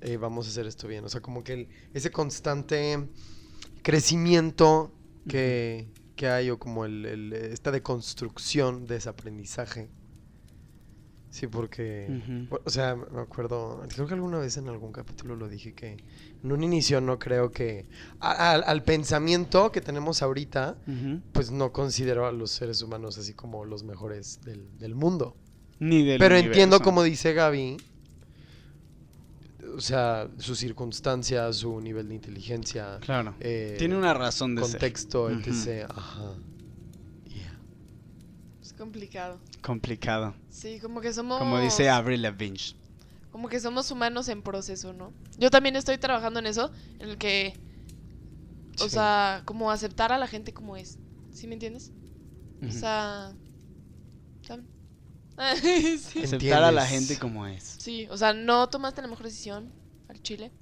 [0.01, 1.05] eh, vamos a hacer esto bien.
[1.05, 3.09] O sea, como que el- ese constante
[3.83, 4.93] crecimiento
[5.29, 9.91] que, que hay, o como el, el- esta deconstrucción de ese aprendizaje.
[11.31, 12.09] Sí, porque,
[12.65, 15.97] o sea, me acuerdo, creo que alguna vez en algún capítulo lo dije que
[16.43, 17.87] en un inicio no creo que,
[18.21, 20.77] a- al- al pensamiento que tenemos ahorita,
[21.33, 25.37] pues no considero a los seres humanos así como los mejores del, del mundo.
[25.79, 27.77] Ni del Pero entiendo como dice Gaby,
[29.77, 33.35] o sea, sus circunstancias, su nivel de inteligencia, Claro.
[33.41, 34.71] eh, Tiene una razón de ser.
[34.73, 35.87] contexto, etc.
[35.89, 36.35] Ajá.
[37.27, 37.59] Yeah.
[38.61, 39.41] Es complicado.
[39.63, 40.35] Complicado.
[40.51, 41.39] Sí, como que somos...
[41.39, 42.59] Como dice Avril Lavigne.
[43.33, 45.13] Como que somos humanos en proceso, ¿no?
[45.39, 47.55] Yo también estoy trabajando en eso, en el que...
[48.79, 48.91] O Sí.
[48.91, 50.99] sea, como aceptar a la gente como es.
[51.31, 51.91] ¿Sí me entiendes?
[52.63, 53.35] O sea...
[55.99, 56.23] Sí.
[56.23, 57.77] Aceptar a la gente como es.
[57.79, 59.73] Sí, o sea, no tomaste la mejor decisión
[60.09, 60.53] al chile,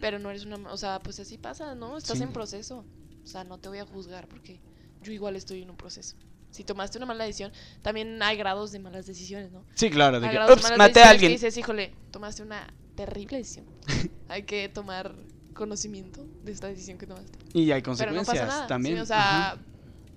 [0.00, 0.56] pero no eres una...
[0.70, 1.96] O sea, pues así pasa, ¿no?
[1.96, 2.24] Estás Sí.
[2.24, 2.78] en proceso.
[3.24, 4.60] O sea, no te voy a juzgar porque
[5.00, 6.14] yo igual estoy en un proceso.
[6.52, 7.50] Si tomaste una mala decisión,
[7.80, 9.64] también hay grados de malas decisiones, ¿no?
[9.74, 10.20] Sí, claro.
[10.20, 11.32] De Hay que, de ups, maté a decisiones que alguien.
[11.32, 13.64] dices, híjole, tomaste una terrible decisión.
[14.28, 15.14] hay que tomar
[15.54, 17.38] conocimiento de esta decisión que tomaste.
[17.54, 18.66] Y hay Pero no consecuencias pasa nada.
[18.66, 18.96] también.
[18.96, 19.58] sí, o sea, Ajá.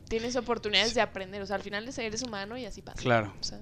[0.09, 1.41] tienes oportunidades de aprender.
[1.41, 3.01] O sea, al final eres humano y así pasa.
[3.01, 3.33] Claro.
[3.39, 3.61] O sea,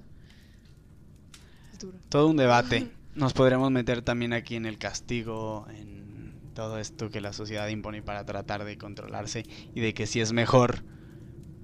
[1.71, 1.99] es duro.
[2.09, 2.91] Todo un debate.
[3.15, 8.01] Nos podremos meter también aquí en el castigo, en todo esto que la sociedad impone
[8.01, 9.45] para tratar de controlarse
[9.75, 10.83] y de que si es mejor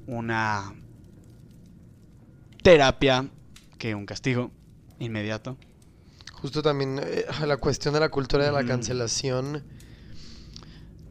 [0.05, 0.75] una
[2.61, 3.29] terapia
[3.77, 4.51] que un castigo
[4.99, 5.57] inmediato.
[6.33, 8.67] Justo también eh, la cuestión de la cultura de la Ujú.
[8.67, 9.63] cancelación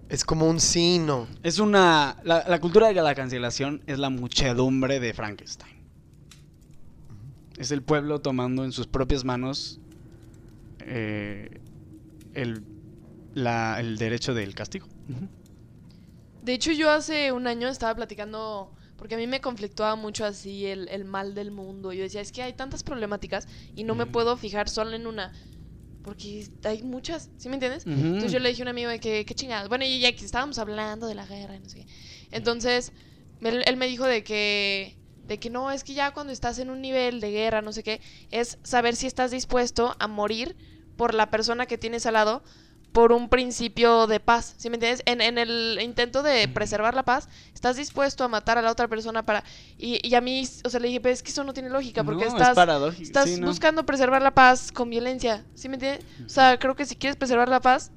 [0.09, 1.29] es como un sí no.
[1.43, 2.17] Es una...
[2.25, 5.71] La, la cultura de la cancelación es la muchedumbre de Frankenstein.
[7.57, 9.81] Es el pueblo tomando en sus propias manos
[10.81, 11.51] eh,
[12.33, 12.65] el,
[13.35, 14.87] la- el derecho del castigo.
[16.41, 20.67] De hecho, yo hace un año estaba platicando, porque a mí me conflictuaba mucho así
[20.67, 21.93] el, el mal del mundo.
[21.93, 23.47] Yo decía, es que hay tantas problemáticas
[23.77, 25.33] y no me puedo fijar solo en una.
[26.03, 27.87] Porque hay muchas, ¿sí me entiendes?
[27.87, 29.69] Entonces yo le dije a un amigo de que, qué chingados.
[29.69, 31.87] Bueno, y ya que estábamos hablando de la guerra y no sé qué.
[32.33, 32.93] Entonces,
[33.41, 34.97] él, él me dijo de que
[35.29, 37.83] de que no, es que ya cuando estás en un nivel de guerra, no sé
[37.83, 38.01] qué,
[38.31, 40.57] es saber si estás dispuesto a morir
[40.97, 42.43] por la persona que tienes al lado
[42.93, 45.03] por un principio de paz, ¿sí me entiendes?
[45.07, 48.89] En, en el intento de preservar la paz, estás dispuesto a matar a la otra
[48.89, 49.45] persona para...
[49.77, 52.03] Y, y a mí, o sea, le dije, pero es que eso no tiene lógica,
[52.03, 53.47] porque No, es estás, paradójico, estás sí, ¿no?
[53.47, 56.05] buscando preservar la paz con violencia, ¿sí me entiendes?
[56.25, 57.93] O sea, creo que si quieres preservar la paz,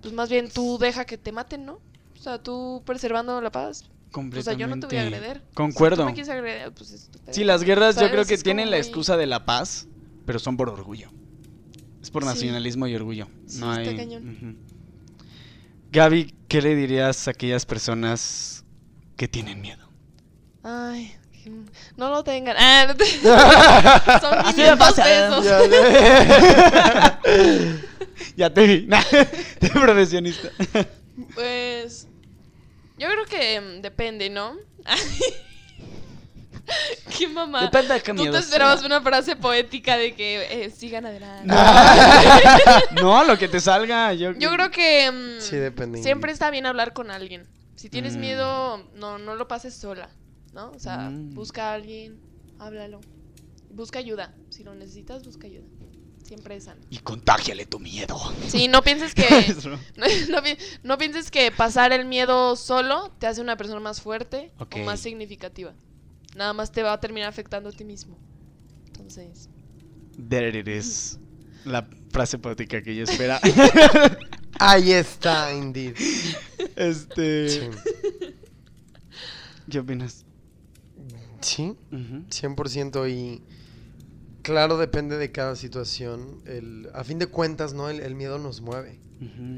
[0.00, 1.74] pues más bien tú deja que te maten, ¿no?
[1.74, 3.84] O sea, tú preservando la paz.
[4.12, 5.16] O sea, yo no te voy a Completamente.
[5.16, 5.42] agreder.
[5.54, 5.96] Concuerdo.
[5.96, 7.34] Si tú me quieres agredir, pues es tu pedo.
[7.34, 9.86] Sí, las guerras yo creo que tienen la excusa de la paz,
[10.24, 11.10] pero son por orgullo.
[12.02, 12.28] Es por Sí.
[12.28, 13.28] nacionalismo y orgullo.
[13.46, 13.96] Sí, no está hay...
[13.96, 14.58] cañón.
[15.92, 18.64] Gaby, ¿qué le dirías a aquellas personas
[19.16, 19.88] que tienen miedo?
[20.62, 21.14] Ay,
[21.96, 22.54] no lo tengan.
[22.58, 25.02] Ah, no te- Son Así 500 me pasa.
[25.04, 25.46] pesos.
[28.36, 28.86] ya te vi.
[29.60, 30.50] de profesionista.
[31.34, 32.06] Pues.
[32.98, 34.52] Yo creo que mm, depende, ¿no?
[37.18, 37.62] Qué mamá.
[37.62, 38.86] Depende de qué Tú miedo te esperabas sea.
[38.86, 41.52] una frase poética de que eh, sigan adelante.
[43.00, 44.12] no, lo que te salga.
[44.14, 46.02] Yo, Yo creo que mm, Sí, depende.
[46.02, 47.46] siempre está bien hablar con alguien.
[47.76, 48.20] Si tienes Mm.
[48.20, 50.10] miedo, no, no lo pases sola,
[50.52, 50.70] ¿no?
[50.70, 51.34] O sea, Mm.
[51.34, 52.20] busca a alguien,
[52.58, 53.00] háblalo.
[53.70, 54.34] Busca ayuda.
[54.50, 55.66] Si lo necesitas, busca ayuda.
[56.24, 56.80] Siempre es sano.
[56.90, 58.16] Y contágiale tu miedo.
[58.46, 59.24] Sí, no pienses que
[59.96, 64.00] no, no pi- no pienses que pasar el miedo solo te hace una persona más
[64.00, 65.72] fuerte o más significativa.
[66.36, 68.16] Nada más te va a terminar afectando a ti mismo.
[68.86, 69.48] Entonces,
[70.28, 71.18] There it is.
[71.64, 73.40] La frase poética que yo espera.
[74.58, 75.94] Ahí está, indeed.
[76.76, 77.48] este.
[77.48, 77.60] Sí.
[79.70, 80.24] ¿Qué opinas?
[81.40, 82.24] Sí, Ujú.
[82.28, 83.42] 100% y
[84.42, 86.42] claro, depende de cada situación.
[86.44, 87.88] El, a fin de cuentas, ¿no?
[87.88, 89.00] El, el miedo nos mueve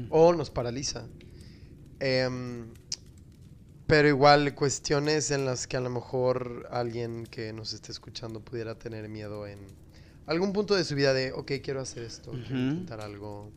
[0.09, 1.07] o nos paraliza.
[1.99, 2.73] Em,
[3.87, 8.75] pero igual cuestiones en las que a lo mejor alguien que nos esté escuchando pudiera
[8.75, 9.59] tener miedo en
[10.25, 13.51] algún punto de su vida de, ok, quiero hacer esto, quiero intentar algo,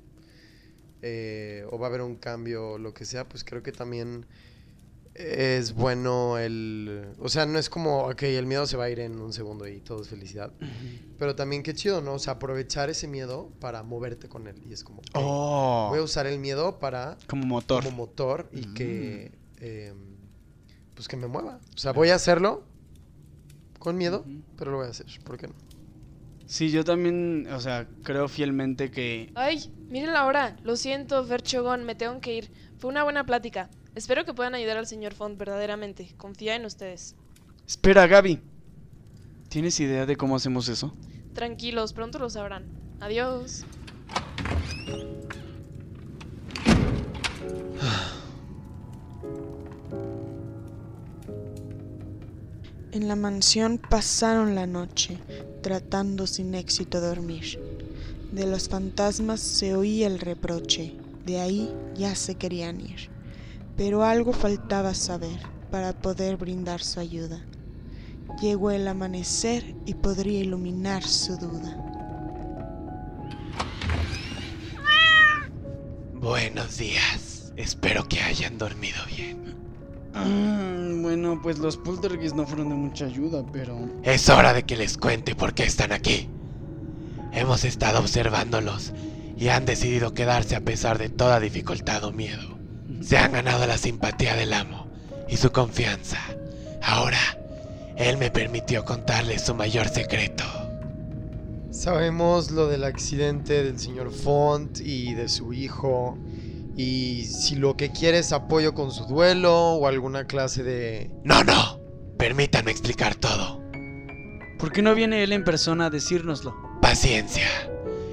[1.03, 4.27] eh, o va a haber un cambio, lo que sea, pues creo que también
[5.15, 7.07] es bueno el...
[7.21, 9.67] O sea, no es como, ok, el miedo se va a ir en un segundo
[9.67, 10.53] y todo es felicidad.
[11.19, 12.15] Pero también qué chido, ¿no?
[12.15, 14.57] O sea, aprovechar ese miedo para moverte con él.
[14.69, 15.87] Y es como, Oh.
[15.89, 17.83] voy a usar el miedo para Como motor.
[17.85, 19.95] como motor y que eh,
[20.97, 21.61] pues que me mueva.
[21.75, 22.65] O sea, voy a hacerlo
[23.79, 24.25] con miedo,
[24.57, 25.07] pero lo voy a hacer.
[25.23, 25.55] ¿Por qué no?
[26.47, 29.31] Sí, yo también, o sea, creo fielmente que...
[29.35, 30.57] ay, miren la hora.
[30.65, 32.51] Lo siento, Ferchogón, me tengo que ir.
[32.79, 33.69] Fue una buena plática.
[33.95, 36.15] Espero que puedan ayudar al señor Font verdaderamente.
[36.17, 37.15] Confía en ustedes.
[37.67, 38.41] Espera, Gaby.
[39.49, 40.97] ¿Tienes idea de cómo hacemos eso?
[41.35, 42.65] Tranquilos, pronto lo sabrán.
[43.01, 43.65] Adiós.
[52.97, 55.19] En la mansión pasaron la noche,
[55.63, 57.61] tratando sin éxito dormir.
[58.33, 60.95] De los fantasmas se oía el reproche,
[61.27, 63.11] de ahí ya se querían ir.
[63.77, 65.39] Pero algo faltaba saber
[65.71, 67.45] para poder brindar su ayuda.
[68.41, 71.77] Llegó el amanecer y podría iluminar su duda.
[76.15, 77.53] Buenos días.
[77.59, 79.66] Espero que hayan dormido bien.
[80.25, 83.79] Mm, bueno, pues los poltergeists no fueron de mucha ayuda, pero...
[84.03, 86.29] Es hora de que les cuente por qué están aquí.
[87.33, 88.93] Hemos estado observándolos
[89.37, 92.57] y han decidido quedarse a pesar de toda dificultad o miedo.
[93.03, 94.87] Se han ganado la simpatía del amo
[95.29, 96.19] y su confianza.
[96.83, 97.19] Ahora,
[97.97, 100.45] él me permitió contarles su mayor secreto.
[101.71, 106.17] Sabemos lo del accidente del señor Font y de su hijo.
[106.77, 111.11] Y si lo que quiere es apoyo con su duelo o alguna clase de...
[111.25, 111.81] No, no.
[112.19, 113.63] Permítanme explicar todo.
[114.59, 116.55] ¿Por qué no viene él en persona a decírnoslo?
[116.83, 117.49] Paciencia.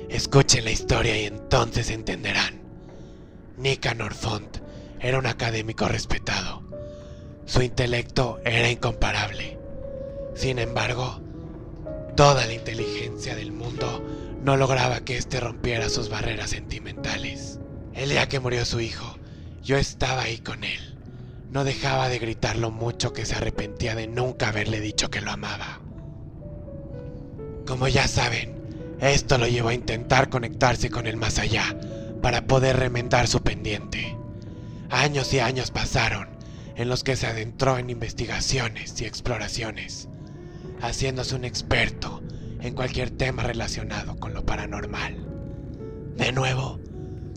[0.09, 2.61] Escuchen la historia y entonces entenderán.
[3.57, 4.57] Nicanor Font
[4.99, 6.63] era un académico respetado.
[7.45, 9.57] Su intelecto era incomparable.
[10.35, 11.21] Sin embargo,
[12.15, 14.03] toda la inteligencia del mundo
[14.41, 17.59] no lograba que éste rompiera sus barreras sentimentales.
[17.95, 19.17] El día que murió su hijo,
[19.63, 20.97] yo estaba ahí con él.
[21.51, 25.29] No dejaba de gritar lo mucho que se arrepentía de nunca haberle dicho que lo
[25.29, 25.79] amaba.
[27.67, 31.77] Como ya saben, esto lo llevó a intentar conectarse con el más allá
[32.23, 34.17] para poder remendar su pendiente.
[34.89, 36.29] Años y años pasaron
[36.75, 40.09] en los que se adentró en investigaciones y exploraciones,
[40.81, 42.23] haciéndose un experto
[42.59, 45.27] en cualquier tema relacionado con lo paranormal.
[46.17, 46.79] De nuevo,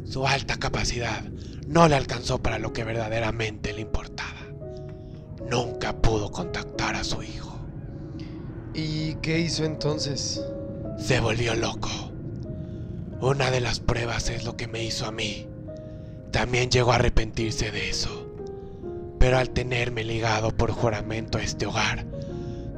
[0.07, 1.23] su alta capacidad
[1.67, 4.33] no le alcanzó para lo que verdaderamente le importaba.
[5.51, 7.59] nunca pudo contactar a su hijo.
[8.75, 10.43] ¿Y qué hizo entonces?
[10.99, 11.89] Se volvió loco.
[13.21, 15.49] Una de las pruebas es lo que me hizo a mí.
[16.31, 18.29] También llegó a arrepentirse de eso.
[19.19, 22.07] Pero al tenerme ligado por juramento a este hogar,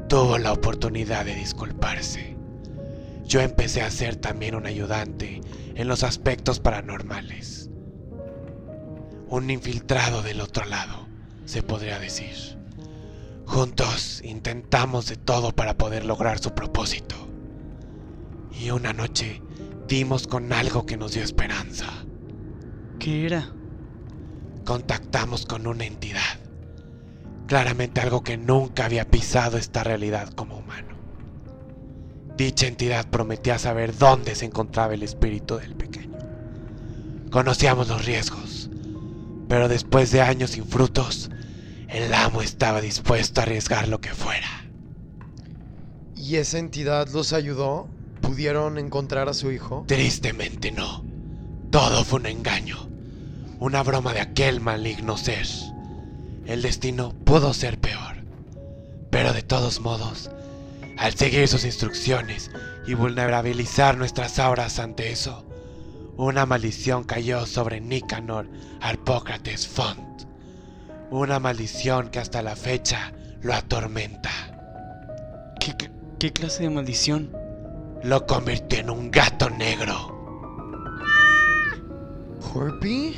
[0.08, 2.37] tuvo la oportunidad de disculparse.
[3.28, 5.42] Yo empecé a ser también un ayudante
[5.74, 7.68] en los aspectos paranormales.
[9.28, 11.06] Un infiltrado del otro lado,
[11.44, 12.56] se podría decir.
[13.44, 17.16] Juntos intentamos de todo para poder lograr su propósito.
[18.58, 19.42] Y una noche
[19.86, 21.86] dimos con algo que nos dio esperanza.
[22.98, 23.52] ¿Qué era?
[24.64, 26.40] Contactamos con una entidad.
[27.46, 30.57] Claramente algo que nunca había pisado esta realidad como.
[32.38, 36.16] Dicha entidad prometía saber dónde se encontraba el espíritu del pequeño.
[37.32, 38.70] Conocíamos los riesgos,
[39.48, 41.30] pero después de años sin frutos,
[41.88, 44.46] el amo estaba dispuesto a arriesgar lo que fuera.
[46.14, 47.88] ¿Y esa entidad los ayudó?
[48.20, 49.82] ¿Pudieron encontrar a su hijo?
[49.88, 51.04] Tristemente no.
[51.72, 52.88] Todo fue un engaño.
[53.58, 55.48] Una broma de aquel maligno ser.
[56.46, 58.22] El destino pudo ser peor.
[59.10, 60.30] Pero de todos modos,
[60.98, 62.50] al seguir sus instrucciones
[62.86, 65.44] y vulnerabilizar nuestras auras ante eso,
[66.16, 68.48] una maldición cayó sobre Nicanor
[68.80, 70.22] Arpócrates Font.
[71.10, 74.30] Una maldición que hasta la fecha lo atormenta.
[75.60, 77.30] ¿Qué, qué- qué clase de maldición?
[78.02, 80.14] Lo convirtió en un gato negro.
[82.54, 83.16] ¿Horpy?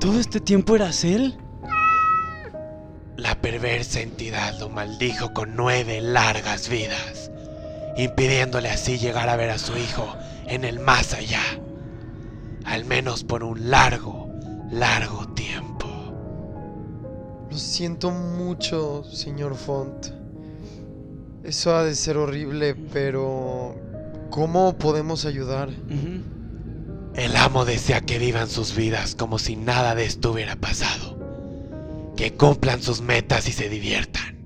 [0.00, 1.38] ¿Todo este tiempo eras él?
[3.16, 7.30] La perversa entidad lo maldijo con nueve largas vidas,
[7.96, 10.16] impidiéndole así llegar a ver a su hijo
[10.46, 11.42] en el más allá,
[12.64, 14.30] al menos por un largo,
[14.70, 15.86] largo tiempo.
[17.50, 20.08] Lo siento mucho, señor Font.
[21.44, 23.74] Eso ha de ser horrible, pero...
[24.30, 25.70] ¿Cómo podemos ayudar?
[27.14, 31.18] El amo desea que vivan sus vidas como si nada de esto hubiera pasado,
[32.20, 34.36] que cumplan sus metas y se diviertan.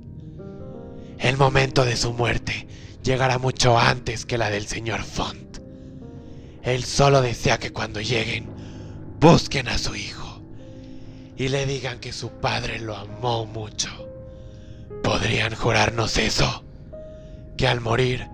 [1.18, 2.68] El momento de su muerte
[3.02, 5.58] llegará mucho antes que la del señor Font.
[6.62, 8.46] Él solo desea que cuando lleguen
[9.18, 10.40] busquen a su hijo
[11.36, 13.88] y le digan que su padre lo amó mucho.
[15.02, 16.62] ¿Podrían jurarnos eso?
[17.56, 18.28] Que al morir,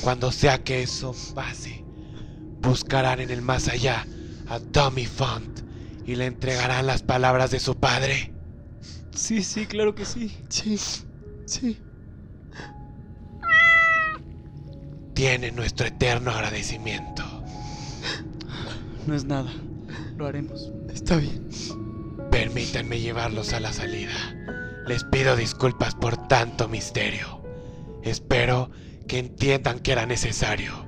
[0.00, 1.84] cuando sea que eso pase,
[2.62, 4.06] buscarán en el más allá
[4.48, 5.60] a Tommy Font
[6.06, 8.32] y le entregarán las palabras de su padre.
[9.18, 10.32] Sí, sí, claro que sí.
[10.48, 10.78] Sí,
[11.44, 11.76] sí.
[15.12, 17.24] Tiene nuestro eterno agradecimiento.
[19.08, 19.50] No es nada.
[20.16, 20.70] Lo haremos.
[20.94, 21.48] Está bien.
[22.30, 24.14] Permítanme llevarlos a la salida.
[24.86, 27.42] Les pido disculpas por tanto misterio.
[28.04, 28.70] Espero
[29.08, 30.86] que entiendan que era necesario.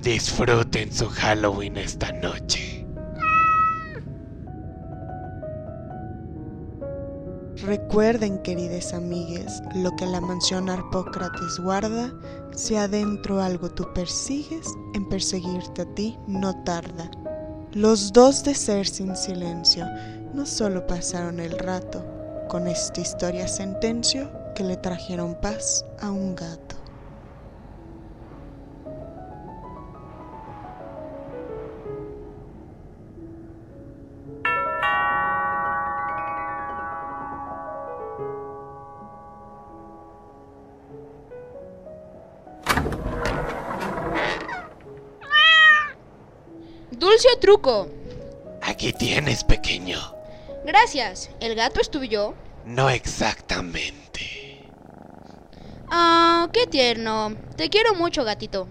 [0.00, 2.67] Disfruten su Halloween esta noche.
[7.62, 12.12] Recuerden, queridas amigues, lo que la mansión Arpócrates guarda,
[12.54, 17.10] si adentro algo tú persigues, en perseguirte a ti no tarda.
[17.72, 19.86] Los dos de ser sin silencio
[20.34, 22.04] no solo pasaron el rato,
[22.48, 26.67] con esta historia sentencio que le trajeron paz a un gato.
[47.08, 47.88] Dulce o truco.
[48.60, 49.98] Aquí tienes, pequeño.
[50.66, 51.30] Gracias.
[51.40, 52.34] ¿El gato es tuyo?
[52.66, 54.68] No exactamente.
[55.90, 57.34] Ah, qué tierno.
[57.56, 58.68] Te quiero mucho, gatito.